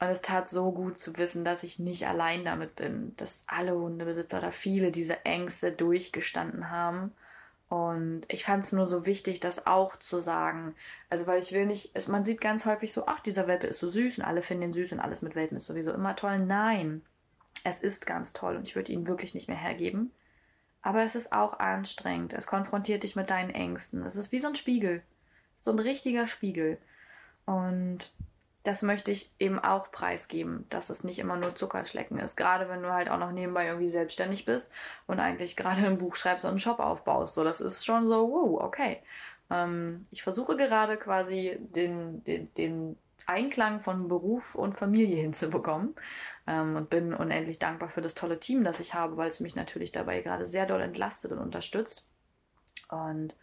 Und 0.00 0.08
es 0.08 0.22
tat 0.22 0.50
so 0.50 0.72
gut 0.72 0.98
zu 0.98 1.16
wissen, 1.18 1.44
dass 1.44 1.62
ich 1.62 1.78
nicht 1.78 2.08
allein 2.08 2.44
damit 2.44 2.74
bin, 2.74 3.14
dass 3.16 3.44
alle 3.46 3.76
Hundebesitzer 3.76 4.38
oder 4.38 4.50
viele 4.50 4.90
diese 4.90 5.24
Ängste 5.24 5.70
durchgestanden 5.70 6.68
haben 6.68 7.12
und 7.72 8.26
ich 8.28 8.44
fand 8.44 8.64
es 8.64 8.72
nur 8.72 8.84
so 8.84 9.06
wichtig, 9.06 9.40
das 9.40 9.66
auch 9.66 9.96
zu 9.96 10.20
sagen. 10.20 10.74
Also, 11.08 11.26
weil 11.26 11.40
ich 11.40 11.52
will 11.52 11.64
nicht, 11.64 11.92
es, 11.94 12.06
man 12.06 12.22
sieht 12.22 12.38
ganz 12.38 12.66
häufig 12.66 12.92
so, 12.92 13.06
ach, 13.06 13.20
dieser 13.20 13.46
Welpe 13.46 13.66
ist 13.66 13.78
so 13.78 13.88
süß 13.88 14.18
und 14.18 14.24
alle 14.24 14.42
finden 14.42 14.64
ihn 14.64 14.72
süß 14.74 14.92
und 14.92 15.00
alles 15.00 15.22
mit 15.22 15.34
Welpen 15.34 15.56
ist 15.56 15.64
sowieso 15.64 15.90
immer 15.90 16.14
toll. 16.14 16.38
Nein, 16.38 17.00
es 17.64 17.82
ist 17.82 18.04
ganz 18.04 18.34
toll 18.34 18.56
und 18.56 18.64
ich 18.64 18.76
würde 18.76 18.92
ihn 18.92 19.06
wirklich 19.06 19.32
nicht 19.32 19.48
mehr 19.48 19.56
hergeben. 19.56 20.10
Aber 20.82 21.02
es 21.02 21.14
ist 21.14 21.32
auch 21.32 21.60
anstrengend. 21.60 22.34
Es 22.34 22.46
konfrontiert 22.46 23.04
dich 23.04 23.16
mit 23.16 23.30
deinen 23.30 23.48
Ängsten. 23.48 24.04
Es 24.04 24.16
ist 24.16 24.32
wie 24.32 24.38
so 24.38 24.48
ein 24.48 24.56
Spiegel. 24.56 25.02
So 25.56 25.70
ein 25.70 25.78
richtiger 25.78 26.26
Spiegel. 26.26 26.76
Und 27.46 28.12
das 28.64 28.82
möchte 28.82 29.10
ich 29.10 29.32
eben 29.38 29.58
auch 29.58 29.90
preisgeben, 29.90 30.66
dass 30.68 30.90
es 30.90 31.02
nicht 31.02 31.18
immer 31.18 31.36
nur 31.36 31.54
Zuckerschlecken 31.54 32.18
ist. 32.18 32.36
Gerade 32.36 32.68
wenn 32.68 32.82
du 32.82 32.92
halt 32.92 33.08
auch 33.08 33.18
noch 33.18 33.32
nebenbei 33.32 33.66
irgendwie 33.66 33.90
selbstständig 33.90 34.44
bist 34.44 34.70
und 35.06 35.18
eigentlich 35.18 35.56
gerade 35.56 35.84
ein 35.84 35.98
Buch 35.98 36.14
schreibst 36.14 36.44
und 36.44 36.50
einen 36.50 36.60
Shop 36.60 36.78
aufbaust. 36.78 37.34
So, 37.34 37.42
das 37.42 37.60
ist 37.60 37.84
schon 37.84 38.08
so, 38.08 38.30
wow, 38.30 38.62
okay. 38.62 39.02
Ähm, 39.50 40.06
ich 40.12 40.22
versuche 40.22 40.56
gerade 40.56 40.96
quasi 40.96 41.58
den, 41.58 42.22
den, 42.24 42.54
den 42.54 42.96
Einklang 43.26 43.80
von 43.80 44.08
Beruf 44.08 44.54
und 44.54 44.78
Familie 44.78 45.16
hinzubekommen 45.22 45.96
ähm, 46.46 46.76
und 46.76 46.88
bin 46.88 47.14
unendlich 47.14 47.58
dankbar 47.58 47.88
für 47.88 48.00
das 48.00 48.14
tolle 48.14 48.38
Team, 48.38 48.62
das 48.62 48.78
ich 48.78 48.94
habe, 48.94 49.16
weil 49.16 49.28
es 49.28 49.40
mich 49.40 49.56
natürlich 49.56 49.90
dabei 49.90 50.20
gerade 50.20 50.46
sehr 50.46 50.66
doll 50.66 50.80
entlastet 50.80 51.32
und 51.32 51.38
unterstützt. 51.38 52.06
Und 52.88 53.34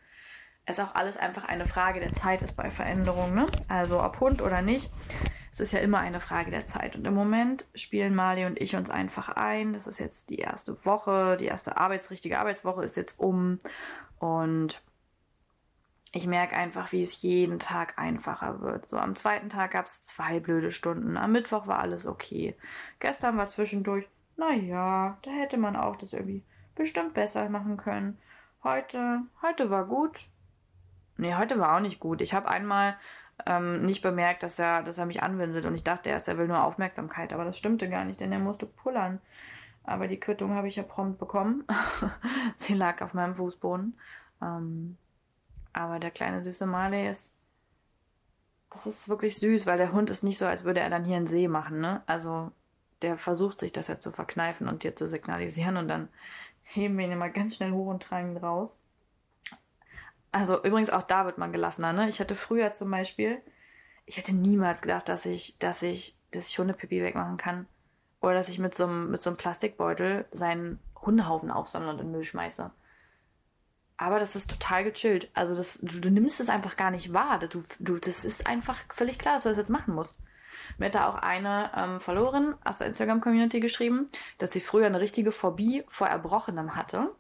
es 0.70 0.80
auch 0.80 0.96
alles 0.96 1.18
einfach 1.18 1.46
eine 1.46 1.66
Frage 1.66 2.00
der 2.00 2.14
Zeit 2.14 2.42
ist 2.42 2.56
bei 2.56 2.70
Veränderungen. 2.70 3.34
Ne? 3.34 3.48
Also 3.68 4.04
ob 4.04 4.20
Hund 4.20 4.42
oder 4.42 4.62
nicht, 4.62 4.92
es 5.52 5.60
ist 5.60 5.72
ja 5.72 5.80
immer 5.80 6.00
eine 6.00 6.20
Frage 6.20 6.52
der 6.52 6.66
Zeit. 6.66 6.96
Und 6.96 7.06
im 7.06 7.14
Moment 7.14 7.66
spielen 7.74 8.16
Mali 8.16 8.46
und 8.46 8.62
ich 8.62 8.76
uns 8.76 8.90
einfach 8.90 9.30
ein. 9.30 9.74
Das 9.74 9.88
ist 9.88 10.00
jetzt 10.00 10.30
die 10.30 10.38
erste 10.38 10.86
Woche, 10.86 11.38
die 11.38 11.46
erste 11.46 11.78
arbeitsrichtige 11.78 12.40
Arbeitswoche 12.40 12.84
ist 12.84 12.98
jetzt 12.98 13.20
um. 13.20 13.60
Und 14.20 14.82
ich 16.12 16.28
merke 16.28 16.56
einfach, 16.56 16.92
wie 16.92 17.02
es 17.02 17.22
jeden 17.22 17.60
Tag 17.60 17.98
einfacher 17.98 18.62
wird. 18.62 18.88
So 18.88 18.98
am 18.98 19.16
zweiten 19.16 19.50
Tag 19.50 19.72
gab 19.72 19.88
es 19.88 20.04
zwei 20.04 20.40
blöde 20.40 20.72
Stunden. 20.72 21.18
Am 21.18 21.32
Mittwoch 21.32 21.68
war 21.68 21.80
alles 21.80 22.06
okay. 22.06 22.56
Gestern 23.00 23.38
war 23.38 23.50
zwischendurch, 23.50 24.08
naja, 24.38 25.18
da 25.24 25.32
hätte 25.32 25.58
man 25.58 25.76
auch 25.76 25.96
das 25.96 26.14
irgendwie 26.14 26.44
bestimmt 26.76 27.14
besser 27.14 27.50
machen 27.50 27.78
können. 27.78 28.20
Heute, 28.64 29.22
heute 29.42 29.70
war 29.70 29.86
gut. 29.86 30.30
Nee, 31.20 31.36
heute 31.36 31.60
war 31.60 31.76
auch 31.76 31.82
nicht 31.82 32.00
gut. 32.00 32.22
Ich 32.22 32.34
habe 32.34 32.50
einmal 32.50 32.98
ähm, 33.46 33.86
nicht 33.86 34.02
bemerkt, 34.02 34.42
dass 34.42 34.58
er, 34.58 34.84
dass 34.84 34.98
er 34.98 35.06
mich 35.06 35.22
anwinselt 35.22 35.66
und 35.66 35.76
ich 35.76 35.84
dachte 35.84 36.10
erst, 36.10 36.28
er 36.28 36.38
will 36.38 36.48
nur 36.48 36.64
Aufmerksamkeit, 36.64 37.34
aber 37.34 37.44
das 37.44 37.58
stimmte 37.58 37.90
gar 37.90 38.06
nicht, 38.06 38.22
denn 38.22 38.32
er 38.32 38.40
musste 38.40 38.66
pullern. 38.66 39.20
Aber 39.84 40.08
die 40.08 40.20
Quittung 40.20 40.56
habe 40.56 40.68
ich 40.68 40.78
ja 40.78 40.84
prompt 40.84 41.20
bekommen. 41.20 41.66
Sie 42.58 42.74
lag 42.74 43.02
auf 43.02 43.14
meinem 43.14 43.36
Fußboden. 43.36 44.00
Ähm, 44.42 44.98
aber 45.74 46.00
der 46.00 46.12
kleine 46.12 46.42
süße 46.42 46.66
Marley 46.66 47.10
ist. 47.10 47.36
Das 48.70 48.86
ist 48.86 49.10
wirklich 49.10 49.38
süß, 49.38 49.66
weil 49.66 49.78
der 49.78 49.92
Hund 49.92 50.10
ist 50.10 50.24
nicht 50.24 50.38
so, 50.38 50.46
als 50.46 50.64
würde 50.64 50.80
er 50.80 50.90
dann 50.90 51.06
hier 51.06 51.18
einen 51.18 51.28
See 51.28 51.48
machen, 51.48 51.80
ne? 51.80 52.04
Also 52.06 52.52
der 53.02 53.18
versucht 53.18 53.60
sich 53.60 53.72
das 53.72 53.88
ja 53.88 54.00
zu 54.00 54.12
verkneifen 54.12 54.68
und 54.68 54.84
dir 54.84 54.96
zu 54.96 55.08
signalisieren 55.08 55.78
und 55.78 55.88
dann 55.88 56.10
heben 56.64 56.98
wir 56.98 57.06
ihn 57.06 57.12
immer 57.12 57.30
ganz 57.30 57.56
schnell 57.56 57.72
hoch 57.72 57.88
und 57.88 58.04
tragen 58.04 58.32
ihn 58.32 58.38
raus. 58.38 58.76
Also 60.32 60.64
übrigens 60.64 60.90
auch 60.90 61.04
da 61.04 61.26
wird 61.26 61.38
man 61.38 61.52
gelassener, 61.52 61.94
ne? 61.94 62.10
Ich 62.10 62.20
hatte 62.20 62.36
früher 62.36 62.74
zum 62.74 62.92
Beispiel, 62.92 63.42
ich 64.06 64.18
hätte 64.18 64.36
niemals 64.36 64.82
gedacht, 64.82 65.10
dass 65.10 65.26
ich, 65.26 65.58
dass 65.60 65.82
ich, 65.82 66.18
dass 66.32 66.48
ich 66.48 66.60
Hundepipi 66.60 67.02
wegmachen 67.02 67.38
kann. 67.38 67.68
Oder 68.22 68.36
dass 68.36 68.50
ich 68.50 68.60
mit 68.60 68.76
so 68.76 68.86
einem, 68.86 69.12
mit 69.12 69.22
so 69.22 69.30
einem 69.30 69.38
Plastikbeutel 69.38 70.26
seinen 70.32 70.80
Hundehaufen 71.02 71.52
aufsammle 71.52 71.90
und 71.90 72.00
in 72.00 72.08
den 72.08 72.12
Müll 72.12 72.24
schmeiße. 72.24 72.70
Aber 73.98 74.20
das 74.20 74.36
ist 74.36 74.50
total 74.50 74.84
gechillt. 74.84 75.30
Also 75.34 75.56
das, 75.56 75.80
du, 75.80 76.00
du 76.00 76.10
nimmst 76.10 76.40
es 76.40 76.50
einfach 76.50 76.78
gar 76.78 76.92
nicht 76.92 77.14
wahr. 77.14 77.40
Du, 77.40 77.64
du, 77.80 77.98
das 77.98 78.26
ist 78.26 78.48
einfach 78.48 78.78
völlig 78.90 79.20
klar, 79.20 79.36
dass 79.36 79.44
du 79.44 79.50
das 79.50 79.58
jetzt 79.58 79.70
machen 79.70 79.96
musst. 79.96 80.20
Mir 80.78 80.88
hat 80.88 80.96
da 80.96 81.10
auch 81.10 81.16
eine 81.16 81.72
ähm, 81.76 82.00
Followerin 82.00 82.56
aus 82.64 82.78
der 82.78 82.88
Instagram-Community 82.88 83.60
geschrieben, 83.60 84.10
dass 84.38 84.52
sie 84.52 84.62
früher 84.62 84.86
eine 84.86 85.00
richtige 85.00 85.32
Phobie 85.32 85.84
vor 85.88 86.08
Erbrochenem 86.08 86.76
hatte. 86.76 87.12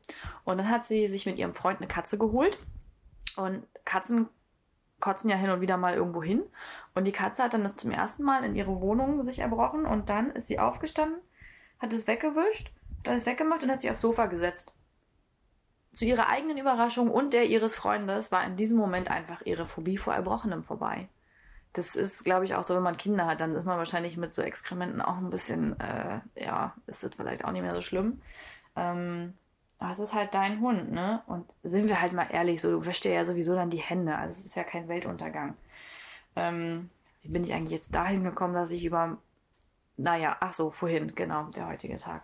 Und 0.43 0.57
dann 0.57 0.69
hat 0.69 0.83
sie 0.83 1.07
sich 1.07 1.25
mit 1.25 1.39
ihrem 1.39 1.53
Freund 1.53 1.79
eine 1.79 1.87
Katze 1.87 2.17
geholt 2.17 2.59
und 3.37 3.65
Katzen 3.85 4.29
kotzen 4.99 5.29
ja 5.29 5.35
hin 5.35 5.49
und 5.49 5.61
wieder 5.61 5.77
mal 5.77 5.95
irgendwo 5.95 6.21
hin. 6.21 6.43
Und 6.93 7.05
die 7.05 7.11
Katze 7.11 7.43
hat 7.43 7.53
dann 7.53 7.63
das 7.63 7.75
zum 7.75 7.91
ersten 7.91 8.23
Mal 8.23 8.43
in 8.43 8.55
ihre 8.55 8.81
Wohnung 8.81 9.23
sich 9.23 9.39
erbrochen 9.39 9.85
und 9.85 10.09
dann 10.09 10.31
ist 10.31 10.47
sie 10.47 10.59
aufgestanden, 10.59 11.19
hat 11.79 11.93
es 11.93 12.07
weggewischt, 12.07 12.71
dann 13.03 13.15
ist 13.15 13.25
weggemacht 13.25 13.63
und 13.63 13.71
hat 13.71 13.81
sich 13.81 13.91
aufs 13.91 14.01
Sofa 14.01 14.25
gesetzt. 14.25 14.75
Zu 15.93 16.05
ihrer 16.05 16.29
eigenen 16.29 16.57
Überraschung 16.57 17.09
und 17.09 17.33
der 17.33 17.45
ihres 17.45 17.75
Freundes 17.75 18.31
war 18.31 18.45
in 18.45 18.55
diesem 18.55 18.77
Moment 18.77 19.09
einfach 19.09 19.41
ihre 19.45 19.65
Phobie 19.67 19.97
vor 19.97 20.13
Erbrochenem 20.13 20.63
vorbei. 20.63 21.09
Das 21.73 21.95
ist, 21.95 22.23
glaube 22.23 22.45
ich, 22.45 22.55
auch 22.55 22.63
so, 22.63 22.75
wenn 22.75 22.83
man 22.83 22.97
Kinder 22.97 23.25
hat, 23.25 23.41
dann 23.41 23.55
ist 23.55 23.65
man 23.65 23.77
wahrscheinlich 23.77 24.17
mit 24.17 24.33
so 24.33 24.41
Exkrementen 24.41 25.01
auch 25.01 25.17
ein 25.17 25.29
bisschen, 25.29 25.79
äh, 25.79 26.19
ja, 26.35 26.75
ist 26.87 27.03
das 27.03 27.13
vielleicht 27.15 27.45
auch 27.45 27.51
nicht 27.51 27.61
mehr 27.61 27.75
so 27.75 27.81
schlimm. 27.81 28.21
Ähm, 28.75 29.33
aber 29.79 29.91
es 29.91 29.99
ist 29.99 30.13
halt 30.13 30.33
dein 30.33 30.59
Hund, 30.59 30.91
ne? 30.91 31.21
Und 31.27 31.45
sind 31.63 31.87
wir 31.87 32.01
halt 32.01 32.13
mal 32.13 32.27
ehrlich, 32.29 32.61
so, 32.61 32.69
du 32.69 32.85
wäschst 32.85 33.05
ja 33.05 33.23
sowieso 33.25 33.55
dann 33.55 33.69
die 33.69 33.77
Hände. 33.77 34.15
Also 34.15 34.33
es 34.33 34.45
ist 34.45 34.55
ja 34.55 34.63
kein 34.63 34.87
Weltuntergang. 34.89 35.55
Ähm, 36.35 36.89
wie 37.21 37.29
bin 37.29 37.43
ich 37.43 37.53
eigentlich 37.53 37.71
jetzt 37.71 37.95
dahin 37.95 38.23
gekommen, 38.23 38.53
dass 38.53 38.71
ich 38.71 38.83
über, 38.83 39.17
naja, 39.97 40.37
ach 40.41 40.53
so, 40.53 40.71
vorhin, 40.71 41.15
genau, 41.15 41.45
der 41.51 41.67
heutige 41.67 41.95
Tag. 41.97 42.23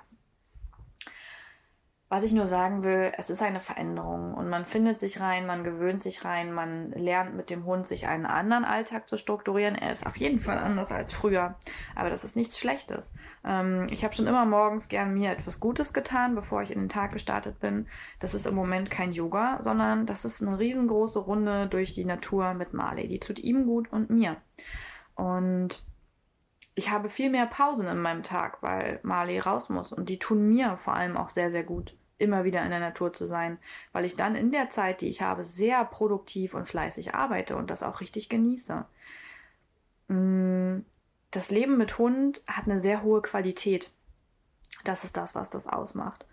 Was 2.07 2.23
ich 2.23 2.33
nur 2.33 2.45
sagen 2.45 2.83
will, 2.83 3.11
es 3.17 3.31
ist 3.31 3.41
eine 3.41 3.59
Veränderung 3.59 4.35
und 4.35 4.47
man 4.47 4.65
findet 4.65 4.99
sich 4.99 5.21
rein, 5.21 5.47
man 5.47 5.63
gewöhnt 5.63 5.99
sich 5.99 6.23
rein, 6.23 6.53
man 6.53 6.91
lernt 6.91 7.35
mit 7.35 7.49
dem 7.49 7.65
Hund 7.65 7.87
sich 7.87 8.07
einen 8.07 8.27
anderen 8.27 8.63
Alltag 8.63 9.07
zu 9.07 9.17
strukturieren. 9.17 9.73
Er 9.73 9.91
ist 9.91 10.05
auf 10.05 10.15
jeden 10.15 10.39
Fall 10.39 10.59
anders 10.59 10.91
als 10.91 11.11
früher, 11.13 11.55
aber 11.95 12.11
das 12.11 12.23
ist 12.23 12.35
nichts 12.35 12.59
Schlechtes. 12.59 13.11
Ähm, 13.43 13.87
ich 13.89 14.03
habe 14.03 14.13
schon 14.13 14.27
immer 14.27 14.45
morgens 14.45 14.87
gern 14.87 15.15
mir 15.15 15.31
etwas 15.31 15.59
Gutes 15.59 15.93
getan, 15.93 16.35
bevor 16.35 16.61
ich 16.61 16.69
in 16.69 16.79
den 16.79 16.89
Tag 16.89 17.11
gestartet 17.11 17.59
bin. 17.59 17.87
Das 18.19 18.35
ist 18.35 18.45
im 18.45 18.53
Moment 18.53 18.91
kein 18.91 19.11
Yoga, 19.11 19.59
sondern 19.63 20.05
das 20.05 20.25
ist 20.25 20.43
eine 20.43 20.59
riesengroße 20.59 21.17
Runde 21.17 21.65
durch 21.65 21.93
die 21.93 22.05
Natur 22.05 22.53
mit 22.53 22.71
Marley. 22.71 23.07
Die 23.07 23.19
tut 23.19 23.39
ihm 23.39 23.65
gut 23.65 23.91
und 23.91 24.11
mir. 24.11 24.37
Und 25.15 25.83
ich 26.75 26.91
habe 26.91 27.09
viel 27.09 27.29
mehr 27.29 27.45
Pausen 27.45 27.87
in 27.87 28.01
meinem 28.01 28.21
Tag, 28.21 28.61
weil 28.61 28.99
Marley 29.01 29.39
raus 29.39 29.69
muss. 29.69 29.93
Und 29.93 30.09
die 30.09 30.19
tun 30.19 30.49
mir 30.49 30.77
vor 30.77 30.93
allem 30.93 31.15
auch 31.15 31.29
sehr, 31.29 31.49
sehr 31.49 31.63
gut, 31.63 31.95
immer 32.17 32.43
wieder 32.43 32.63
in 32.63 32.69
der 32.69 32.81
Natur 32.81 33.13
zu 33.13 33.25
sein, 33.25 33.57
weil 33.93 34.03
ich 34.03 34.17
dann 34.17 34.35
in 34.35 34.51
der 34.51 34.69
Zeit, 34.69 34.99
die 34.99 35.07
ich 35.07 35.21
habe, 35.21 35.45
sehr 35.45 35.83
produktiv 35.85 36.53
und 36.53 36.67
fleißig 36.67 37.15
arbeite 37.15 37.55
und 37.55 37.69
das 37.71 37.81
auch 37.81 38.01
richtig 38.01 38.27
genieße. 38.27 38.85
Mm, 40.09 40.79
das 41.31 41.49
Leben 41.49 41.77
mit 41.77 41.97
Hund 41.97 42.43
hat 42.45 42.65
eine 42.65 42.79
sehr 42.79 43.03
hohe 43.03 43.21
Qualität. 43.21 43.89
Das 44.83 45.05
ist 45.05 45.15
das, 45.15 45.33
was 45.33 45.49
das 45.49 45.67
ausmacht. 45.67 46.25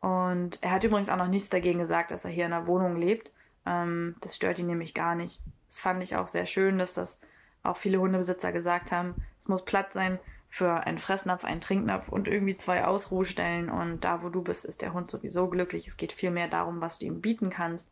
Und 0.00 0.62
er 0.62 0.72
hat 0.72 0.84
übrigens 0.84 1.10
auch 1.10 1.16
noch 1.16 1.28
nichts 1.28 1.50
dagegen 1.50 1.78
gesagt, 1.78 2.10
dass 2.10 2.24
er 2.24 2.30
hier 2.30 2.46
in 2.46 2.50
der 2.50 2.66
Wohnung 2.66 2.96
lebt. 2.96 3.30
Ähm, 3.66 4.16
das 4.20 4.36
stört 4.36 4.58
ihn 4.58 4.66
nämlich 4.66 4.94
gar 4.94 5.14
nicht. 5.14 5.40
Das 5.68 5.78
fand 5.78 6.02
ich 6.02 6.16
auch 6.16 6.26
sehr 6.26 6.46
schön, 6.46 6.78
dass 6.78 6.94
das 6.94 7.20
auch 7.62 7.76
viele 7.76 7.98
Hundebesitzer 7.98 8.52
gesagt 8.52 8.92
haben, 8.92 9.14
es 9.44 9.48
muss 9.48 9.64
Platz 9.64 9.92
sein 9.92 10.18
für 10.48 10.86
einen 10.86 10.98
Fressnapf, 10.98 11.44
einen 11.44 11.60
Trinknapf 11.60 12.08
und 12.08 12.28
irgendwie 12.28 12.56
zwei 12.56 12.86
Ausruhstellen. 12.86 13.68
Und 13.68 14.04
da, 14.04 14.22
wo 14.22 14.30
du 14.30 14.42
bist, 14.42 14.64
ist 14.64 14.80
der 14.80 14.94
Hund 14.94 15.10
sowieso 15.10 15.48
glücklich. 15.48 15.86
Es 15.86 15.98
geht 15.98 16.12
vielmehr 16.12 16.48
darum, 16.48 16.80
was 16.80 16.98
du 16.98 17.04
ihm 17.04 17.20
bieten 17.20 17.50
kannst 17.50 17.90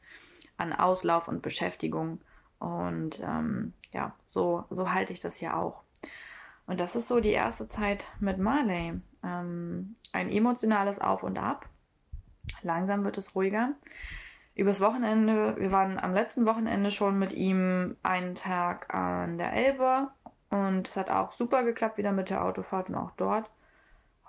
an 0.57 0.73
Auslauf 0.73 1.29
und 1.29 1.43
Beschäftigung. 1.43 2.21
Und 2.59 3.21
ähm, 3.21 3.75
ja, 3.93 4.15
so, 4.27 4.65
so 4.71 4.93
halte 4.93 5.12
ich 5.12 5.21
das 5.21 5.37
hier 5.37 5.57
auch. 5.57 5.83
Und 6.67 6.81
das 6.81 6.97
ist 6.97 7.09
so 7.09 7.21
die 7.21 7.33
erste 7.33 7.69
Zeit 7.69 8.07
mit 8.19 8.38
Marley. 8.38 8.94
Ähm, 9.23 9.96
ein 10.15 10.31
emotionales 10.31 11.00
Auf 11.00 11.23
und 11.23 11.38
Ab. 11.38 11.69
Langsam 12.63 13.05
wird 13.05 13.19
es 13.19 13.35
ruhiger. 13.35 13.73
Übers 14.55 14.81
Wochenende, 14.81 15.57
wir 15.59 15.71
waren 15.71 15.98
am 15.98 16.15
letzten 16.15 16.46
Wochenende 16.46 16.90
schon 16.90 17.19
mit 17.19 17.35
ihm 17.35 17.96
einen 18.03 18.35
Tag 18.35 18.94
an 18.94 19.37
der 19.37 19.53
Elbe 19.53 20.09
und 20.53 20.87
es 20.87 20.98
hat 20.98 21.09
auch 21.09 21.33
super 21.33 21.65
geklappt 21.65 21.96
wieder 21.96 22.13
mit 22.13 22.29
der 22.29 22.44
Autofahrt 22.44 22.90
und 22.90 22.96
auch 22.96 23.13
dort. 23.13 23.48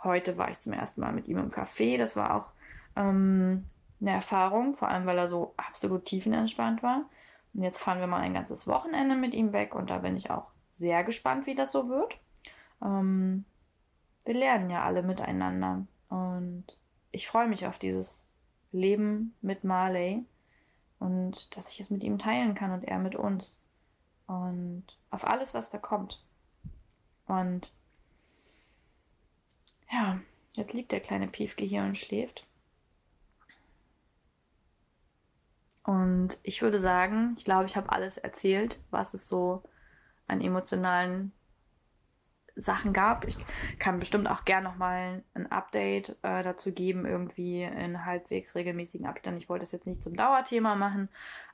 Heute 0.05 0.37
war 0.37 0.49
ich 0.49 0.59
zum 0.61 0.71
ersten 0.71 1.01
Mal 1.01 1.11
mit 1.11 1.27
ihm 1.27 1.37
im 1.37 1.51
Café. 1.51 1.97
Das 1.97 2.15
war 2.15 2.33
auch 2.33 2.45
ähm, 2.95 3.65
eine 3.99 4.11
Erfahrung, 4.11 4.77
vor 4.77 4.87
allem 4.87 5.05
weil 5.05 5.17
er 5.17 5.27
so 5.27 5.53
absolut 5.57 6.05
tiefenentspannt 6.05 6.81
war. 6.81 7.03
Und 7.53 7.63
jetzt 7.63 7.77
fahren 7.77 7.99
wir 7.99 8.07
mal 8.07 8.21
ein 8.21 8.33
ganzes 8.33 8.67
Wochenende 8.67 9.17
mit 9.17 9.33
ihm 9.33 9.51
weg 9.51 9.75
und 9.75 9.89
da 9.89 9.97
bin 9.97 10.15
ich 10.15 10.31
auch 10.31 10.47
sehr 10.69 11.03
gespannt, 11.03 11.45
wie 11.45 11.55
das 11.55 11.73
so 11.73 11.89
wird. 11.89 12.17
Ähm, 12.81 13.43
wir 14.23 14.33
lernen 14.33 14.69
ja 14.69 14.85
alle 14.85 15.03
miteinander. 15.03 15.85
Und 16.07 16.63
ich 17.11 17.27
freue 17.27 17.49
mich 17.49 17.67
auf 17.67 17.79
dieses 17.79 18.29
Leben 18.71 19.35
mit 19.41 19.65
Marley 19.65 20.23
und 20.99 21.53
dass 21.57 21.69
ich 21.69 21.81
es 21.81 21.89
mit 21.89 22.01
ihm 22.01 22.17
teilen 22.17 22.55
kann 22.55 22.71
und 22.71 22.85
er 22.85 22.97
mit 22.97 23.15
uns. 23.15 23.59
Und 24.27 24.85
auf 25.09 25.25
alles, 25.25 25.53
was 25.53 25.69
da 25.69 25.77
kommt. 25.77 26.23
Und 27.27 27.71
ja, 29.91 30.19
jetzt 30.53 30.73
liegt 30.73 30.91
der 30.91 30.99
kleine 30.99 31.27
Piefke 31.27 31.65
hier 31.65 31.83
und 31.83 31.97
schläft. 31.97 32.47
Und 35.83 36.39
ich 36.43 36.61
würde 36.61 36.79
sagen, 36.79 37.35
ich 37.37 37.43
glaube, 37.43 37.65
ich 37.65 37.75
habe 37.75 37.91
alles 37.91 38.17
erzählt, 38.17 38.81
was 38.89 39.13
es 39.13 39.27
so 39.27 39.63
an 40.27 40.41
emotionalen 40.41 41.33
Sachen 42.55 42.93
gab. 42.93 43.25
Ich 43.25 43.37
kann 43.79 43.99
bestimmt 43.99 44.27
auch 44.29 44.45
gern 44.45 44.63
nochmal 44.63 45.23
ein 45.33 45.51
Update 45.51 46.17
äh, 46.21 46.43
dazu 46.43 46.71
geben, 46.71 47.05
irgendwie 47.05 47.63
in 47.63 48.05
halbwegs 48.05 48.55
regelmäßigen 48.55 49.07
Abständen. 49.07 49.39
Ich 49.39 49.49
wollte 49.49 49.63
das 49.65 49.71
jetzt 49.71 49.87
nicht 49.87 50.03
zum 50.03 50.15
Dauerthema 50.15 50.75
machen, 50.75 51.09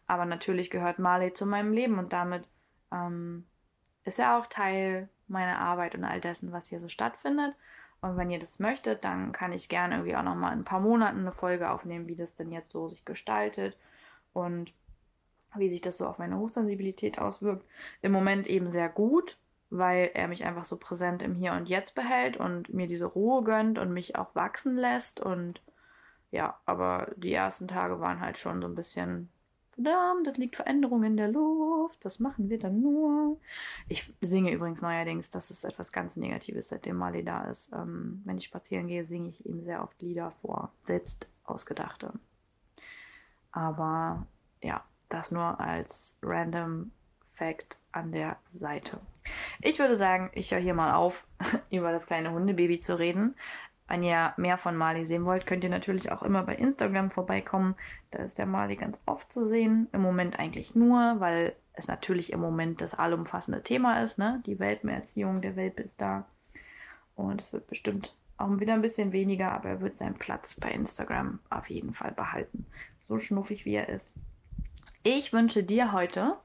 aber 0.08 0.26
natürlich 0.26 0.70
gehört 0.70 1.00
Marley 1.00 1.34
zu 1.34 1.46
meinem 1.46 1.74
Leben 1.74 1.98
und 1.98 2.14
damit 2.14 2.48
ähm, 2.92 3.46
ist 4.04 4.20
er 4.20 4.38
auch 4.38 4.48
Teil 4.48 5.10
meiner 5.28 5.60
Arbeit 5.60 5.96
und 5.96 6.04
all 6.04 6.22
dessen, 6.22 6.52
was 6.52 6.68
hier 6.68 6.80
so 6.80 6.90
stattfindet. 6.90 7.56
Und 8.02 8.18
wenn 8.18 8.32
ihr 8.32 8.40
das 8.40 8.60
möchtet, 8.60 9.04
dann 9.04 9.32
kann 9.32 9.52
ich 9.52 9.70
gerne 9.70 9.96
irgendwie 9.96 10.16
auch 10.16 10.24
nochmal 10.24 10.54
in 10.54 10.60
ein 10.60 10.66
paar 10.66 10.80
Monaten 10.80 11.20
eine 11.20 11.34
Folge 11.34 11.70
aufnehmen, 11.70 12.08
wie 12.08 12.16
das 12.16 12.36
denn 12.36 12.52
jetzt 12.52 12.72
so 12.72 12.88
sich 12.88 13.04
gestaltet 13.06 13.78
und 14.34 14.72
wie 15.56 15.70
sich 15.70 15.82
das 15.82 15.98
so 15.98 16.08
auf 16.08 16.18
meine 16.18 16.38
Hochsensibilität 16.38 17.20
auswirkt. 17.20 17.66
Im 18.02 18.12
Moment 18.12 18.48
eben 18.48 18.72
sehr 18.72 18.88
gut, 18.88 19.38
weil 19.70 20.12
er 20.14 20.28
mich 20.28 20.46
einfach 20.46 20.66
so 20.66 20.78
präsent 20.78 21.22
im 21.24 21.36
Hier 21.36 21.54
und 21.54 21.68
Jetzt 21.68 21.96
behält 21.96 22.38
und 22.38 22.74
mir 22.74 22.88
diese 22.88 23.06
Ruhe 23.06 23.44
gönnt 23.44 23.78
und 23.78 23.92
mich 23.94 24.16
auch 24.16 24.34
wachsen 24.36 24.78
lässt. 24.78 25.20
Und 25.20 25.62
ja, 26.32 26.58
aber 26.66 27.12
die 27.18 27.34
ersten 27.34 27.68
Tage 27.68 28.00
waren 28.00 28.22
halt 28.22 28.38
schon 28.38 28.62
so 28.62 28.68
ein 28.68 28.76
bisschen, 28.76 29.30
verdammt, 29.84 30.28
es 30.28 30.38
liegt 30.38 30.56
Veränderung 30.56 31.04
in 31.04 31.18
der 31.18 31.30
Luft, 31.30 32.04
was 32.04 32.20
machen 32.20 32.50
wir 32.50 32.60
dann 32.60 32.82
nur? 32.82 33.38
Ich 33.88 34.14
singe 34.22 34.52
übrigens 34.52 34.82
neuerdings, 34.82 35.30
das 35.30 35.52
ist 35.52 35.64
etwas 35.64 35.92
ganz 35.92 36.16
Negatives, 36.16 36.70
seitdem 36.70 36.98
Mali 36.98 37.24
da 37.24 37.44
ist. 37.44 37.72
Ähm, 37.74 38.22
wenn 38.26 38.38
ich 38.38 38.46
spazieren 38.46 38.88
gehe, 38.88 39.06
singe 39.06 39.30
ich 39.30 39.46
ihm 39.46 39.64
sehr 39.64 39.84
oft 39.84 40.02
Lieder 40.02 40.32
vor, 40.42 40.72
selbst 40.82 41.28
ausgedachte. 41.46 42.14
Aber 43.52 44.26
ja, 44.62 44.84
das 45.08 45.32
nur 45.32 45.60
als 45.60 46.16
random 46.22 46.92
Fact 47.32 47.80
an 47.92 48.12
der 48.12 48.38
Seite. 48.52 49.00
Ich 49.62 49.80
würde 49.80 49.96
sagen, 49.96 50.30
ich 50.34 50.52
höre 50.52 50.60
hier 50.60 50.74
mal 50.74 50.94
auf, 50.94 51.26
über 51.72 51.92
das 51.92 52.06
kleine 52.06 52.32
Hundebaby 52.32 52.80
zu 52.80 53.00
reden. 53.00 53.36
Wenn 53.90 54.04
ihr 54.04 54.34
mehr 54.38 54.58
von 54.58 54.76
Mali 54.76 55.06
sehen 55.06 55.26
wollt, 55.26 55.46
könnt 55.46 55.64
ihr 55.64 55.70
natürlich 55.70 56.12
auch 56.12 56.24
immer 56.24 56.44
bei 56.44 56.56
Instagram 56.56 57.10
vorbeikommen. 57.10 57.76
Da 58.12 58.20
ist 58.20 58.38
der 58.38 58.46
Mali 58.46 58.76
ganz 58.76 59.00
oft 59.06 59.34
zu 59.34 59.46
sehen. 59.46 59.88
Im 59.92 60.02
Moment 60.02 60.40
eigentlich 60.40 60.76
nur, 60.76 61.20
weil 61.20 61.56
es 61.74 61.88
natürlich 61.88 62.32
im 62.32 62.40
Moment 62.40 62.82
das 62.82 62.94
allumfassende 62.94 63.64
Thema 63.64 64.04
ist. 64.04 64.18
Ne? 64.18 64.42
Die 64.46 64.60
Welpenerziehung, 64.60 65.42
der 65.42 65.56
Welpe 65.56 65.82
ist 65.82 66.00
da. 66.00 66.26
Und 67.16 67.42
es 67.42 67.52
wird 67.52 67.68
bestimmt 67.68 68.16
auch 68.38 68.60
wieder 68.60 68.74
ein 68.74 68.82
bisschen 68.82 69.12
weniger, 69.12 69.52
aber 69.52 69.70
er 69.70 69.82
wird 69.82 69.98
seinen 69.98 70.16
Platz 70.16 70.58
bei 70.60 70.72
Instagram 70.72 71.40
auf 71.50 71.70
jeden 71.70 71.94
Fall 71.94 72.12
behalten. 72.12 72.66
So 73.04 73.20
schnuffig 73.20 73.66
wie 73.66 73.74
er 73.74 73.90
ist. 73.90 74.14
Ich 75.04 75.34
wünsche 75.34 75.64
dir 75.64 75.92
heute 75.92 76.38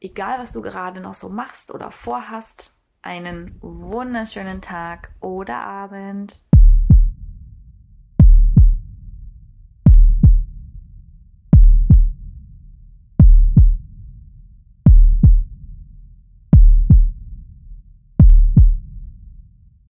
egal 0.00 0.38
was 0.38 0.52
du 0.52 0.62
gerade 0.62 1.00
noch 1.00 1.14
so 1.14 1.28
machst 1.28 1.72
oder 1.72 1.90
vorhast, 1.90 2.74
einen 3.02 3.56
wunderschönen 3.60 4.60
Tag 4.60 5.10
oder 5.20 5.60
Abend. 5.60 6.42